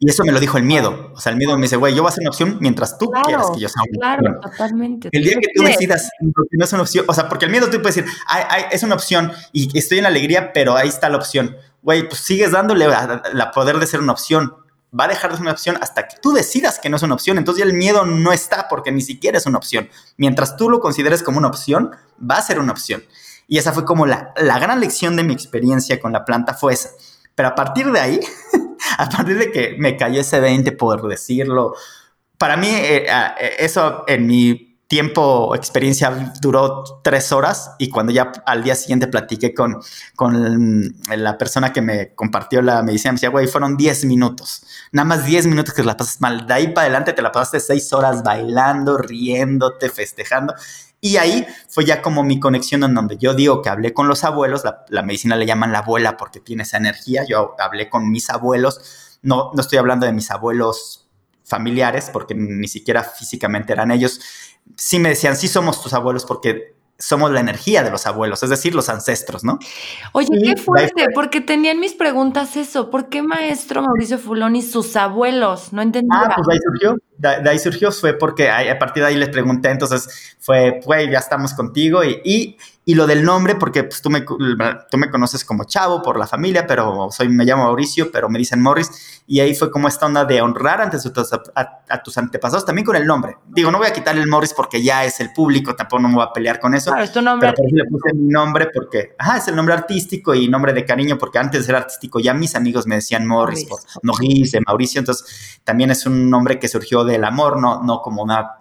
Y 0.00 0.10
eso 0.10 0.24
me 0.24 0.32
lo 0.32 0.40
dijo 0.40 0.58
el 0.58 0.64
miedo. 0.64 1.12
O 1.14 1.20
sea, 1.20 1.30
el 1.30 1.38
miedo 1.38 1.56
me 1.56 1.62
dice, 1.62 1.76
güey, 1.76 1.94
yo 1.94 2.02
voy 2.02 2.10
a 2.10 2.12
ser 2.12 2.22
una 2.22 2.30
opción 2.30 2.58
mientras 2.60 2.98
tú 2.98 3.10
quieras 3.24 3.46
que 3.54 3.60
yo 3.60 3.68
sea 3.68 3.82
una 3.82 4.16
opción. 4.16 4.32
Claro, 4.32 4.40
totalmente. 4.40 5.08
El 5.12 5.22
día 5.22 5.36
que 5.40 5.48
tú 5.54 5.62
decidas 5.62 6.10
que 6.18 6.56
no 6.58 6.64
es 6.64 6.72
una 6.72 6.82
opción, 6.82 7.04
o 7.08 7.14
sea, 7.14 7.28
porque 7.28 7.44
el 7.44 7.52
miedo 7.52 7.70
tú 7.70 7.80
puedes 7.80 7.94
decir, 7.94 8.10
ay, 8.26 8.64
es 8.72 8.82
una 8.82 8.96
opción 8.96 9.30
y 9.52 9.78
estoy 9.78 9.98
en 9.98 10.02
la 10.02 10.10
alegría, 10.10 10.52
pero 10.52 10.76
ahí 10.76 10.88
está 10.88 11.08
la 11.08 11.16
opción. 11.16 11.56
Güey, 11.80 12.08
pues 12.08 12.20
sigues 12.20 12.50
dándole 12.50 12.88
la 12.88 13.52
poder 13.54 13.78
de 13.78 13.86
ser 13.86 14.00
una 14.00 14.12
opción 14.12 14.65
va 14.98 15.04
a 15.04 15.08
dejar 15.08 15.30
de 15.30 15.36
ser 15.36 15.42
una 15.42 15.52
opción 15.52 15.78
hasta 15.80 16.08
que 16.08 16.16
tú 16.20 16.32
decidas 16.32 16.78
que 16.78 16.88
no 16.88 16.96
es 16.96 17.02
una 17.02 17.14
opción. 17.14 17.38
Entonces 17.38 17.64
ya 17.64 17.70
el 17.70 17.76
miedo 17.76 18.04
no 18.04 18.32
está 18.32 18.68
porque 18.68 18.92
ni 18.92 19.00
siquiera 19.00 19.38
es 19.38 19.46
una 19.46 19.58
opción. 19.58 19.88
Mientras 20.16 20.56
tú 20.56 20.70
lo 20.70 20.80
consideres 20.80 21.22
como 21.22 21.38
una 21.38 21.48
opción, 21.48 21.90
va 22.18 22.38
a 22.38 22.42
ser 22.42 22.58
una 22.58 22.72
opción. 22.72 23.02
Y 23.48 23.58
esa 23.58 23.72
fue 23.72 23.84
como 23.84 24.06
la, 24.06 24.32
gran 24.36 24.80
lección 24.80 25.16
de 25.16 25.24
mi 25.24 25.32
experiencia 25.32 26.00
con 26.00 26.12
la 26.12 26.24
planta 26.24 26.54
fue 26.54 26.74
esa. 26.74 26.90
Pero 27.34 27.48
a 27.48 27.54
partir 27.54 27.90
de 27.92 28.00
ahí, 28.00 28.20
a 28.98 29.08
partir 29.08 29.38
de 29.38 29.52
que 29.52 29.76
me 29.78 29.96
cayó 29.96 30.20
ese 30.20 30.40
20 30.40 30.72
por 30.72 31.06
decirlo, 31.08 31.74
para 32.38 32.56
mí 32.56 32.68
eh, 32.68 33.06
eh, 33.06 33.56
eso 33.58 34.04
en 34.06 34.26
mi 34.26 34.65
tiempo, 34.88 35.54
experiencia 35.56 36.32
duró 36.40 36.84
tres 37.02 37.32
horas 37.32 37.72
y 37.78 37.88
cuando 37.88 38.12
ya 38.12 38.32
al 38.46 38.62
día 38.62 38.76
siguiente 38.76 39.08
platiqué 39.08 39.52
con, 39.52 39.80
con 40.14 40.94
la 41.08 41.38
persona 41.38 41.72
que 41.72 41.82
me 41.82 42.14
compartió 42.14 42.62
la 42.62 42.82
medicina, 42.82 43.12
me 43.12 43.16
decía, 43.16 43.30
güey, 43.30 43.48
fueron 43.48 43.76
10 43.76 44.04
minutos, 44.04 44.62
nada 44.92 45.06
más 45.06 45.26
10 45.26 45.48
minutos 45.48 45.74
que 45.74 45.82
la 45.82 45.96
pasas 45.96 46.20
mal, 46.20 46.46
de 46.46 46.54
ahí 46.54 46.68
para 46.68 46.82
adelante 46.82 47.12
te 47.12 47.22
la 47.22 47.32
pasaste 47.32 47.58
seis 47.58 47.92
horas 47.92 48.22
bailando, 48.22 48.96
riéndote, 48.98 49.88
festejando. 49.90 50.54
Y 51.00 51.18
ahí 51.18 51.46
fue 51.68 51.84
ya 51.84 52.00
como 52.00 52.22
mi 52.22 52.40
conexión 52.40 52.82
en 52.82 52.94
donde 52.94 53.18
yo 53.18 53.34
digo 53.34 53.62
que 53.62 53.68
hablé 53.68 53.92
con 53.92 54.08
los 54.08 54.24
abuelos, 54.24 54.64
la, 54.64 54.84
la 54.88 55.02
medicina 55.02 55.36
le 55.36 55.46
llaman 55.46 55.72
la 55.72 55.80
abuela 55.80 56.16
porque 56.16 56.40
tiene 56.40 56.62
esa 56.62 56.78
energía, 56.78 57.24
yo 57.28 57.54
hablé 57.58 57.90
con 57.90 58.10
mis 58.10 58.30
abuelos, 58.30 59.18
no, 59.22 59.50
no 59.52 59.60
estoy 59.60 59.78
hablando 59.78 60.06
de 60.06 60.12
mis 60.12 60.30
abuelos 60.30 61.06
familiares 61.44 62.10
porque 62.12 62.34
ni 62.34 62.66
siquiera 62.68 63.04
físicamente 63.04 63.72
eran 63.72 63.90
ellos, 63.90 64.20
sí 64.76 64.98
me 64.98 65.10
decían, 65.10 65.36
sí 65.36 65.48
somos 65.48 65.82
tus 65.82 65.92
abuelos 65.92 66.24
porque 66.24 66.76
somos 66.98 67.30
la 67.30 67.40
energía 67.40 67.82
de 67.82 67.90
los 67.90 68.06
abuelos, 68.06 68.42
es 68.42 68.50
decir, 68.50 68.74
los 68.74 68.88
ancestros, 68.88 69.44
¿no? 69.44 69.58
Oye, 70.12 70.28
qué 70.42 70.56
fuerte, 70.56 71.06
porque 71.14 71.40
tenían 71.40 71.78
mis 71.78 71.92
preguntas 71.92 72.56
eso, 72.56 72.90
¿por 72.90 73.08
qué 73.08 73.22
maestro 73.22 73.82
Mauricio 73.82 74.18
Fulón 74.18 74.56
y 74.56 74.62
sus 74.62 74.96
abuelos? 74.96 75.72
No 75.72 75.82
entendía. 75.82 76.18
Ah, 76.18 76.34
pues 76.34 76.48
ahí 76.50 76.58
surgió, 76.62 76.96
de, 77.18 77.50
ahí 77.50 77.58
surgió, 77.58 77.92
fue 77.92 78.14
porque 78.14 78.48
a, 78.48 78.78
partir 78.78 79.02
de 79.02 79.10
ahí 79.10 79.16
les 79.16 79.28
pregunté, 79.28 79.70
entonces 79.70 80.36
fue, 80.38 80.80
pues 80.84 81.10
ya 81.10 81.18
estamos 81.18 81.52
contigo 81.52 82.02
y 82.02 82.20
y 82.24 82.56
lo 82.94 83.08
del 83.08 83.24
nombre, 83.24 83.56
porque 83.56 83.82
pues, 83.82 84.00
tú, 84.00 84.10
me, 84.10 84.20
tú 84.22 84.96
me 84.96 85.10
conoces 85.10 85.44
como 85.44 85.64
Chavo 85.64 86.02
por 86.02 86.16
la 86.16 86.26
familia, 86.28 86.68
pero 86.68 87.08
soy, 87.10 87.28
me 87.28 87.44
llamo 87.44 87.64
Mauricio, 87.64 88.12
pero 88.12 88.28
me 88.28 88.38
dicen 88.38 88.62
Morris. 88.62 89.22
Y 89.26 89.40
ahí 89.40 89.56
fue 89.56 89.72
como 89.72 89.88
esta 89.88 90.06
onda 90.06 90.24
de 90.24 90.40
honrar 90.40 90.80
ante 90.80 90.96
a, 90.96 92.02
tus 92.04 92.16
antepasados 92.16 92.64
también 92.64 92.86
con 92.86 92.94
el 92.94 93.04
nombre. 93.04 93.38
Digo, 93.48 93.72
no 93.72 93.78
voy 93.78 93.88
a 93.88 93.92
quitarle 93.92 94.22
el 94.22 94.28
Morris 94.28 94.54
porque 94.54 94.80
ya 94.80 95.04
es 95.04 95.18
el 95.18 95.32
público, 95.32 95.74
tampoco 95.74 96.00
no 96.00 96.08
me 96.08 96.14
voy 96.14 96.24
a 96.24 96.32
pelear 96.32 96.60
con 96.60 96.74
eso. 96.74 96.90
Claro, 96.90 97.02
es 97.02 97.12
tu 97.12 97.20
nombre. 97.20 97.52
Pero 97.56 97.68
le 97.72 97.84
puse 97.90 98.14
mi 98.14 98.28
nombre 98.28 98.68
porque, 98.72 99.16
ajá, 99.18 99.38
es 99.38 99.48
el 99.48 99.56
nombre 99.56 99.74
artístico 99.74 100.32
y 100.32 100.46
nombre 100.46 100.72
de 100.72 100.84
cariño, 100.84 101.18
porque 101.18 101.40
antes 101.40 101.62
de 101.62 101.66
ser 101.66 101.74
artístico 101.74 102.20
ya 102.20 102.34
mis 102.34 102.54
amigos 102.54 102.86
me 102.86 102.94
decían 102.94 103.26
Morris, 103.26 103.64
por 103.64 103.80
Mauricio, 104.02 104.60
Mauricio. 104.64 105.00
Entonces 105.00 105.60
también 105.64 105.90
es 105.90 106.06
un 106.06 106.30
nombre 106.30 106.60
que 106.60 106.68
surgió 106.68 107.04
del 107.04 107.24
amor, 107.24 107.60
no, 107.60 107.82
no 107.82 108.00
como 108.00 108.22
una 108.22 108.60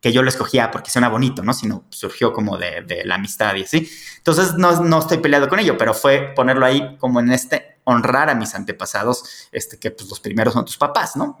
que 0.00 0.12
yo 0.12 0.22
lo 0.22 0.28
escogía 0.28 0.70
porque 0.70 0.90
suena 0.90 1.08
bonito, 1.08 1.42
¿no? 1.42 1.52
Sino 1.52 1.84
surgió 1.90 2.32
como 2.32 2.56
de, 2.56 3.02
la 3.04 3.16
amistad 3.16 3.54
y 3.56 3.64
así. 3.64 3.90
Entonces 4.18 4.54
no, 4.54 4.80
no, 4.82 4.98
estoy 5.00 5.18
peleado 5.18 5.48
con 5.48 5.58
ello, 5.58 5.76
pero 5.76 5.92
fue 5.94 6.32
ponerlo 6.36 6.64
ahí 6.66 6.96
como 6.98 7.20
en 7.20 7.32
este 7.32 7.78
honrar 7.84 8.28
a 8.28 8.34
mis 8.34 8.54
antepasados, 8.54 9.48
este, 9.50 9.78
que 9.78 9.90
pues 9.90 10.08
los 10.10 10.20
primeros 10.20 10.52
son 10.52 10.64
tus 10.64 10.76
papás, 10.76 11.16
¿no? 11.16 11.38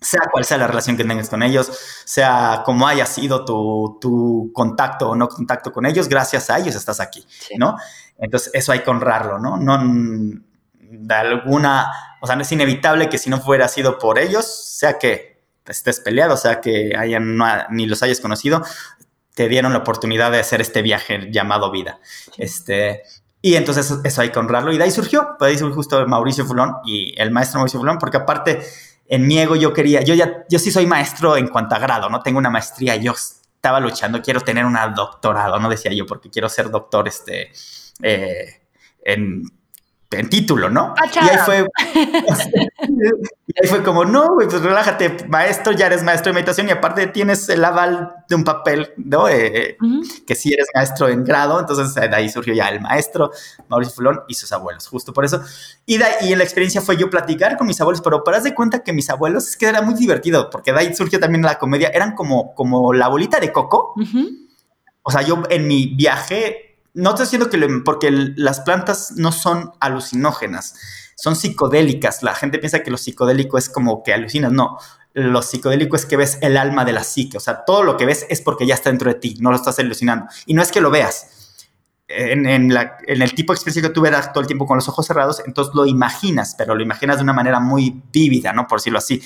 Sea 0.00 0.22
cual 0.32 0.44
sea 0.44 0.56
la 0.56 0.66
relación 0.66 0.96
que 0.96 1.04
tengas 1.04 1.28
con 1.28 1.42
ellos, 1.42 1.70
sea 2.06 2.62
como 2.64 2.88
haya 2.88 3.04
sido 3.04 3.44
tu, 3.44 3.98
tu, 4.00 4.50
contacto 4.54 5.10
o 5.10 5.16
no 5.16 5.28
contacto 5.28 5.70
con 5.70 5.84
ellos, 5.84 6.08
gracias 6.08 6.48
a 6.48 6.58
ellos 6.58 6.74
estás 6.74 6.98
aquí, 6.98 7.26
¿no? 7.58 7.76
Entonces 8.16 8.50
eso 8.54 8.72
hay 8.72 8.80
que 8.80 8.88
honrarlo, 8.90 9.38
¿no? 9.38 9.58
No 9.58 9.78
de 10.92 11.14
alguna, 11.14 11.90
o 12.20 12.26
sea, 12.26 12.36
no 12.36 12.42
es 12.42 12.52
inevitable 12.52 13.08
que 13.08 13.18
si 13.18 13.28
no 13.28 13.40
fuera 13.40 13.68
sido 13.68 13.98
por 13.98 14.18
ellos, 14.18 14.46
sea 14.46 14.98
que 14.98 15.31
estés 15.66 16.00
peleado, 16.00 16.34
o 16.34 16.36
sea, 16.36 16.60
que 16.60 16.92
hayan, 16.96 17.38
ni 17.70 17.86
los 17.86 18.02
hayas 18.02 18.20
conocido, 18.20 18.62
te 19.34 19.48
dieron 19.48 19.72
la 19.72 19.78
oportunidad 19.78 20.30
de 20.30 20.40
hacer 20.40 20.60
este 20.60 20.82
viaje 20.82 21.28
llamado 21.30 21.70
vida. 21.70 22.00
Este, 22.36 23.02
y 23.40 23.54
entonces 23.54 23.92
eso, 24.04 24.20
hay 24.20 24.30
que 24.30 24.38
honrarlo. 24.38 24.72
Y 24.72 24.78
de 24.78 24.84
ahí 24.84 24.90
surgió, 24.90 25.36
de 25.40 25.46
ahí 25.46 25.58
surgió 25.58 25.74
justo 25.74 26.06
Mauricio 26.06 26.44
Fulón 26.44 26.76
y 26.84 27.14
el 27.20 27.30
maestro 27.30 27.58
Mauricio 27.58 27.80
Fulón, 27.80 27.98
porque 27.98 28.18
aparte 28.18 28.62
en 29.08 29.26
mi 29.26 29.38
ego 29.38 29.56
yo 29.56 29.72
quería, 29.72 30.02
yo 30.02 30.14
ya, 30.14 30.44
yo 30.48 30.58
sí 30.58 30.70
soy 30.70 30.86
maestro 30.86 31.36
en 31.36 31.48
cuanto 31.48 31.74
a 31.74 31.78
grado, 31.78 32.08
¿no? 32.08 32.22
Tengo 32.22 32.38
una 32.38 32.50
maestría, 32.50 32.96
yo 32.96 33.12
estaba 33.12 33.80
luchando, 33.80 34.22
quiero 34.22 34.40
tener 34.40 34.64
un 34.64 34.76
doctorado, 34.94 35.58
¿no? 35.58 35.68
Decía 35.68 35.92
yo, 35.92 36.06
porque 36.06 36.30
quiero 36.30 36.48
ser 36.48 36.70
doctor, 36.70 37.08
este, 37.08 37.52
eh, 38.02 38.62
en 39.04 39.44
en 40.12 40.28
título, 40.28 40.70
¿no? 40.70 40.94
Y 41.14 41.18
ahí 41.18 41.36
fue, 41.44 41.66
y 43.46 43.52
ahí 43.62 43.68
fue 43.68 43.82
como, 43.82 44.04
no, 44.04 44.34
güey, 44.34 44.48
pues 44.48 44.62
relájate, 44.62 45.26
maestro, 45.28 45.72
ya 45.72 45.86
eres 45.86 46.02
maestro 46.02 46.30
de 46.30 46.34
meditación 46.34 46.68
y 46.68 46.70
aparte 46.70 47.06
tienes 47.08 47.48
el 47.48 47.64
aval 47.64 48.14
de 48.28 48.34
un 48.34 48.44
papel, 48.44 48.92
¿no? 48.96 49.28
Eh, 49.28 49.76
que 50.26 50.34
sí 50.34 50.52
eres 50.52 50.66
maestro 50.74 51.08
en 51.08 51.24
grado, 51.24 51.60
entonces 51.60 51.94
de 51.94 52.14
ahí 52.14 52.28
surgió 52.28 52.54
ya 52.54 52.68
el 52.68 52.80
maestro, 52.80 53.30
Mauricio 53.68 53.94
Fulón 53.94 54.20
y 54.28 54.34
sus 54.34 54.52
abuelos, 54.52 54.86
justo 54.88 55.12
por 55.12 55.24
eso. 55.24 55.42
Y, 55.86 55.98
de 55.98 56.06
y 56.22 56.34
la 56.34 56.44
experiencia 56.44 56.80
fue 56.80 56.96
yo 56.96 57.10
platicar 57.10 57.56
con 57.56 57.66
mis 57.66 57.80
abuelos, 57.80 58.00
pero 58.02 58.24
para 58.24 58.40
de 58.40 58.54
cuenta 58.54 58.82
que 58.82 58.92
mis 58.92 59.10
abuelos, 59.10 59.48
es 59.48 59.56
que 59.56 59.66
era 59.66 59.82
muy 59.82 59.94
divertido, 59.94 60.50
porque 60.50 60.72
de 60.72 60.78
ahí 60.78 60.94
surgió 60.94 61.20
también 61.20 61.42
la 61.42 61.58
comedia, 61.58 61.88
eran 61.88 62.14
como, 62.14 62.54
como 62.54 62.92
la 62.92 63.08
bolita 63.08 63.40
de 63.40 63.52
coco. 63.52 63.94
O 65.02 65.10
sea, 65.10 65.22
yo 65.22 65.42
en 65.50 65.66
mi 65.66 65.86
viaje 65.86 66.71
no 66.94 67.10
estoy 67.10 67.24
diciendo 67.24 67.48
que 67.48 67.58
porque 67.84 68.10
las 68.10 68.60
plantas 68.60 69.12
no 69.16 69.32
son 69.32 69.72
alucinógenas, 69.80 70.74
son 71.16 71.36
psicodélicas. 71.36 72.22
La 72.22 72.34
gente 72.34 72.58
piensa 72.58 72.82
que 72.82 72.90
lo 72.90 72.98
psicodélico 72.98 73.56
es 73.58 73.68
como 73.68 74.02
que 74.02 74.12
alucinas. 74.12 74.52
No, 74.52 74.78
lo 75.14 75.42
psicodélico 75.42 75.96
es 75.96 76.06
que 76.06 76.16
ves 76.16 76.38
el 76.42 76.56
alma 76.56 76.84
de 76.84 76.92
la 76.92 77.04
psique. 77.04 77.36
O 77.36 77.40
sea, 77.40 77.64
todo 77.64 77.82
lo 77.82 77.96
que 77.96 78.06
ves 78.06 78.26
es 78.28 78.40
porque 78.40 78.66
ya 78.66 78.74
está 78.74 78.90
dentro 78.90 79.12
de 79.12 79.18
ti, 79.18 79.36
no 79.40 79.50
lo 79.50 79.56
estás 79.56 79.78
alucinando. 79.78 80.26
Y 80.46 80.54
no 80.54 80.62
es 80.62 80.70
que 80.70 80.80
lo 80.80 80.90
veas. 80.90 81.38
En, 82.08 82.44
el 82.44 83.34
tipo 83.34 83.54
de 83.54 83.56
experiencia 83.56 83.82
que 83.82 83.88
tú 83.88 84.02
todo 84.02 84.40
el 84.42 84.46
tiempo 84.46 84.66
con 84.66 84.76
los 84.76 84.86
ojos 84.86 85.06
cerrados, 85.06 85.42
entonces 85.46 85.74
lo 85.74 85.86
imaginas, 85.86 86.54
pero 86.58 86.74
lo 86.74 86.82
imaginas 86.82 87.16
de 87.16 87.22
una 87.22 87.32
manera 87.32 87.58
muy 87.58 88.02
vívida, 88.12 88.52
¿no? 88.52 88.66
Por 88.66 88.80
decirlo 88.80 88.98
así. 88.98 89.22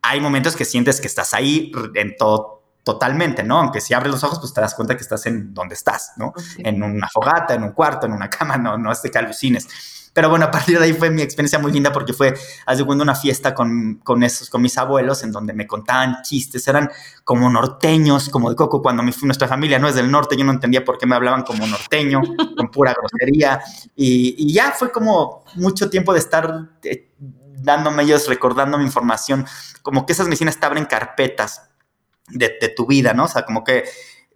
Hay 0.00 0.20
momentos 0.20 0.56
que 0.56 0.64
sientes 0.64 1.02
que 1.02 1.06
estás 1.06 1.34
ahí 1.34 1.70
en 1.94 2.16
todo 2.16 2.59
totalmente, 2.92 3.44
¿no? 3.44 3.58
Aunque 3.58 3.80
si 3.80 3.94
abres 3.94 4.10
los 4.10 4.24
ojos, 4.24 4.40
pues 4.40 4.52
te 4.52 4.60
das 4.60 4.74
cuenta 4.74 4.96
que 4.96 5.02
estás 5.02 5.24
en 5.26 5.54
donde 5.54 5.74
estás, 5.74 6.12
¿no? 6.16 6.32
En 6.58 6.82
una 6.82 7.08
fogata, 7.08 7.54
en 7.54 7.62
un 7.62 7.72
cuarto, 7.72 8.06
en 8.06 8.12
una 8.12 8.28
cama, 8.28 8.56
no, 8.56 8.76
no 8.76 8.90
es 8.90 9.00
de 9.02 9.10
que 9.10 9.18
alucines. 9.18 9.68
Pero 10.12 10.28
bueno, 10.28 10.46
a 10.46 10.50
partir 10.50 10.76
de 10.76 10.86
ahí 10.86 10.92
fue 10.92 11.08
mi 11.08 11.22
experiencia 11.22 11.60
muy 11.60 11.70
linda 11.70 11.92
porque 11.92 12.12
fue, 12.12 12.34
hace 12.66 12.84
cuando 12.84 13.04
una 13.04 13.14
fiesta 13.14 13.54
con, 13.54 14.00
con, 14.02 14.24
esos, 14.24 14.50
con 14.50 14.60
mis 14.60 14.76
abuelos 14.76 15.22
en 15.22 15.30
donde 15.30 15.52
me 15.52 15.68
contaban 15.68 16.22
chistes, 16.22 16.66
eran 16.66 16.90
como 17.22 17.48
norteños, 17.48 18.28
como 18.28 18.50
de 18.50 18.56
coco, 18.56 18.82
cuando 18.82 19.04
mi, 19.04 19.12
nuestra 19.22 19.46
familia 19.46 19.78
no 19.78 19.86
es 19.86 19.94
del 19.94 20.10
norte, 20.10 20.36
yo 20.36 20.44
no 20.44 20.50
entendía 20.50 20.84
por 20.84 20.98
qué 20.98 21.06
me 21.06 21.14
hablaban 21.14 21.44
como 21.44 21.64
norteño, 21.64 22.20
con 22.56 22.70
pura 22.72 22.92
grosería, 22.92 23.60
y, 23.94 24.34
y, 24.36 24.52
ya 24.52 24.72
fue 24.72 24.90
como 24.90 25.44
mucho 25.54 25.88
tiempo 25.88 26.12
de 26.12 26.18
estar 26.18 26.70
eh, 26.82 27.12
dándome 27.62 28.02
ellos, 28.02 28.26
recordando 28.26 28.78
mi 28.78 28.84
información, 28.84 29.46
como 29.82 30.06
que 30.06 30.12
esas 30.12 30.26
medicinas 30.26 30.58
te 30.58 30.66
abren 30.66 30.86
carpetas 30.86 31.69
de, 32.32 32.50
tu 32.74 32.86
vida, 32.86 33.12
¿no? 33.14 33.24
O 33.24 33.28
sea, 33.28 33.44
como 33.44 33.64
que, 33.64 33.84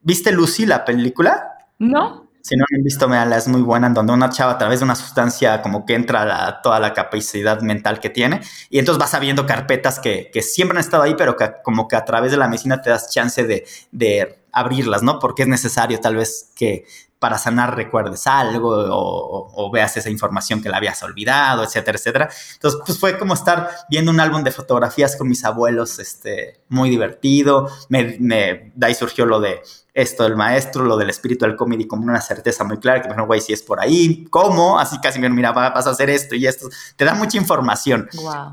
¿viste 0.03 0.33
Lucy 0.33 0.67
la 0.67 0.85
película? 0.85 1.59
No. 1.79 2.25
Si 2.41 2.57
no 2.57 2.65
han 2.71 2.83
visto, 2.83 3.09
la 3.09 3.37
es 3.37 3.49
muy 3.49 3.63
buena, 3.63 3.87
en 3.87 3.95
donde 3.95 4.13
una 4.13 4.29
chava 4.29 4.53
a 4.53 4.59
través 4.59 4.81
de 4.81 4.85
una 4.85 4.95
sustancia 4.95 5.63
como 5.63 5.87
que 5.87 5.95
entra 5.95 6.47
a 6.47 6.61
toda 6.61 6.79
la 6.79 6.93
capacidad 6.93 7.63
mental 7.63 8.01
que 8.01 8.11
tiene 8.11 8.43
y 8.69 8.79
entonces 8.79 8.99
vas 8.99 9.13
sabiendo 9.13 9.47
carpetas 9.47 9.99
que, 9.99 10.31
que, 10.31 10.43
siempre 10.43 10.77
han 10.77 10.85
estado 10.85 11.05
ahí, 11.05 11.15
pero 11.17 11.37
que 11.37 11.51
como 11.63 11.89
que 11.89 11.97
a 11.97 12.05
través 12.05 12.33
de 12.33 12.37
la 12.37 12.47
medicina 12.47 12.83
te 12.83 12.91
das 12.91 13.11
chance 13.11 13.45
de, 13.45 13.67
de 13.93 14.45
abrirlas, 14.53 15.03
¿no? 15.03 15.19
Porque 15.19 15.43
es 15.43 15.49
necesario 15.49 15.99
tal 16.01 16.17
vez 16.17 16.51
que 16.55 16.85
para 17.25 17.39
sanar 17.39 17.75
recuerdes 17.75 18.27
algo 18.27 18.69
o, 18.71 19.71
veas 19.73 19.97
esa 19.97 20.11
información 20.11 20.61
que 20.61 20.69
la 20.69 20.77
habías 20.77 21.03
olvidado, 21.03 21.65
etcétera, 21.65 21.97
etcétera. 21.97 22.29
Entonces, 22.53 22.83
pues 22.85 22.99
fue 22.99 23.19
como 23.19 23.33
estar 23.33 23.71
viendo 23.89 24.11
un 24.11 24.21
álbum 24.21 24.45
de 24.45 24.51
fotografías 24.51 25.17
con 25.17 25.27
mis 25.27 25.43
abuelos, 25.43 25.99
este, 25.99 26.61
muy 26.69 26.91
divertido. 26.91 27.71
Me, 27.89 28.19
de 28.19 28.87
ahí 28.87 28.95
surgió 28.95 29.25
lo 29.25 29.41
de 29.41 29.63
esto 29.95 30.25
del 30.25 30.37
maestro, 30.37 30.85
lo 30.85 30.99
del 30.99 31.09
espíritu 31.09 31.47
del 31.47 31.57
comedy 31.57 31.87
como 31.87 32.03
una 32.03 32.21
certeza 32.21 32.63
muy 32.63 32.77
clara, 32.77 33.01
que 33.01 33.09
bueno, 33.09 33.25
güey, 33.25 33.41
si 33.41 33.55
es 33.55 33.63
por 33.63 33.81
ahí, 33.81 34.27
¿cómo? 34.29 34.79
Así 34.79 35.01
casi 35.01 35.19
me 35.19 35.31
mira, 35.31 35.53
vas 35.53 35.87
a 35.87 35.91
hacer 35.91 36.11
esto 36.11 36.35
y 36.35 36.47
esto. 36.47 36.69
Te 36.97 37.07
da 37.07 37.15
mucha 37.15 37.39
información. 37.39 38.07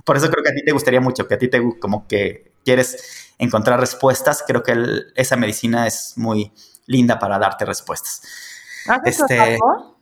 Por 0.05 0.15
eso 0.15 0.29
creo 0.29 0.45
que 0.45 0.51
a 0.51 0.53
ti 0.53 0.63
te 0.63 0.71
gustaría 0.71 1.01
mucho, 1.01 1.27
que 1.27 1.33
a 1.33 1.37
ti 1.37 1.49
te 1.49 1.61
como 1.77 2.07
que 2.07 2.53
quieres 2.63 3.33
encontrar 3.37 3.81
respuestas. 3.81 4.45
Creo 4.47 4.63
que 4.63 4.73
esa 5.15 5.35
medicina 5.35 5.87
es 5.87 6.13
muy 6.15 6.53
linda 6.85 7.19
para 7.19 7.39
darte 7.39 7.65
respuestas. 7.65 8.21
¿Has 8.87 8.99
hecho 9.05 9.23
este, 9.23 9.37
sapo? 9.37 9.97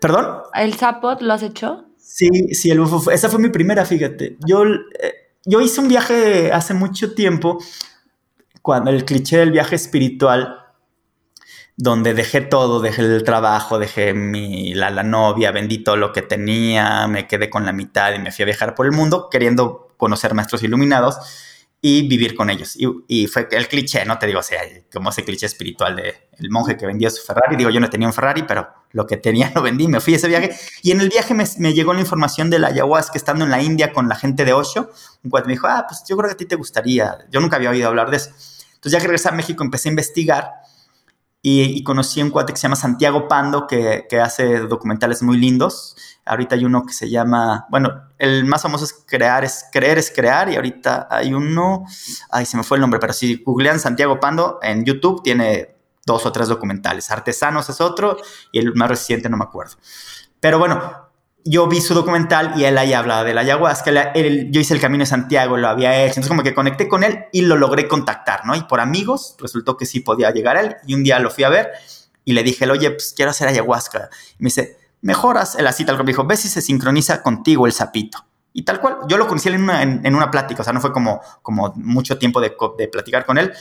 ¿Perdón? 0.00 0.42
¿El 0.54 0.74
sapo 0.74 1.16
lo 1.20 1.32
has 1.32 1.42
hecho? 1.42 1.84
Sí, 1.96 2.28
sí, 2.54 2.70
el 2.70 2.80
bufo, 2.80 3.10
esa 3.10 3.28
fue 3.28 3.38
mi 3.38 3.50
primera, 3.50 3.84
fíjate. 3.84 4.36
Yo, 4.46 4.64
eh, 4.64 5.32
yo 5.44 5.60
hice 5.60 5.80
un 5.80 5.88
viaje 5.88 6.52
hace 6.52 6.74
mucho 6.74 7.14
tiempo, 7.14 7.58
cuando 8.60 8.90
el 8.90 9.04
cliché 9.04 9.38
del 9.38 9.52
viaje 9.52 9.76
espiritual, 9.76 10.58
donde 11.76 12.14
dejé 12.14 12.42
todo, 12.42 12.80
dejé 12.80 13.02
el 13.02 13.24
trabajo, 13.24 13.78
dejé 13.78 14.12
mi, 14.12 14.74
la, 14.74 14.90
la 14.90 15.02
novia, 15.02 15.52
vendí 15.52 15.78
todo 15.78 15.96
lo 15.96 16.12
que 16.12 16.22
tenía, 16.22 17.06
me 17.06 17.26
quedé 17.26 17.48
con 17.48 17.64
la 17.64 17.72
mitad 17.72 18.12
y 18.14 18.18
me 18.18 18.30
fui 18.30 18.42
a 18.42 18.46
viajar 18.46 18.74
por 18.74 18.86
el 18.86 18.92
mundo 18.92 19.28
queriendo 19.30 19.94
conocer 19.96 20.34
maestros 20.34 20.62
iluminados 20.62 21.16
y 21.84 22.06
vivir 22.06 22.36
con 22.36 22.48
ellos. 22.48 22.76
Y, 22.76 23.26
fue 23.26 23.48
el 23.50 23.66
cliché, 23.66 24.04
¿no? 24.04 24.16
Te 24.16 24.28
digo, 24.28 24.38
o 24.38 24.42
sea, 24.42 24.60
como 24.92 25.10
ese 25.10 25.24
cliché 25.24 25.46
espiritual 25.46 25.96
de 25.96 26.28
el 26.38 26.48
monje 26.48 26.76
que 26.76 26.86
vendía 26.86 27.10
su 27.10 27.26
Ferrari. 27.26 27.56
Digo, 27.56 27.70
yo 27.70 27.80
no 27.80 27.90
tenía 27.90 28.06
un 28.06 28.14
Ferrari, 28.14 28.44
pero 28.44 28.68
lo 28.92 29.04
que 29.04 29.16
tenía 29.16 29.50
lo 29.54 29.62
vendí, 29.62 29.88
me 29.88 30.00
fui 30.00 30.14
a 30.14 30.16
ese 30.16 30.28
viaje. 30.28 30.56
Y 30.82 30.92
en 30.92 31.00
el 31.00 31.08
viaje 31.08 31.34
me, 31.34 31.74
llegó 31.74 31.92
la 31.92 32.00
información 32.00 32.50
de 32.50 32.60
la 32.60 32.68
ayahuasca 32.68 33.18
estando 33.18 33.44
en 33.44 33.50
la 33.50 33.60
India 33.60 33.92
con 33.92 34.08
la 34.08 34.14
gente 34.14 34.44
de 34.44 34.52
Osho. 34.52 34.90
Un 35.24 35.30
cuate 35.30 35.48
me 35.48 35.54
dijo, 35.54 35.66
ah, 35.66 35.84
pues 35.88 36.04
yo 36.08 36.16
creo 36.16 36.28
que 36.28 36.34
a 36.34 36.36
ti 36.36 36.46
te 36.46 36.54
gustaría. 36.54 37.18
Yo 37.32 37.40
nunca 37.40 37.56
había 37.56 37.70
oído 37.70 37.88
hablar 37.88 38.10
de 38.10 38.18
eso. 38.18 38.30
Entonces 38.74 38.92
ya 38.92 38.98
que 38.98 39.06
regresé 39.06 39.30
a 39.30 39.32
México 39.32 39.64
empecé 39.64 39.88
a 39.88 39.90
investigar 39.90 40.52
y, 41.42 41.82
conocí 41.82 42.20
a 42.20 42.24
un 42.24 42.30
cuate 42.30 42.52
que 42.52 42.58
se 42.58 42.62
llama 42.62 42.76
Santiago 42.76 43.26
Pando, 43.28 43.66
que, 43.66 44.06
que 44.08 44.20
hace 44.20 44.60
documentales 44.60 45.22
muy 45.22 45.36
lindos 45.36 45.96
Ahorita 46.24 46.54
hay 46.54 46.64
uno 46.64 46.84
que 46.86 46.92
se 46.92 47.10
llama, 47.10 47.66
bueno, 47.68 48.10
el 48.16 48.44
más 48.44 48.62
famoso 48.62 48.84
es 48.84 49.04
Crear, 49.06 49.44
es 49.44 49.64
Creer 49.72 49.98
es 49.98 50.12
Crear, 50.14 50.48
y 50.48 50.54
ahorita 50.54 51.08
hay 51.10 51.34
uno, 51.34 51.84
ay, 52.30 52.46
se 52.46 52.56
me 52.56 52.62
fue 52.62 52.76
el 52.76 52.80
nombre, 52.80 53.00
pero 53.00 53.12
si 53.12 53.42
googlean 53.42 53.80
Santiago 53.80 54.20
Pando 54.20 54.60
en 54.62 54.84
YouTube, 54.84 55.22
tiene 55.24 55.74
dos 56.06 56.24
o 56.24 56.30
tres 56.30 56.46
documentales. 56.46 57.10
Artesanos 57.10 57.68
es 57.70 57.80
otro, 57.80 58.18
y 58.52 58.60
el 58.60 58.72
más 58.74 58.88
reciente 58.88 59.28
no 59.28 59.36
me 59.36 59.44
acuerdo. 59.44 59.74
Pero 60.38 60.60
bueno, 60.60 61.01
yo 61.44 61.66
vi 61.66 61.80
su 61.80 61.94
documental 61.94 62.54
y 62.56 62.64
él 62.64 62.78
ahí 62.78 62.92
hablaba 62.92 63.24
de 63.24 63.34
la 63.34 63.40
ayahuasca. 63.40 64.12
yo 64.14 64.60
hice 64.60 64.74
el 64.74 64.80
camino 64.80 65.02
de 65.02 65.06
Santiago, 65.06 65.56
lo 65.56 65.68
había 65.68 65.96
hecho. 66.02 66.10
Entonces, 66.10 66.28
como 66.28 66.42
que 66.42 66.54
conecté 66.54 66.88
con 66.88 67.04
él 67.04 67.24
y 67.32 67.42
lo 67.42 67.56
logré 67.56 67.88
contactar, 67.88 68.46
¿no? 68.46 68.54
Y 68.54 68.62
por 68.62 68.80
amigos 68.80 69.36
resultó 69.38 69.76
que 69.76 69.86
sí 69.86 70.00
podía 70.00 70.30
llegar 70.30 70.56
a 70.56 70.60
él. 70.60 70.76
Y 70.86 70.94
un 70.94 71.02
día 71.02 71.18
lo 71.18 71.30
fui 71.30 71.44
a 71.44 71.48
ver 71.48 71.70
y 72.24 72.32
le 72.32 72.42
dije, 72.42 72.70
oye, 72.70 72.90
pues 72.90 73.12
quiero 73.16 73.30
hacer 73.30 73.48
ayahuasca. 73.48 74.08
Y 74.38 74.42
me 74.42 74.46
dice, 74.46 74.76
mejoras, 75.00 75.56
tal 75.56 75.74
cual 75.86 75.98
me 75.98 76.12
dijo, 76.12 76.24
ve 76.24 76.36
si 76.36 76.48
se 76.48 76.60
sincroniza 76.60 77.22
contigo 77.22 77.66
el 77.66 77.72
sapito. 77.72 78.24
Y 78.52 78.62
tal 78.64 78.80
cual, 78.80 78.98
yo 79.08 79.16
lo 79.16 79.26
conocí 79.26 79.48
en 79.48 79.62
una, 79.62 79.82
en, 79.82 80.14
una 80.14 80.30
plática, 80.30 80.60
o 80.60 80.64
sea, 80.64 80.72
no 80.72 80.80
fue 80.80 80.92
como, 80.92 81.20
como 81.40 81.72
mucho 81.76 82.18
tiempo 82.18 82.40
de, 82.40 82.54
de, 82.78 82.88
platicar 82.88 83.24
con 83.24 83.38
él. 83.38 83.52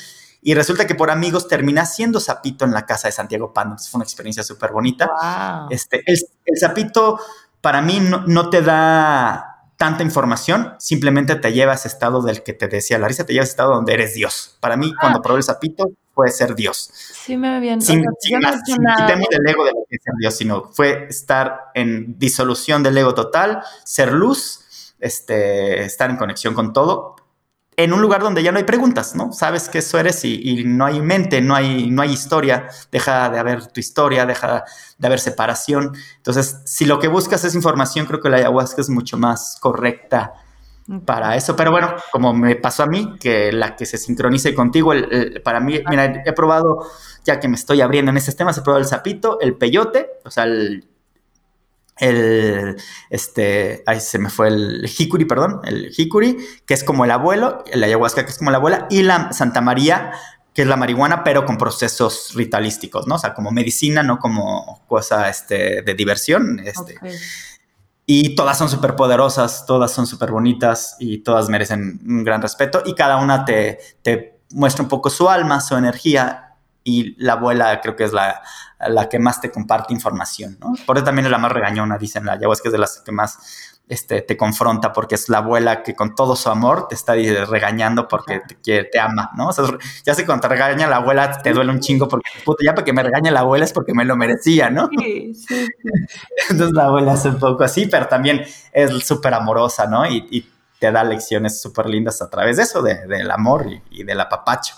Y 0.44 0.54
resulta 0.54 0.88
que 0.88 0.96
por 0.96 1.12
amigos 1.12 1.48
termina 1.48 1.86
siendo 1.86 2.20
sapito 2.20 2.66
en 2.66 2.72
la 2.72 2.86
casa 2.86 3.08
de 3.08 3.12
Santiago 3.12 3.54
Pando. 3.54 3.74
Entonces 3.74 3.92
fue 3.92 4.00
una 4.00 4.06
experiencia 4.06 4.44
súper 4.44 4.72
bonita. 4.72 5.10
Este, 5.70 6.02
el, 6.06 6.18
el, 6.46 6.58
sapito 6.58 7.20
para 7.62 7.82
mí 7.82 8.00
no, 8.00 8.24
no, 8.28 8.50
te 8.50 8.62
da 8.62 9.52
tanta 9.78 10.04
información, 10.04 10.76
simplemente 10.78 11.36
te 11.36 11.54
lleva 11.54 11.72
a 11.72 11.76
ese 11.76 11.88
estado 11.88 12.22
del 12.22 12.44
que 12.44 12.54
te 12.54 12.68
decía 12.68 13.00
Larisa, 13.00 13.26
te 13.26 13.34
lleva 13.34 13.44
a 13.44 13.46
ese 13.46 13.52
estado 13.52 13.74
donde 13.74 13.94
eres 13.94 14.14
Dios. 14.14 14.58
Para 14.60 14.78
mí, 14.78 14.94
cuando 15.00 15.20
ah. 15.20 15.22
probé 15.22 15.38
el 15.38 15.44
sapito, 15.44 15.92
puede 16.14 16.32
ser 16.32 16.56
Dios. 16.56 16.92
Sí, 16.94 17.38
me 17.38 17.60
bien. 17.60 17.82
Sin, 17.82 18.04
sin, 18.20 18.40
quitemos 18.40 19.28
del 19.30 19.48
ego 19.48 19.66
de 19.66 19.72
lo 19.72 19.86
que 19.90 19.96
es 19.96 20.04
ser 20.04 20.14
Dios, 20.20 20.36
sino 20.36 20.72
fue 20.72 21.08
estar 21.10 21.72
en 21.74 22.18
disolución 22.20 22.84
del 22.84 22.98
ego 22.98 23.14
total, 23.14 23.64
ser 23.84 24.12
luz, 24.12 24.94
este, 25.00 25.84
estar 25.84 26.10
en 26.10 26.18
conexión 26.18 26.54
con 26.54 26.74
todo, 26.74 27.16
en 27.78 27.94
un 27.94 28.02
lugar 28.02 28.22
donde 28.22 28.44
ya 28.44 28.52
no 28.52 28.58
hay 28.58 28.64
preguntas, 28.64 29.16
¿no? 29.16 29.32
Sabes 29.32 29.70
que 29.70 29.80
eso 29.80 29.98
eres 29.98 30.24
y, 30.26 30.64
no 30.66 30.86
hay 30.86 31.02
mente, 31.02 31.42
no 31.42 31.56
hay, 31.56 31.90
no 31.90 32.02
hay 32.02 32.12
historia, 32.12 32.68
deja 32.92 33.30
de 33.30 33.40
haber 33.40 33.68
tu 33.68 33.80
historia, 33.80 34.26
deja 34.26 34.66
de 34.98 35.08
haber 35.08 35.20
separación. 35.20 35.94
Entonces, 36.18 36.62
si 36.66 36.86
lo 36.86 37.00
que 37.00 37.08
buscas 37.08 37.44
es 37.44 37.56
información, 37.56 38.06
creo 38.06 38.20
que 38.20 38.30
la 38.30 38.38
ayahuasca 38.38 38.82
es 38.82 38.90
mucho 38.90 39.18
más 39.18 39.58
correcta 39.60 40.34
para 41.06 41.36
eso. 41.36 41.56
Pero 41.56 41.72
bueno, 41.72 41.96
como 42.12 42.34
me 42.34 42.56
pasó 42.56 42.84
a 42.84 42.88
mí, 42.88 43.18
que 43.20 43.52
la 43.52 43.76
que 43.76 43.86
se 43.86 43.98
sincronice 43.98 44.54
contigo, 44.54 44.94
para 45.44 45.60
mí, 45.62 45.80
mira, 45.90 46.24
he 46.26 46.34
probado, 46.34 46.86
ya 47.24 47.40
que 47.40 47.48
me 47.48 47.56
estoy 47.56 47.82
abriendo 47.82 48.12
en 48.12 48.18
este 48.18 48.34
tema, 48.34 48.52
he 48.52 48.62
probado 48.62 48.80
el 48.80 48.88
sapito, 48.88 49.40
el 49.40 49.56
peyote, 49.56 50.10
o 50.26 50.30
sea, 50.30 50.44
el, 50.44 50.91
el, 52.02 52.78
este, 53.12 53.84
ahí 53.86 54.00
se 54.02 54.18
me 54.18 54.30
fue 54.30 54.48
el 54.48 54.90
Hikuri, 54.90 55.26
perdón, 55.26 55.62
el 55.64 55.92
Hikuri, 55.96 56.36
que 56.66 56.74
es 56.74 56.84
como 56.84 57.06
el 57.06 57.12
abuelo, 57.12 57.64
el 57.72 57.84
ayahuasca, 57.84 58.26
que 58.26 58.32
es 58.32 58.40
como 58.40 58.50
la 58.50 58.58
abuela, 58.58 58.88
y 58.90 59.04
la 59.04 59.32
Santa 59.32 59.62
María, 59.62 60.12
que 60.54 60.64
es 60.64 60.68
la 60.68 60.78
marihuana, 60.78 61.24
pero 61.24 61.46
con 61.46 61.58
procesos 61.58 62.34
ritualísticos, 62.34 63.08
¿no? 63.08 63.16
O 63.16 63.20
sea, 63.20 63.36
como 63.36 63.52
medicina, 63.52 64.02
no 64.02 64.18
como 64.18 64.82
cosa 64.88 65.30
este, 65.30 65.84
de 65.84 65.94
diversión. 65.94 66.60
Este. 66.60 66.98
Y 68.08 68.34
todas 68.36 68.58
son 68.58 68.68
súper 68.68 68.96
poderosas, 68.96 69.66
todas 69.68 69.92
son 69.92 70.08
súper 70.08 70.32
bonitas 70.32 70.96
y 71.00 71.20
todas 71.20 71.50
merecen 71.50 72.02
un 72.06 72.24
gran 72.24 72.42
respeto 72.42 72.82
y 72.84 72.96
cada 72.96 73.18
una 73.18 73.46
te, 73.46 73.80
te 74.02 74.40
muestra 74.50 74.84
un 74.84 74.90
poco 74.90 75.12
su 75.12 75.30
alma, 75.30 75.62
su 75.62 75.78
energía 75.78 76.51
y 76.84 77.16
la 77.24 77.34
abuela 77.34 77.80
creo 77.82 77.96
que 77.96 78.04
es 78.04 78.14
la, 78.14 78.42
la 78.80 79.08
que 79.10 79.20
más 79.20 79.40
te 79.42 79.52
comparte 79.52 79.94
información, 79.94 80.58
¿no? 80.60 80.74
Por 80.86 80.98
eso 80.98 81.06
también 81.06 81.26
es 81.26 81.32
la 81.32 81.38
más 81.38 81.52
regañona, 81.52 81.98
dicen 81.98 82.26
la 82.26 82.34
ayahuasca 82.34 82.70
es 82.70 82.74
de 82.74 82.80
las 82.80 83.02
que 83.02 83.12
más 83.12 83.72
este, 83.92 84.22
te 84.22 84.38
confronta 84.38 84.94
porque 84.94 85.16
es 85.16 85.28
la 85.28 85.40
abuela 85.40 85.84
que 85.84 85.96
con 85.96 86.16
todo 86.16 86.38
su 86.38 86.50
amor 86.50 86.88
te 86.88 86.96
está 86.96 87.14
regañando 87.14 88.08
porque 88.08 88.42
te, 88.64 88.86
te 88.86 89.00
ama, 89.00 89.32
¿no? 89.36 89.50
O 89.50 89.52
sea, 89.52 89.66
ya 90.06 90.16
sé 90.16 90.26
cuando 90.26 90.44
te 90.44 90.48
regaña 90.48 90.88
la 90.88 90.96
abuela 90.98 91.42
te 91.42 91.52
duele 91.52 91.72
un 91.72 91.82
chingo 91.82 92.08
porque, 92.08 92.30
puto, 92.46 92.64
ya 92.64 92.74
para 92.74 92.86
que 92.86 92.94
me 92.94 93.04
regañe 93.04 93.32
la 93.32 93.42
abuela 93.42 93.66
es 93.66 93.74
porque 93.74 93.94
me 93.94 94.06
lo 94.06 94.16
merecía, 94.16 94.70
¿no? 94.70 94.88
Sí, 94.98 95.34
sí. 95.36 95.68
Entonces 96.50 96.74
la 96.74 96.86
abuela 96.86 97.16
es 97.16 97.26
un 97.26 97.38
poco 97.38 97.66
así, 97.66 97.86
pero 97.88 98.08
también 98.08 98.46
es 98.72 99.06
súper 99.06 99.34
amorosa, 99.34 99.86
¿no? 99.88 100.06
Y, 100.08 100.48
te 100.80 100.92
da 100.92 101.04
lecciones 101.04 101.62
súper 101.62 101.86
lindas 101.86 102.24
a 102.24 102.30
través 102.32 102.58
de 102.58 102.64
eso, 102.64 102.82
de, 102.82 103.06
del 103.06 103.30
amor 103.30 103.68
y, 103.68 104.00
y 104.00 104.04
del 104.04 104.20
apapacho. 104.20 104.74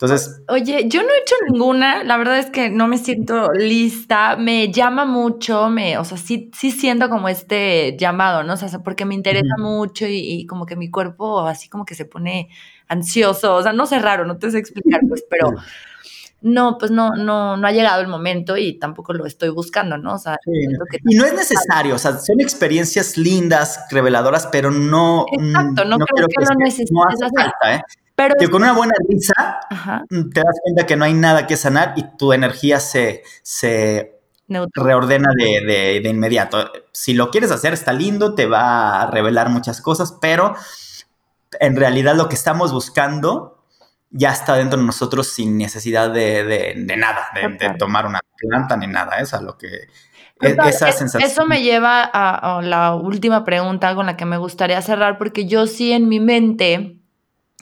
Entonces. 0.00 0.42
Oye, 0.48 0.88
yo 0.88 1.02
no 1.02 1.08
he 1.08 1.22
hecho 1.22 1.34
ninguna, 1.50 2.04
la 2.04 2.16
verdad 2.18 2.38
es 2.38 2.50
que 2.50 2.70
no 2.70 2.86
me 2.86 2.98
siento 2.98 3.50
lista, 3.52 4.36
me 4.36 4.70
llama 4.70 5.04
mucho, 5.04 5.68
me, 5.70 5.98
o 5.98 6.04
sea, 6.04 6.16
sí, 6.16 6.52
sí 6.56 6.70
siento 6.70 7.08
como 7.08 7.28
este 7.28 7.96
llamado, 7.98 8.44
¿no? 8.44 8.54
O 8.54 8.56
sea, 8.56 8.68
porque 8.78 9.04
me 9.04 9.16
interesa 9.16 9.56
mucho 9.58 10.06
y, 10.08 10.46
como 10.46 10.66
que 10.66 10.76
mi 10.76 10.88
cuerpo 10.88 11.40
así 11.40 11.68
como 11.68 11.84
que 11.84 11.96
se 11.96 12.04
pone 12.04 12.48
ansioso, 12.86 13.56
o 13.56 13.62
sea, 13.62 13.72
no 13.72 13.86
sé 13.86 13.98
raro, 13.98 14.24
no 14.24 14.38
te 14.38 14.52
sé 14.52 14.58
explicar, 14.58 15.00
pues, 15.08 15.24
pero 15.28 15.52
no, 16.42 16.78
pues 16.78 16.92
no, 16.92 17.16
no, 17.16 17.56
no 17.56 17.66
ha 17.66 17.72
llegado 17.72 18.00
el 18.00 18.06
momento 18.06 18.56
y 18.56 18.78
tampoco 18.78 19.12
lo 19.14 19.26
estoy 19.26 19.48
buscando, 19.48 19.98
¿no? 19.98 20.14
O 20.14 20.18
sea, 20.18 20.36
y 21.08 21.16
no 21.16 21.24
es 21.24 21.34
necesario, 21.34 21.96
o 21.96 21.98
sea, 21.98 22.18
son 22.18 22.40
experiencias 22.40 23.18
lindas, 23.18 23.80
reveladoras, 23.90 24.46
pero 24.46 24.70
no. 24.70 25.26
Exacto, 25.32 25.84
no, 25.84 25.98
creo, 25.98 26.28
que, 26.28 26.44
lo 26.44 26.54
necesites. 26.54 26.92
No 26.92 27.02
hace 27.02 27.28
falta, 27.34 27.74
¿eh? 27.74 27.82
Pero 28.18 28.34
que 28.36 28.50
con 28.50 28.62
una 28.62 28.72
buena 28.72 28.94
risa 29.08 29.60
mm, 30.10 30.30
te 30.30 30.40
das 30.40 30.58
cuenta 30.60 30.86
que 30.86 30.96
no 30.96 31.04
hay 31.04 31.14
nada 31.14 31.46
que 31.46 31.56
sanar 31.56 31.92
y 31.94 32.02
tu 32.16 32.32
energía 32.32 32.80
se, 32.80 33.22
se 33.44 34.18
reordena 34.74 35.28
de, 35.36 36.00
de, 36.02 36.08
inmediato. 36.08 36.68
Si 36.90 37.14
lo 37.14 37.30
quieres 37.30 37.52
hacer, 37.52 37.74
está 37.74 37.92
lindo, 37.92 38.34
te 38.34 38.46
va 38.46 39.02
a 39.02 39.10
revelar 39.12 39.50
muchas 39.50 39.80
cosas, 39.80 40.18
pero 40.20 40.56
en 41.60 41.76
realidad 41.76 42.16
lo 42.16 42.28
que 42.28 42.34
estamos 42.34 42.72
buscando 42.72 43.62
ya 44.10 44.32
está 44.32 44.56
dentro 44.56 44.80
de 44.80 44.86
nosotros 44.86 45.28
sin 45.28 45.56
necesidad 45.56 46.10
de, 46.10 46.74
nada, 46.96 47.28
de, 47.34 47.70
tomar 47.78 48.04
una 48.04 48.18
planta 48.36 48.76
ni 48.76 48.88
nada. 48.88 49.20
Eso 49.20 49.40
lo 49.40 49.56
que... 49.56 49.68
E, 50.40 50.56
esa 50.66 50.90
sensación. 50.90 51.30
Eso 51.30 51.46
me 51.46 51.62
lleva 51.62 52.02
a, 52.02 52.58
a 52.58 52.62
la 52.62 52.96
última 52.96 53.44
pregunta 53.44 53.94
con 53.94 54.06
la 54.06 54.16
que 54.16 54.24
me 54.24 54.38
gustaría 54.38 54.82
cerrar, 54.82 55.18
porque 55.18 55.46
yo 55.46 55.68
sí 55.68 55.92
en 55.92 56.08
mi 56.08 56.18
mente 56.18 56.97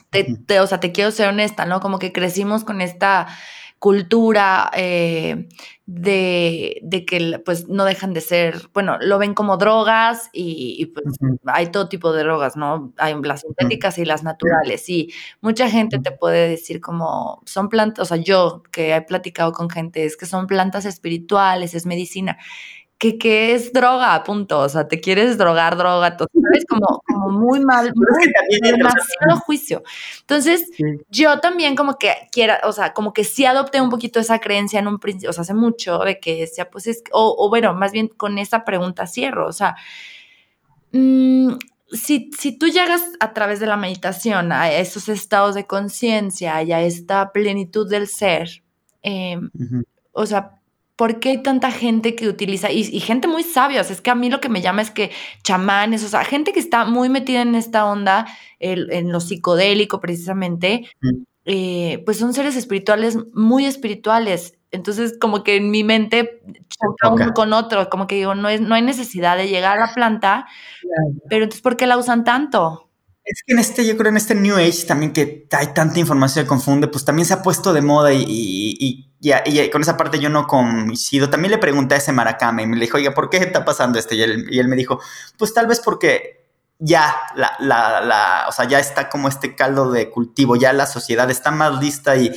te, 0.09 0.59
o 0.59 0.67
sea, 0.67 0.79
te 0.79 0.91
quiero 0.91 1.11
ser 1.11 1.29
honesta, 1.29 1.65
¿no? 1.65 1.79
Como 1.79 1.99
que 1.99 2.11
crecimos 2.11 2.63
con 2.63 2.81
esta 2.81 3.27
cultura 3.79 4.71
eh, 4.73 5.47
de, 5.85 6.79
de, 6.81 7.05
que 7.05 7.39
pues 7.45 7.67
no 7.67 7.85
dejan 7.85 8.13
de 8.13 8.21
ser, 8.21 8.69
bueno, 8.73 8.97
lo 8.99 9.19
ven 9.19 9.35
como 9.35 9.57
drogas 9.57 10.29
y, 10.33 10.87
pues 10.87 11.05
hay 11.45 11.67
todo 11.67 11.87
tipo 11.87 12.11
de 12.11 12.23
drogas, 12.23 12.57
¿no? 12.57 12.91
Hay 12.97 13.15
las 13.21 13.41
sintéticas 13.41 13.99
y 13.99 14.05
las 14.05 14.23
naturales 14.23 14.89
y 14.89 15.13
mucha 15.41 15.69
gente 15.69 15.99
te 15.99 16.11
puede 16.11 16.49
decir 16.49 16.81
como 16.81 17.43
son 17.45 17.69
plantas, 17.69 18.01
o 18.01 18.05
sea, 18.05 18.17
yo 18.17 18.63
que 18.71 18.95
he 18.95 19.01
platicado 19.01 19.51
con 19.51 19.69
gente 19.69 20.05
es 20.05 20.17
que 20.17 20.25
son 20.25 20.47
plantas 20.47 20.85
espirituales, 20.85 21.75
es 21.75 21.85
medicina 21.85 22.37
que, 22.97 23.17
que 23.17 23.53
es 23.53 23.73
droga, 23.73 24.23
punto. 24.23 24.59
O 24.59 24.69
sea, 24.69 24.87
te 24.87 24.99
quieres 24.99 25.37
drogar, 25.37 25.77
droga, 25.77 26.17
todo, 26.17 26.27
¿sabes? 26.33 26.65
Como, 26.67 27.01
como 27.05 27.29
muy 27.29 27.59
mal, 27.59 27.93
demasiado 28.61 29.39
juicio. 29.45 29.83
Entonces, 30.21 30.69
yo 31.09 31.39
también 31.39 31.75
como 31.75 31.97
que 31.97 32.13
quiera, 32.31 32.61
o 32.63 32.71
sea, 32.71 32.93
como 32.93 33.13
que 33.13 33.23
sí 33.23 33.45
adopté 33.45 33.81
un 33.81 33.89
poquito 33.89 34.19
esa 34.19 34.39
creencia 34.39 34.79
en 34.79 34.87
un 34.87 34.99
principio, 34.99 35.29
o 35.29 35.33
sea, 35.33 35.43
hace 35.43 35.53
mucho 35.53 35.99
de 35.99 36.19
que 36.19 36.41
decía, 36.41 36.69
pues 36.69 36.87
es, 36.87 37.03
o, 37.11 37.35
o 37.37 37.49
bueno, 37.49 37.73
más 37.73 37.91
bien 37.91 38.07
con 38.07 38.37
esa 38.37 38.65
pregunta 38.65 39.07
cierro, 39.07 39.47
o 39.47 39.53
sea, 39.53 39.75
mmm, 40.91 41.53
si, 41.91 42.31
si, 42.37 42.57
tú 42.57 42.67
llegas 42.67 43.01
a 43.19 43.33
través 43.33 43.59
de 43.59 43.65
la 43.65 43.77
meditación 43.77 44.51
a 44.51 44.71
esos 44.71 45.07
estados 45.07 45.55
de 45.55 45.65
conciencia 45.65 46.61
y 46.63 46.73
a 46.73 46.81
esta 46.81 47.31
plenitud 47.31 47.89
del 47.89 48.07
ser, 48.07 48.63
eh, 49.03 49.39
o 50.11 50.25
sea, 50.25 50.56
¿por 50.97 51.19
qué 51.19 51.29
hay 51.29 51.43
tanta 51.43 51.71
gente 51.71 52.15
que 52.15 52.27
utiliza, 52.27 52.71
y, 52.71 52.83
gente 52.99 53.27
muy 53.27 53.43
sabia, 53.43 53.81
o 53.81 53.83
sea, 53.83 53.95
es 53.95 54.01
que 54.01 54.09
a 54.09 54.15
mí 54.15 54.29
lo 54.29 54.41
que 54.41 54.49
me 54.49 54.61
llama 54.61 54.81
es 54.81 54.91
que 54.91 55.11
chamanes, 55.43 56.03
o 56.03 56.09
sea, 56.09 56.25
gente 56.25 56.51
que 56.51 56.59
está 56.59 56.85
muy 56.85 57.07
metida 57.07 57.41
en 57.43 57.55
esta 57.55 57.85
onda, 57.85 58.25
en 58.59 59.11
lo 59.11 59.19
psicodélico 59.19 60.01
precisamente, 60.01 60.89
eh, 61.45 62.01
pues 62.03 62.17
son 62.17 62.33
seres 62.33 62.57
espirituales 62.57 63.17
muy 63.33 63.65
espirituales. 63.65 64.57
Entonces, 64.71 65.17
como 65.17 65.43
que 65.43 65.55
en 65.55 65.71
mi 65.71 65.83
mente 65.85 66.41
choca 66.67 67.09
uno 67.09 67.33
con 67.33 67.53
otro, 67.53 67.89
como 67.89 68.05
que 68.05 68.15
digo, 68.15 68.35
no, 68.35 68.49
es, 68.49 68.59
no 68.59 68.75
hay 68.75 68.81
necesidad 68.81 69.37
de 69.37 69.47
llegar 69.47 69.77
a 69.77 69.87
la 69.87 69.93
planta, 69.93 70.47
pero 71.29 71.43
entonces, 71.43 71.61
¿por 71.61 71.77
qué 71.77 71.87
la 71.87 71.97
usan 71.97 72.25
tanto? 72.25 72.86
Es 73.27 73.43
que 73.45 73.53
en 73.53 73.59
este, 73.59 73.85
yo 73.85 73.97
creo 73.97 74.09
en 74.09 74.15
este 74.15 74.35
New 74.35 74.55
Age 74.55 74.85
también 74.87 75.11
que 75.11 75.47
hay 75.51 75.67
tanta 75.73 75.99
información 75.99 76.45
que 76.45 76.47
confunde, 76.49 76.87
pues 76.87 77.03
también 77.03 77.25
se 77.25 77.33
ha 77.33 77.41
puesto 77.41 77.73
de 77.73 77.81
moda 77.81 78.13
y, 78.13 78.23
y, 78.25 79.11
y, 79.19 79.69
con 79.69 79.81
esa 79.81 79.97
parte 79.97 80.17
yo 80.17 80.29
no 80.29 80.47
coincido. 80.47 81.29
También 81.29 81.51
le 81.51 81.57
pregunté 81.57 81.95
a 81.95 81.97
ese 81.97 82.13
Maracame 82.13 82.63
y 82.63 82.67
me 82.67 82.79
dijo, 82.79 82.95
oiga, 82.95 83.13
¿por 83.13 83.29
qué 83.29 83.37
está 83.37 83.65
pasando 83.65 83.99
esto? 83.99 84.15
Y 84.15 84.21
él, 84.21 84.47
y 84.49 84.59
él 84.59 84.69
me 84.69 84.77
dijo, 84.77 85.01
pues 85.37 85.53
tal 85.53 85.67
vez 85.67 85.81
porque 85.81 86.47
ya 86.79 87.15
la, 87.35 87.51
la, 87.59 87.99
la, 87.99 88.45
o 88.47 88.53
sea, 88.53 88.65
ya 88.65 88.79
está 88.79 89.09
como 89.09 89.27
este 89.27 89.55
caldo 89.55 89.91
de 89.91 90.09
cultivo, 90.09 90.55
ya 90.55 90.71
la 90.71 90.85
sociedad 90.85 91.29
está 91.29 91.51
más 91.51 91.81
lista 91.81 92.15
y, 92.15 92.31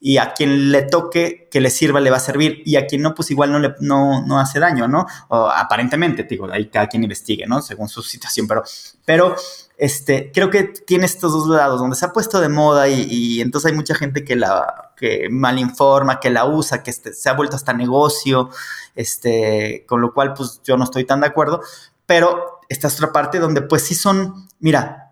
y 0.00 0.18
a 0.18 0.34
quien 0.34 0.72
le 0.72 0.82
toque 0.82 1.48
que 1.50 1.60
le 1.60 1.70
sirva 1.70 2.00
le 2.00 2.10
va 2.10 2.18
a 2.18 2.20
servir 2.20 2.62
y 2.64 2.76
a 2.76 2.86
quien 2.86 3.02
no, 3.02 3.14
pues 3.14 3.30
igual 3.30 3.52
no 3.52 3.58
le 3.58 3.74
no, 3.80 4.26
no 4.26 4.38
hace 4.38 4.60
daño, 4.60 4.88
¿no? 4.88 5.06
O 5.28 5.48
aparentemente, 5.48 6.24
digo, 6.24 6.50
ahí 6.50 6.66
cada 6.66 6.86
quien 6.88 7.02
investigue, 7.02 7.46
¿no? 7.46 7.62
Según 7.62 7.88
su 7.88 8.02
situación, 8.02 8.46
pero, 8.46 8.62
pero 9.04 9.36
este, 9.78 10.30
creo 10.32 10.50
que 10.50 10.64
tiene 10.64 11.06
estos 11.06 11.32
dos 11.32 11.48
lados, 11.48 11.80
donde 11.80 11.96
se 11.96 12.04
ha 12.04 12.12
puesto 12.12 12.40
de 12.40 12.48
moda 12.48 12.88
y, 12.88 13.40
entonces 13.40 13.70
hay 13.70 13.76
mucha 13.76 13.94
gente 13.94 14.24
que 14.24 14.36
la 14.36 14.92
que 14.96 15.28
mal 15.30 15.58
informa, 15.58 16.20
que 16.20 16.30
la 16.30 16.46
usa, 16.46 16.82
que 16.82 16.90
este, 16.90 17.12
se 17.12 17.28
ha 17.28 17.34
vuelto 17.34 17.56
hasta 17.56 17.72
negocio, 17.74 18.50
este, 18.94 19.84
con 19.86 20.00
lo 20.00 20.14
cual 20.14 20.32
pues 20.32 20.60
yo 20.64 20.76
no 20.76 20.84
estoy 20.84 21.04
tan 21.04 21.20
de 21.20 21.26
acuerdo, 21.26 21.60
pero 22.06 22.60
esta 22.68 22.88
otra 22.88 23.12
parte 23.12 23.38
donde 23.38 23.62
pues 23.62 23.82
sí 23.82 23.94
son, 23.94 24.48
mira, 24.58 25.05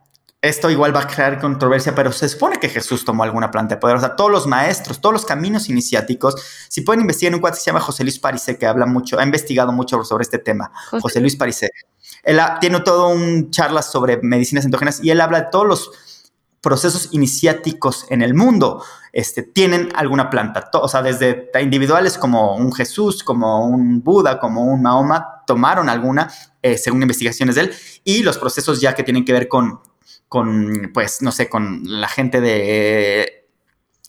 esto 0.45 0.69
igual 0.69 0.95
va 0.95 1.01
a 1.01 1.07
crear 1.07 1.41
controversia, 1.41 1.95
pero 1.95 2.13
se 2.13 2.29
supone 2.29 2.59
que 2.61 2.69
Jesús 2.69 3.03
tomó 3.05 3.23
alguna 3.25 3.51
planta 3.51 3.77
de 3.77 3.81
poder. 3.81 3.97
O 3.97 4.01
sea, 4.01 4.15
todos 4.15 4.31
los 4.31 4.47
maestros, 4.47 5.01
todos 5.01 5.15
los 5.15 5.25
caminos 5.25 5.71
iniciáticos, 5.71 6.35
si 6.69 6.83
pueden 6.83 7.01
investigar 7.01 7.35
un 7.35 7.41
cuate 7.41 7.57
que 7.57 7.61
se 7.61 7.67
llama 7.67 7.81
José 7.81 8.05
Luis 8.05 8.19
Parise, 8.19 8.59
que 8.59 8.67
habla 8.67 8.85
mucho, 8.85 9.19
ha 9.19 9.25
investigado 9.25 9.73
mucho 9.73 10.05
sobre 10.05 10.23
este 10.23 10.39
tema. 10.39 10.71
José, 11.01 11.21
Luis 11.21 11.37
Parise. 11.37 11.71
Él 12.23 12.39
tiene 12.61 12.81
todo 12.81 13.09
un 13.09 13.51
charla 13.51 13.81
sobre 13.81 14.19
medicinas 14.19 14.67
endógenas 14.67 15.03
y 15.03 15.11
él 15.11 15.23
habla 15.23 15.41
de 15.41 15.47
todos 15.51 15.67
los 15.67 15.91
procesos 16.61 17.09
iniciáticos 17.13 18.07
en 18.11 18.23
el 18.23 18.35
mundo 18.35 18.83
este, 19.13 19.43
tienen 19.43 19.91
alguna 19.95 20.29
planta. 20.29 20.69
O 20.75 20.89
sea, 20.89 21.01
desde 21.01 21.51
individuales 21.63 22.19
como 22.19 22.57
un 22.57 22.73
Jesús, 22.73 23.23
como 23.23 23.65
un 23.67 24.03
Buda, 24.03 24.39
como 24.39 24.63
un 24.65 24.83
Mahoma, 24.83 25.43
tomaron 25.47 25.89
alguna, 25.89 26.31
eh, 26.61 26.77
según 26.77 27.01
investigaciones 27.01 27.55
de 27.55 27.61
él, 27.63 27.75
y 28.03 28.23
los 28.23 28.37
procesos 28.39 28.81
ya 28.81 28.95
que 28.95 29.05
tienen 29.05 29.25
que 29.25 29.33
ver 29.33 29.47
con, 29.47 29.81
con 30.35 30.91
pues, 30.93 31.23
no 31.23 31.31
sé, 31.31 31.49
con 31.49 31.83
la 31.85 32.09
gente 32.09 32.41
de 32.41 33.47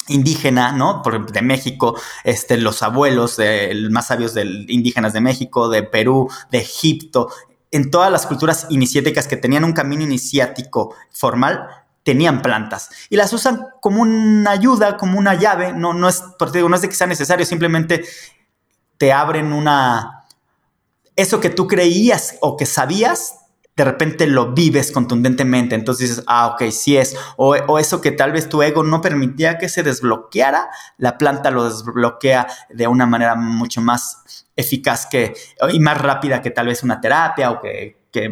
indígena, 0.07 0.71
¿no? 0.71 1.03
Por 1.03 1.31
de 1.31 1.43
México, 1.43 2.01
este, 2.23 2.57
los 2.57 2.81
abuelos 2.81 3.37
más 3.91 4.07
sabios 4.07 4.33
de, 4.33 4.65
indígenas 4.67 5.13
de 5.13 5.21
México, 5.21 5.69
de 5.69 5.83
Perú, 5.83 6.27
de 6.49 6.57
Egipto, 6.57 7.29
en 7.69 7.91
todas 7.91 8.11
las 8.11 8.25
culturas 8.25 8.65
iniciáticas 8.71 9.27
que 9.27 9.37
tenían 9.37 9.65
un 9.65 9.73
camino 9.73 10.01
iniciático 10.01 10.95
formal, 11.11 11.67
tenían 12.01 12.41
plantas 12.41 12.89
y 13.11 13.17
las 13.17 13.31
usan 13.31 13.63
como 13.79 14.01
una 14.01 14.49
ayuda, 14.49 14.97
como 14.97 15.19
una 15.19 15.35
llave, 15.35 15.73
no, 15.73 15.93
no, 15.93 16.09
es, 16.09 16.23
no 16.39 16.75
es 16.75 16.81
de 16.81 16.89
que 16.89 16.95
sea 16.95 17.05
necesario, 17.05 17.45
simplemente 17.45 18.03
te 18.97 19.13
abren 19.13 19.53
una... 19.53 20.25
Eso 21.15 21.39
que 21.39 21.51
tú 21.51 21.67
creías 21.67 22.37
o 22.41 22.57
que 22.57 22.65
sabías, 22.65 23.44
de 23.75 23.83
repente 23.83 24.25
lo 24.27 24.53
vives 24.53 24.91
contundentemente, 24.91 25.75
entonces 25.75 26.09
dices, 26.09 26.23
ah, 26.27 26.47
ok, 26.47 26.69
sí 26.71 26.97
es, 26.97 27.17
o, 27.35 27.55
o, 27.67 27.79
eso 27.79 27.99
que 27.99 28.11
tal 28.11 28.31
vez 28.31 28.47
tu 28.47 28.63
ego 28.63 28.83
no 28.83 29.01
permitía 29.01 29.57
que 29.57 29.67
se 29.67 29.83
desbloqueara, 29.83 30.69
la 30.97 31.17
planta 31.17 31.51
lo 31.51 31.65
desbloquea 31.65 32.47
de 32.69 32.87
una 32.87 33.05
manera 33.05 33.35
mucho 33.35 33.81
más 33.81 34.45
eficaz 34.55 35.07
que, 35.07 35.33
y 35.71 35.79
más 35.79 35.99
rápida 36.01 36.41
que 36.41 36.51
tal 36.51 36.67
vez 36.67 36.83
una 36.83 37.01
terapia 37.01 37.51
o 37.51 37.59
que, 37.59 37.97
que 38.11 38.29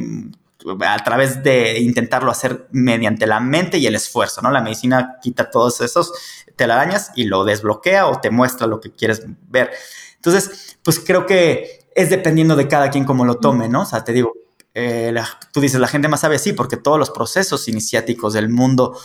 a 0.85 1.03
través 1.03 1.43
de 1.43 1.79
intentarlo 1.79 2.31
hacer 2.31 2.67
mediante 2.71 3.27
la 3.27 3.39
mente 3.39 3.77
y 3.77 3.87
el 3.87 3.95
esfuerzo, 3.95 4.41
¿no? 4.41 4.49
La 4.49 4.61
medicina 4.61 5.17
quita 5.21 5.49
todos 5.49 5.81
esos 5.81 6.13
telarañas 6.55 7.11
y 7.15 7.25
lo 7.25 7.43
desbloquea 7.43 8.07
o 8.07 8.21
te 8.21 8.29
muestra 8.29 8.67
lo 8.67 8.79
que 8.79 8.91
quieres 8.91 9.25
ver. 9.49 9.71
Entonces, 10.15 10.77
pues 10.83 10.99
creo 10.99 11.25
que 11.25 11.89
es 11.95 12.09
dependiendo 12.09 12.55
de 12.55 12.69
cada 12.69 12.89
quien 12.89 13.03
cómo 13.03 13.25
lo 13.25 13.35
tome, 13.35 13.67
¿no? 13.67 13.81
O 13.81 13.85
sea, 13.85 14.05
te 14.05 14.13
digo, 14.13 14.31
eh, 14.73 15.13
tú 15.51 15.61
dices, 15.61 15.79
la 15.79 15.87
gente 15.87 16.07
más 16.07 16.21
sabe, 16.21 16.39
sí, 16.39 16.53
porque 16.53 16.77
todos 16.77 16.97
los 16.97 17.11
procesos 17.11 17.67
iniciáticos 17.67 18.33
del 18.33 18.49
mundo 18.49 18.97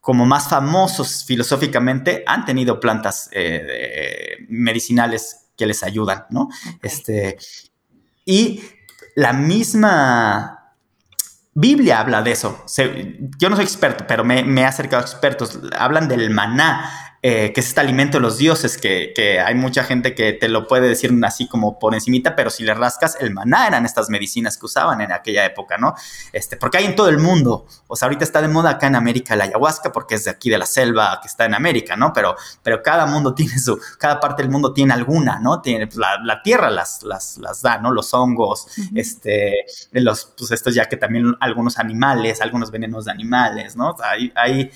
como 0.00 0.26
más 0.26 0.48
famosos 0.48 1.24
filosóficamente 1.24 2.24
han 2.26 2.44
tenido 2.44 2.80
plantas 2.80 3.28
eh, 3.32 4.38
medicinales 4.48 5.48
que 5.56 5.66
les 5.66 5.82
ayudan, 5.82 6.26
¿no? 6.30 6.48
Este, 6.82 7.36
y 8.24 8.62
la 9.16 9.32
misma 9.32 10.74
Biblia 11.54 12.00
habla 12.00 12.22
de 12.22 12.30
eso. 12.30 12.64
yo 13.38 13.50
no 13.50 13.56
soy 13.56 13.64
experto, 13.64 14.06
pero 14.06 14.24
me, 14.24 14.44
me, 14.44 14.60
he 14.60 14.64
acercado 14.64 15.02
a 15.02 15.06
expertos. 15.06 15.58
Hablan 15.76 16.06
del 16.06 16.30
maná 16.30 17.07
eh, 17.20 17.52
que 17.52 17.60
es 17.60 17.66
este 17.66 17.80
alimento 17.80 18.18
de 18.18 18.22
los 18.22 18.38
dioses, 18.38 18.78
que, 18.78 19.12
que, 19.12 19.40
hay 19.40 19.56
mucha 19.56 19.82
gente 19.82 20.14
que 20.14 20.32
te 20.34 20.48
lo 20.48 20.68
puede 20.68 20.88
decir 20.88 21.12
así 21.24 21.48
como 21.48 21.76
por 21.80 21.94
encimita, 21.94 22.36
pero 22.36 22.48
si 22.48 22.62
le 22.62 22.74
rascas, 22.74 23.16
el 23.20 23.32
maná 23.32 23.66
eran 23.66 23.84
estas 23.84 24.08
medicinas 24.08 24.56
que 24.56 24.66
usaban 24.66 25.00
en 25.00 25.10
aquella 25.10 25.44
época, 25.44 25.78
¿no? 25.78 25.96
Este, 26.32 26.56
porque 26.56 26.78
hay 26.78 26.84
en 26.84 26.94
todo 26.94 27.08
el 27.08 27.18
mundo, 27.18 27.66
o 27.88 27.96
sea, 27.96 28.06
ahorita 28.06 28.22
está 28.22 28.40
de 28.40 28.46
moda 28.46 28.70
acá 28.70 28.86
en 28.86 28.94
América 28.94 29.34
la 29.34 29.44
ayahuasca, 29.44 29.90
porque 29.90 30.14
es 30.14 30.26
de 30.26 30.30
aquí 30.30 30.48
de 30.48 30.58
la 30.58 30.66
selva 30.66 31.18
que 31.20 31.26
está 31.26 31.44
en 31.44 31.54
América, 31.54 31.96
¿no? 31.96 32.12
Pero, 32.12 32.36
pero 32.62 32.84
cada 32.84 33.04
mundo 33.06 33.34
tiene 33.34 33.58
su, 33.58 33.80
cada 33.98 34.20
parte 34.20 34.42
del 34.42 34.52
mundo 34.52 34.72
tiene 34.72 34.94
alguna, 34.94 35.40
¿no? 35.40 35.60
Tiene, 35.60 35.88
pues, 35.88 35.96
la, 35.98 36.18
la, 36.22 36.40
tierra 36.42 36.70
las, 36.70 37.02
las, 37.02 37.36
las 37.38 37.62
da, 37.62 37.78
¿no? 37.78 37.90
Los 37.90 38.14
hongos, 38.14 38.68
este, 38.94 39.54
los, 39.90 40.34
pues 40.38 40.52
estos 40.52 40.72
ya 40.72 40.86
que 40.86 40.96
también 40.96 41.34
algunos 41.40 41.80
animales, 41.80 42.40
algunos 42.40 42.70
venenos 42.70 43.06
de 43.06 43.10
animales, 43.10 43.74
¿no? 43.74 43.90
O 43.90 43.98
sea, 43.98 44.10
hay, 44.10 44.32
hay 44.36 44.70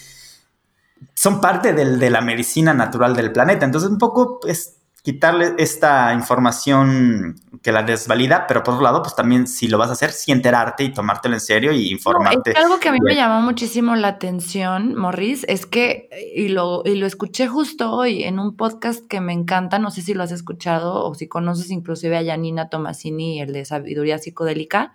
son 1.15 1.41
parte 1.41 1.73
de 1.73 2.11
la 2.11 2.21
medicina 2.21 2.75
natural 2.75 3.15
del 3.15 3.33
planeta. 3.33 3.65
Entonces, 3.65 3.91
un 3.91 3.99
poco 3.99 4.41
es 4.47 4.77
quitarle 5.03 5.55
esta 5.59 6.15
información 6.15 7.35
que 7.61 7.73
la 7.73 7.83
desvalida, 7.83 8.47
pero 8.47 8.63
por 8.63 8.75
otro 8.75 8.85
lado, 8.85 9.03
pues 9.03 9.17
también 9.17 9.49
si 9.49 9.67
lo 9.67 9.77
vas 9.77 9.91
a 9.91 9.95
hacer, 9.95 10.13
sí 10.13 10.31
enterarte 10.31 10.85
y 10.85 10.93
tomártelo 10.93 11.35
en 11.35 11.41
serio 11.41 11.73
y 11.73 11.91
informarte. 11.91 12.53
algo 12.57 12.79
que 12.79 12.89
a 12.89 12.93
mí 12.93 12.99
me 13.03 13.17
llamó 13.17 13.43
muchísimo 13.43 13.97
la 13.97 14.09
atención, 14.09 14.95
Morris, 14.95 15.45
es 15.49 15.67
que, 15.67 16.09
y 16.35 16.49
lo, 16.49 16.83
y 16.85 16.95
lo 16.95 17.07
escuché 17.07 17.49
justo 17.49 17.93
hoy 17.93 18.23
en 18.23 18.39
un 18.39 18.57
podcast 18.57 19.05
que 19.09 19.21
me 19.21 19.33
encanta, 19.33 19.81
no 19.81 19.91
sé 19.91 20.03
si 20.03 20.15
lo 20.15 20.23
has 20.23 20.33
escuchado 20.33 21.05
o 21.05 21.15
si 21.15 21.27
conoces 21.27 21.71
inclusive 21.71 22.17
a 22.17 22.25
Janina 22.25 22.69
Tomasini, 22.69 23.41
el 23.41 23.53
de 23.53 23.65
Sabiduría 23.65 24.19
Psicodélica, 24.19 24.95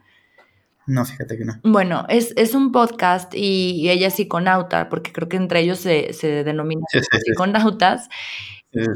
no, 0.88 1.05
fíjate 1.05 1.38
que 1.38 1.45
no. 1.45 1.53
Bueno, 1.63 2.05
es, 2.09 2.33
es 2.38 2.55
un 2.55 2.71
podcast 2.71 3.33
y, 3.35 3.89
ella 3.89 4.07
es 4.07 4.15
psiconauta, 4.15 4.89
porque 4.89 5.11
creo 5.11 5.27
que 5.27 5.38
entre 5.38 5.59
ellos 5.59 5.79
se, 5.79 6.13
se 6.13 6.43
denominan 6.43 6.83
psiconautas. 7.23 8.07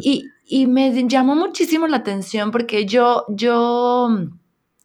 Y, 0.02 0.30
y, 0.46 0.68
me 0.68 0.92
llamó 1.08 1.36
muchísimo 1.36 1.88
la 1.88 1.98
atención 1.98 2.52
porque 2.52 2.86
yo, 2.86 3.26
yo 3.30 4.10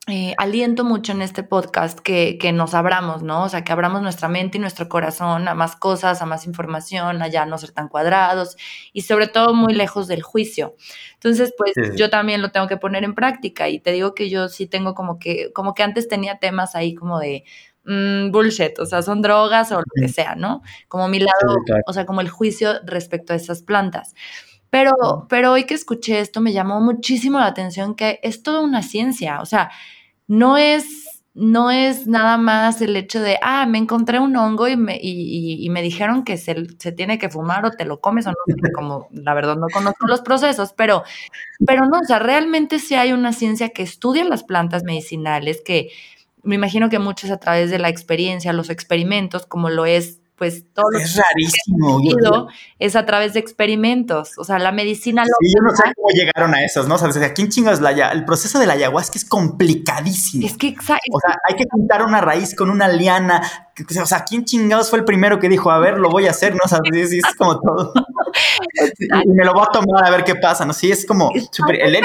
eh, 0.08 0.34
aliento 0.38 0.84
mucho 0.84 1.10
en 1.10 1.20
este 1.20 1.42
podcast 1.42 1.98
que, 1.98 2.38
que, 2.38 2.52
nos 2.52 2.74
abramos, 2.74 3.24
¿no? 3.24 3.42
O 3.42 3.48
sea, 3.48 3.64
que 3.64 3.72
abramos 3.72 4.02
nuestra 4.02 4.28
mente 4.28 4.56
y 4.56 4.60
nuestro 4.60 4.88
corazón 4.88 5.48
a 5.48 5.54
más 5.54 5.74
cosas, 5.74 6.22
a 6.22 6.26
más 6.26 6.46
información, 6.46 7.22
a 7.22 7.26
ya 7.26 7.44
no 7.44 7.58
ser 7.58 7.72
tan 7.72 7.88
cuadrados 7.88 8.56
y 8.92 9.00
sobre 9.02 9.26
todo 9.26 9.52
muy 9.52 9.74
lejos 9.74 10.06
del 10.06 10.22
juicio. 10.22 10.76
Entonces, 11.14 11.52
pues 11.58 11.74
yo 11.96 12.08
también 12.08 12.40
lo 12.40 12.52
tengo 12.52 12.68
que 12.68 12.76
poner 12.76 13.02
en 13.02 13.16
práctica 13.16 13.68
y 13.68 13.80
te 13.80 13.90
digo 13.90 14.14
que 14.14 14.30
yo 14.30 14.48
sí 14.48 14.68
tengo 14.68 14.94
como 14.94 15.18
que, 15.18 15.52
como 15.52 15.74
que 15.74 15.82
antes 15.82 16.06
tenía 16.06 16.38
temas 16.38 16.76
ahí 16.76 16.94
como 16.94 17.18
de 17.18 17.42
mm, 17.84 18.30
bullshit, 18.30 18.78
o 18.78 18.86
sea, 18.86 19.02
son 19.02 19.22
drogas 19.22 19.72
o 19.72 19.78
lo 19.78 19.84
que 20.00 20.06
sea, 20.06 20.36
¿no? 20.36 20.62
Como 20.86 21.08
mi 21.08 21.18
lado, 21.18 21.56
o 21.84 21.92
sea, 21.92 22.06
como 22.06 22.20
el 22.20 22.28
juicio 22.28 22.74
respecto 22.84 23.32
a 23.32 23.36
esas 23.36 23.62
plantas. 23.62 24.14
Pero, 24.70 25.26
pero 25.28 25.52
hoy 25.52 25.64
que 25.64 25.74
escuché 25.74 26.20
esto 26.20 26.40
me 26.40 26.52
llamó 26.52 26.80
muchísimo 26.80 27.38
la 27.38 27.46
atención 27.46 27.94
que 27.94 28.20
es 28.22 28.42
toda 28.42 28.60
una 28.60 28.82
ciencia, 28.82 29.40
o 29.40 29.46
sea, 29.46 29.70
no 30.26 30.58
es, 30.58 31.24
no 31.34 31.70
es 31.70 32.06
nada 32.06 32.36
más 32.36 32.80
el 32.80 32.96
hecho 32.96 33.20
de, 33.20 33.38
ah, 33.42 33.66
me 33.66 33.78
encontré 33.78 34.18
un 34.18 34.36
hongo 34.36 34.68
y 34.68 34.76
me, 34.76 34.98
y, 35.00 35.68
me 35.70 35.82
dijeron 35.82 36.24
que 36.24 36.36
se, 36.36 36.54
tiene 36.92 37.18
que 37.18 37.28
fumar 37.28 37.64
o 37.64 37.70
te 37.70 37.84
lo 37.84 38.00
comes 38.00 38.26
o 38.26 38.30
no, 38.30 38.36
como 38.74 39.08
la 39.12 39.34
verdad 39.34 39.56
no 39.56 39.66
conozco 39.72 40.06
los 40.06 40.20
procesos, 40.20 40.72
pero, 40.72 41.04
pero 41.64 41.86
no, 41.86 42.00
o 42.00 42.04
sea, 42.04 42.18
realmente 42.18 42.78
sí 42.78 42.94
hay 42.94 43.12
una 43.12 43.32
ciencia 43.32 43.68
que 43.68 43.82
estudia 43.82 44.24
las 44.24 44.42
plantas 44.42 44.82
medicinales, 44.82 45.62
que 45.64 45.90
me 46.42 46.54
imagino 46.54 46.88
que 46.88 46.98
muchos 46.98 47.30
a 47.30 47.38
través 47.38 47.70
de 47.70 47.78
la 47.78 47.88
experiencia, 47.88 48.52
los 48.52 48.70
experimentos, 48.70 49.46
como 49.46 49.68
lo 49.68 49.84
es 49.86 50.20
pues 50.36 50.64
todo 50.74 50.86
es 51.00 51.16
rarísimo. 51.16 52.48
es 52.78 52.94
a 52.94 53.06
través 53.06 53.32
de 53.32 53.40
experimentos. 53.40 54.32
O 54.36 54.44
sea, 54.44 54.58
la 54.58 54.70
medicina 54.70 55.22
lo 55.22 55.28
Sí, 55.40 55.52
yo 55.56 55.62
no 55.62 55.74
sé 55.74 55.82
cómo 55.94 56.08
llegaron 56.10 56.54
a 56.54 56.62
esos, 56.62 56.86
¿no? 56.86 56.96
O 56.96 56.98
sea, 56.98 57.32
¿quién 57.32 57.48
chingas 57.48 57.80
la 57.80 57.90
El 58.12 58.24
proceso 58.26 58.58
de 58.58 58.66
la 58.66 58.74
ayahuasca 58.74 59.18
es 59.18 59.24
complicadísimo. 59.24 60.46
Es 60.46 60.58
que 60.58 60.68
exacto. 60.68 61.10
O 61.12 61.20
sea, 61.20 61.36
hay 61.48 61.56
que 61.56 61.64
juntar 61.70 62.02
una 62.02 62.20
raíz 62.20 62.54
con 62.54 62.68
una 62.68 62.88
liana. 62.88 63.40
O 64.02 64.06
sea, 64.06 64.24
¿quién 64.24 64.44
chingados 64.44 64.90
fue 64.90 64.98
el 64.98 65.04
primero 65.06 65.38
que 65.38 65.48
dijo, 65.48 65.70
a 65.70 65.78
ver, 65.78 65.98
lo 65.98 66.10
voy 66.10 66.26
a 66.26 66.30
hacer? 66.30 66.52
¿No? 66.52 66.60
O 66.64 66.68
sea, 66.68 66.80
es, 66.92 67.22
como 67.38 67.58
todo. 67.58 67.94
y 69.24 69.28
me 69.30 69.44
lo 69.44 69.54
voy 69.54 69.64
a 69.66 69.72
tomar 69.72 70.04
a 70.04 70.10
ver 70.10 70.24
qué 70.24 70.34
pasa, 70.34 70.66
¿no? 70.66 70.74
Sí, 70.74 70.90
es 70.90 71.06
como 71.06 71.30
el 71.32 71.48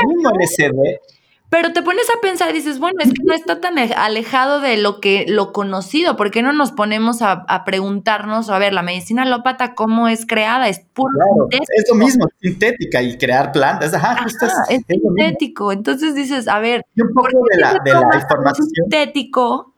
mismo 0.08 0.30
LSD 0.30 1.21
pero 1.52 1.74
te 1.74 1.82
pones 1.82 2.10
a 2.10 2.22
pensar 2.22 2.49
y 2.52 2.54
dices, 2.54 2.80
bueno, 2.80 2.99
es 3.02 3.10
que 3.10 3.26
no 3.26 3.34
está 3.34 3.60
tan 3.60 3.78
alejado 3.78 4.62
de 4.62 4.78
lo 4.78 5.02
que 5.02 5.26
lo 5.28 5.52
conocido. 5.52 6.16
¿Por 6.16 6.32
qué 6.32 6.41
no 6.41 6.54
nos 6.54 6.72
ponemos 6.72 7.22
a, 7.22 7.45
preguntarnos, 7.66 8.49
a 8.49 8.58
ver, 8.58 8.72
la 8.72 8.84
medicina 8.84 9.24
alópata, 9.24 9.76
cómo 9.76 10.08
es 10.08 10.26
creada? 10.26 10.70
Es 10.70 10.80
puro 10.80 11.12
sintético. 11.49 11.74
Es 11.76 11.89
lo 11.89 11.95
mismo, 11.95 12.28
sintética 12.41 13.02
y 13.02 13.18
crear 13.18 13.52
plantas. 13.52 13.93
Ajá, 13.93 14.26
es, 14.70 14.82
sintético. 14.88 15.74
Entonces 15.74 16.16
dices, 16.16 16.47
a 16.47 16.60
ver, 16.60 16.86
y 16.95 17.02
un 17.02 17.14
poco 17.14 17.28
de 17.52 17.60
la, 17.60 17.74
de 17.84 17.91
la 17.95 18.16
información. 18.16 18.68
Sintético 18.74 19.71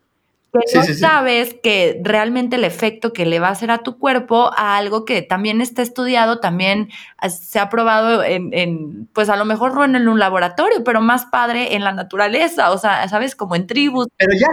que 0.53 0.77
no 0.77 0.93
sabes 0.95 1.55
que 1.61 1.99
realmente 2.03 2.57
el 2.57 2.63
efecto 2.63 3.13
que 3.13 3.25
le 3.25 3.39
va 3.39 3.47
a 3.47 3.51
hacer 3.51 3.71
a 3.71 3.79
tu 3.79 3.97
cuerpo 3.97 4.51
a 4.55 4.77
algo 4.77 5.05
que 5.05 5.21
también 5.21 5.61
está 5.61 5.81
estudiado, 5.81 6.39
también 6.39 6.89
se 7.29 7.59
ha 7.59 7.69
probado 7.69 8.23
en, 8.23 9.09
pues 9.13 9.29
a 9.29 9.35
lo 9.35 9.45
mejor 9.45 9.73
no 9.73 9.83
en 9.85 10.07
un 10.07 10.19
laboratorio, 10.19 10.83
pero 10.83 11.01
más 11.01 11.25
padre 11.25 11.75
en 11.75 11.83
la 11.83 11.91
naturaleza, 11.91 12.71
o 12.71 12.77
sea, 12.77 13.07
sabes, 13.07 13.35
como 13.35 13.55
en 13.55 13.67
tribus. 13.67 14.07
Pero 14.17 14.33
ya, 14.33 14.47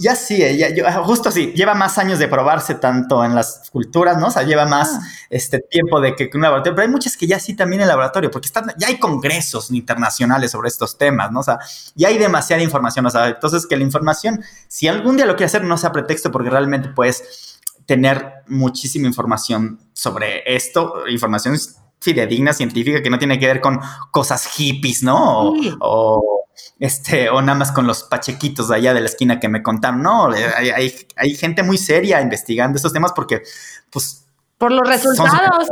ya 0.00 0.16
sí, 0.16 0.42
eh, 0.42 0.56
ya, 0.56 0.92
justo 1.02 1.28
así, 1.28 1.52
lleva 1.52 1.74
más 1.74 1.98
años 1.98 2.18
de 2.18 2.28
probarse 2.28 2.74
tanto 2.76 3.24
en 3.24 3.34
las 3.34 3.70
culturas, 3.70 4.18
¿no? 4.18 4.28
O 4.28 4.30
sea, 4.30 4.42
lleva 4.44 4.66
más 4.66 4.90
ah. 4.94 5.00
este 5.30 5.60
tiempo 5.60 6.00
de 6.00 6.14
que, 6.14 6.30
un 6.34 6.42
laboratorio, 6.42 6.76
pero 6.76 6.86
hay 6.86 6.92
muchas 6.92 7.16
que 7.16 7.26
ya 7.26 7.38
sí 7.38 7.54
también 7.54 7.82
en 7.82 7.88
laboratorio, 7.88 8.30
porque 8.30 8.46
están, 8.46 8.72
ya 8.78 8.88
hay 8.88 8.98
congresos 8.98 9.70
internacionales 9.70 10.50
sobre 10.50 10.68
estos 10.68 10.96
temas, 10.96 11.30
¿no? 11.32 11.40
O 11.40 11.42
sea, 11.42 11.58
ya 11.94 12.08
hay 12.08 12.18
demasiada 12.18 12.62
información, 12.62 13.06
o 13.06 13.10
sea, 13.10 13.28
entonces 13.28 13.66
que 13.66 13.76
la 13.76 13.82
información, 13.82 14.42
si 14.68 14.88
algún 14.88 15.16
día 15.16 15.26
lo 15.26 15.36
hacer 15.44 15.64
no 15.64 15.76
sea 15.76 15.92
pretexto 15.92 16.30
porque 16.30 16.50
realmente 16.50 16.88
pues 16.88 17.60
tener 17.86 18.42
muchísima 18.46 19.06
información 19.06 19.80
sobre 19.92 20.42
esto, 20.54 21.08
información 21.08 21.58
fidedigna, 22.00 22.52
científica, 22.52 23.02
que 23.02 23.10
no 23.10 23.18
tiene 23.18 23.38
que 23.38 23.46
ver 23.46 23.60
con 23.60 23.80
cosas 24.10 24.46
hippies, 24.46 25.02
¿no? 25.02 25.52
O, 25.80 26.44
este, 26.78 27.30
o 27.30 27.40
nada 27.40 27.58
más 27.58 27.72
con 27.72 27.86
los 27.86 28.02
pachequitos 28.04 28.68
de 28.68 28.76
allá 28.76 28.94
de 28.94 29.00
la 29.00 29.06
esquina 29.06 29.40
que 29.40 29.48
me 29.48 29.62
contaron. 29.62 30.02
No, 30.02 30.28
hay, 30.30 30.92
hay 31.16 31.34
gente 31.34 31.62
muy 31.62 31.78
seria 31.78 32.20
investigando 32.20 32.76
estos 32.76 32.92
temas 32.92 33.12
porque, 33.12 33.42
pues... 33.90 34.26
Por 34.58 34.72
los 34.72 34.86
resultados. 34.86 35.68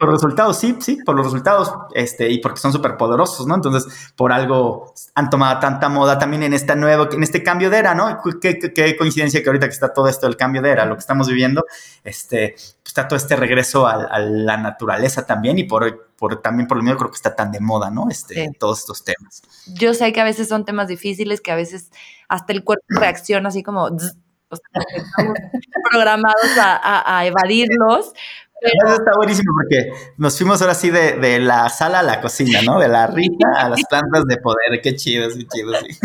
Por 0.00 0.08
los 0.08 0.22
resultados, 0.22 0.58
sí, 0.58 0.78
sí, 0.80 0.96
por 1.04 1.14
los 1.14 1.26
resultados, 1.26 1.74
este, 1.94 2.30
y 2.30 2.38
porque 2.38 2.58
son 2.58 2.72
súper 2.72 2.96
poderosos, 2.96 3.46
¿no? 3.46 3.54
Entonces, 3.54 4.10
por 4.16 4.32
algo 4.32 4.94
han 5.14 5.28
tomado 5.28 5.60
tanta 5.60 5.90
moda 5.90 6.18
también 6.18 6.42
en 6.42 6.54
esta 6.54 6.74
nuevo, 6.74 7.12
en 7.12 7.22
este 7.22 7.42
cambio 7.42 7.68
de 7.68 7.76
era, 7.76 7.94
¿no? 7.94 8.18
Qué, 8.40 8.96
coincidencia 8.96 9.42
que 9.42 9.48
ahorita 9.50 9.66
que 9.66 9.74
está 9.74 9.92
todo 9.92 10.08
esto 10.08 10.26
del 10.26 10.38
cambio 10.38 10.62
de 10.62 10.70
era, 10.70 10.86
lo 10.86 10.94
que 10.94 11.00
estamos 11.00 11.28
viviendo, 11.28 11.66
este, 12.02 12.54
pues, 12.56 12.76
está 12.86 13.08
todo 13.08 13.18
este 13.18 13.36
regreso 13.36 13.86
a, 13.86 14.18
la 14.18 14.56
naturaleza 14.56 15.26
también, 15.26 15.58
y 15.58 15.64
por, 15.64 16.08
por 16.16 16.40
también 16.40 16.66
por 16.66 16.78
lo 16.78 16.82
mismo 16.82 16.98
creo 16.98 17.10
que 17.10 17.16
está 17.16 17.36
tan 17.36 17.52
de 17.52 17.60
moda, 17.60 17.90
¿no? 17.90 18.08
Este, 18.08 18.52
todos 18.58 18.78
estos 18.78 19.04
temas. 19.04 19.42
Yo 19.66 19.92
sé 19.92 20.14
que 20.14 20.22
a 20.22 20.24
veces 20.24 20.48
son 20.48 20.64
temas 20.64 20.88
difíciles, 20.88 21.42
que 21.42 21.52
a 21.52 21.56
veces 21.56 21.90
hasta 22.26 22.54
el 22.54 22.64
cuerpo 22.64 22.86
reacciona 22.88 23.50
así 23.50 23.62
como, 23.62 23.88
estamos 24.50 25.36
programados 25.90 26.56
a, 26.58 27.18
a 27.18 27.26
evadirlos, 27.26 28.14
eso 28.60 28.94
está 28.94 29.12
buenísimo 29.16 29.52
porque 29.54 29.92
nos 30.16 30.36
fuimos 30.36 30.60
ahora 30.60 30.74
sí 30.74 30.90
de, 30.90 31.38
la 31.40 31.68
sala 31.68 32.00
a 32.00 32.02
la 32.02 32.20
cocina, 32.20 32.60
¿no? 32.62 32.78
De 32.78 32.88
la 32.88 33.06
rita 33.06 33.48
a 33.56 33.68
las 33.68 33.82
plantas 33.88 34.24
de 34.26 34.36
poder. 34.36 34.80
Qué 34.82 34.94
chido, 34.94 35.28
qué 35.28 35.46
chido, 35.46 35.72
sí. 35.74 35.98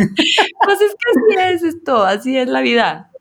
Pues 0.63 0.81
es 0.81 0.95
que 0.95 1.37
así 1.43 1.53
es 1.53 1.63
esto, 1.63 2.03
así 2.03 2.37
es 2.37 2.47
la 2.47 2.61
vida. 2.61 3.11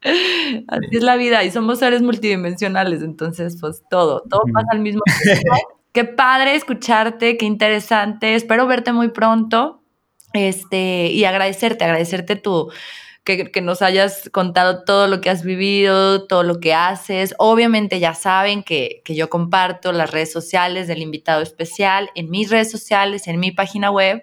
Así 0.68 0.96
es 0.96 1.02
la 1.02 1.16
vida 1.16 1.44
y 1.44 1.50
somos 1.50 1.78
seres 1.78 2.02
multidimensionales, 2.02 3.02
entonces 3.02 3.56
pues 3.58 3.82
todo, 3.88 4.22
todo 4.28 4.42
pasa 4.52 4.66
al 4.72 4.80
mismo 4.80 5.00
tiempo. 5.22 5.56
Qué 5.92 6.04
padre 6.04 6.56
escucharte, 6.56 7.36
qué 7.36 7.46
interesante. 7.46 8.34
Espero 8.34 8.66
verte 8.66 8.92
muy 8.92 9.08
pronto. 9.08 9.80
Este, 10.32 11.06
y 11.06 11.24
agradecerte, 11.24 11.84
agradecerte 11.84 12.34
tu, 12.34 12.68
que, 13.24 13.60
nos 13.62 13.80
hayas 13.80 14.28
contado 14.30 14.84
todo 14.84 15.08
lo 15.08 15.20
que 15.20 15.30
has 15.30 15.42
vivido, 15.42 16.26
todo 16.26 16.42
lo 16.42 16.60
que 16.60 16.74
haces. 16.74 17.34
Obviamente 17.38 17.98
ya 17.98 18.14
saben 18.14 18.62
que, 18.62 19.02
yo 19.06 19.30
comparto 19.30 19.92
las 19.92 20.10
redes 20.10 20.30
sociales 20.30 20.86
del 20.86 21.00
invitado 21.00 21.40
especial 21.42 22.10
en 22.14 22.30
mis 22.30 22.50
redes 22.50 22.70
sociales, 22.70 23.26
en 23.26 23.40
mi 23.40 23.50
página 23.50 23.90
web 23.90 24.22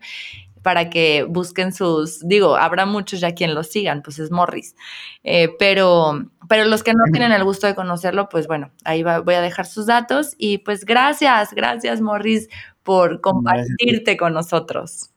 para 0.62 0.92
que 0.92 1.24
busquen 1.24 1.74
sus, 1.74 2.20
digo, 2.28 2.56
habrá 2.56 2.86
muchos 2.86 3.20
ya 3.20 3.34
quien 3.34 3.56
lo 3.56 3.64
sigan, 3.64 4.04
pues 4.04 4.20
es 4.20 4.30
Morris, 4.30 4.76
eh, 5.24 5.50
pero, 5.58 6.24
pero 6.48 6.66
los 6.66 6.84
que 6.84 6.94
no 6.94 7.04
tienen 7.12 7.32
el 7.32 7.44
gusto 7.44 7.66
de 7.66 7.74
conocerlo, 7.74 8.30
pues 8.30 8.46
bueno, 8.46 8.70
ahí 8.84 9.02
voy 9.02 9.34
a 9.34 9.42
dejar 9.42 9.66
sus 9.66 9.88
datos 9.88 10.36
y 10.38 10.60
pues 10.60 10.86
gracias, 10.86 11.56
gracias 11.56 12.00
Morris 12.00 12.48
por 12.84 13.22
compartirte 13.22 14.18
con 14.18 14.36
nosotros. 14.36 15.11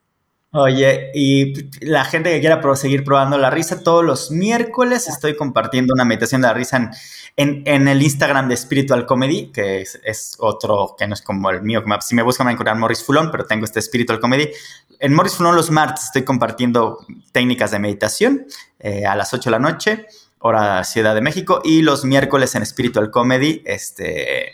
Oye, 0.57 1.11
y 1.15 1.69
la 1.85 2.05
gente 2.05 2.31
que 2.31 2.39
quiera 2.39 2.63
seguir 2.77 3.03
probando 3.03 3.37
la 3.37 3.51
risa, 3.51 3.83
todos 3.83 4.05
los 4.05 4.31
miércoles 4.31 5.09
estoy 5.09 5.35
compartiendo 5.35 5.93
una 5.93 6.05
meditación 6.05 6.43
de 6.43 6.47
la 6.47 6.55
risa 6.55 6.93
en, 7.35 7.65
en, 7.67 7.89
el 7.89 8.01
Instagram 8.01 8.49
de 8.49 8.57
Spiritual 8.57 9.05
Comedy, 9.05 9.51
que 9.51 9.83
es, 9.83 10.37
otro 10.39 10.95
que 10.97 11.09
no 11.09 11.15
es 11.15 11.23
como 11.23 11.51
el 11.51 11.63
mío. 11.63 11.83
Si 12.03 12.15
me 12.15 12.23
buscan, 12.23 12.45
van 12.45 12.53
a 12.53 12.55
encontrar 12.55 12.77
Morris 12.77 13.03
Fulon, 13.03 13.33
pero 13.33 13.47
tengo 13.47 13.65
este 13.65 13.83
Spiritual 13.83 14.21
Comedy. 14.21 14.49
En 15.01 15.13
Morris 15.13 15.35
Fulon 15.35 15.57
los 15.57 15.73
martes 15.73 16.05
estoy 16.05 16.23
compartiendo 16.23 17.05
técnicas 17.33 17.73
de 17.73 17.81
meditación 17.81 18.47
eh, 18.79 19.07
a 19.07 19.17
las 19.17 19.35
8 19.35 19.51
de 19.51 19.51
la 19.51 19.59
noche, 19.59 20.07
hora 20.39 20.85
Ciudad 20.85 21.17
de 21.17 21.21
México, 21.21 21.63
y 21.65 21.83
los 21.83 22.05
miércoles 22.05 22.55
en 22.55 22.65
Spiritual 22.65 23.11
Comedy, 23.11 23.61
este 23.65 24.53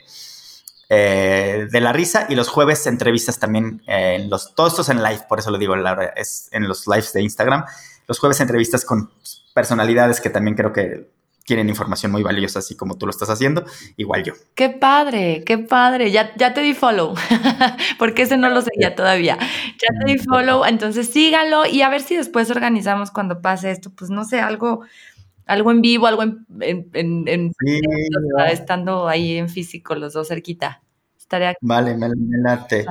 eh, 0.93 1.68
de 1.70 1.80
la 1.80 1.93
risa 1.93 2.26
y 2.28 2.34
los 2.34 2.49
jueves 2.49 2.84
entrevistas 2.88 3.38
también 3.38 3.80
eh, 3.86 4.16
en 4.16 4.28
los, 4.28 4.57
todos 4.57 4.72
estos 4.72 4.88
en 4.88 5.01
live, 5.01 5.20
por 5.28 5.38
eso 5.38 5.53
lo 5.53 5.57
digo, 5.57 5.76
es 6.16 6.49
en 6.51 6.66
los 6.66 6.88
lives 6.88 7.12
de 7.12 7.22
Instagram. 7.22 7.64
Los 8.09 8.18
jueves 8.18 8.41
entrevistas 8.41 8.84
con 8.84 9.09
personalidades 9.55 10.20
que 10.20 10.30
también 10.30 10.57
creo 10.57 10.72
que 10.72 11.09
tienen 11.45 11.68
información 11.68 12.11
muy 12.11 12.24
valiosa, 12.24 12.59
así 12.59 12.76
como 12.76 12.99
tú 12.99 13.07
lo 13.07 13.11
estás 13.11 13.30
haciendo, 13.30 13.64
igual 13.97 14.24
yo. 14.24 14.34
Qué 14.57 14.68
padre, 14.68 15.45
qué 15.47 15.59
padre. 15.59 16.11
Ya, 16.11 16.32
ya 16.36 16.55
te 16.55 16.61
di 16.61 16.74
follow, 16.74 17.14
porque 17.99 18.22
ese 18.22 18.36
no 18.36 18.51
lo 18.51 18.61
seguía 18.61 18.97
todavía. 18.97 19.38
Ya 19.38 19.88
te 19.97 20.12
di 20.12 20.18
follow, 20.18 20.64
entonces 20.64 21.09
sígalo 21.09 21.66
y 21.66 21.82
a 21.82 21.88
ver 21.88 22.03
si 22.03 22.16
después 22.16 22.51
organizamos 22.51 23.12
cuando 23.12 23.41
pase 23.41 23.70
esto, 23.70 23.91
pues 23.91 24.11
no 24.11 24.24
sé, 24.24 24.41
algo 24.41 24.82
algo 25.51 25.70
en 25.72 25.82
vivo, 25.82 26.07
algo 26.07 26.22
en, 26.22 26.46
en, 26.61 27.24
en, 27.26 27.53
estando 28.51 29.09
ahí 29.09 29.36
en 29.36 29.48
físico, 29.48 29.94
los 29.94 30.12
dos 30.12 30.28
cerquita. 30.28 30.82
Estaría 31.18 31.55
Vale, 31.61 31.96
me, 31.96 32.09
late. 32.42 32.86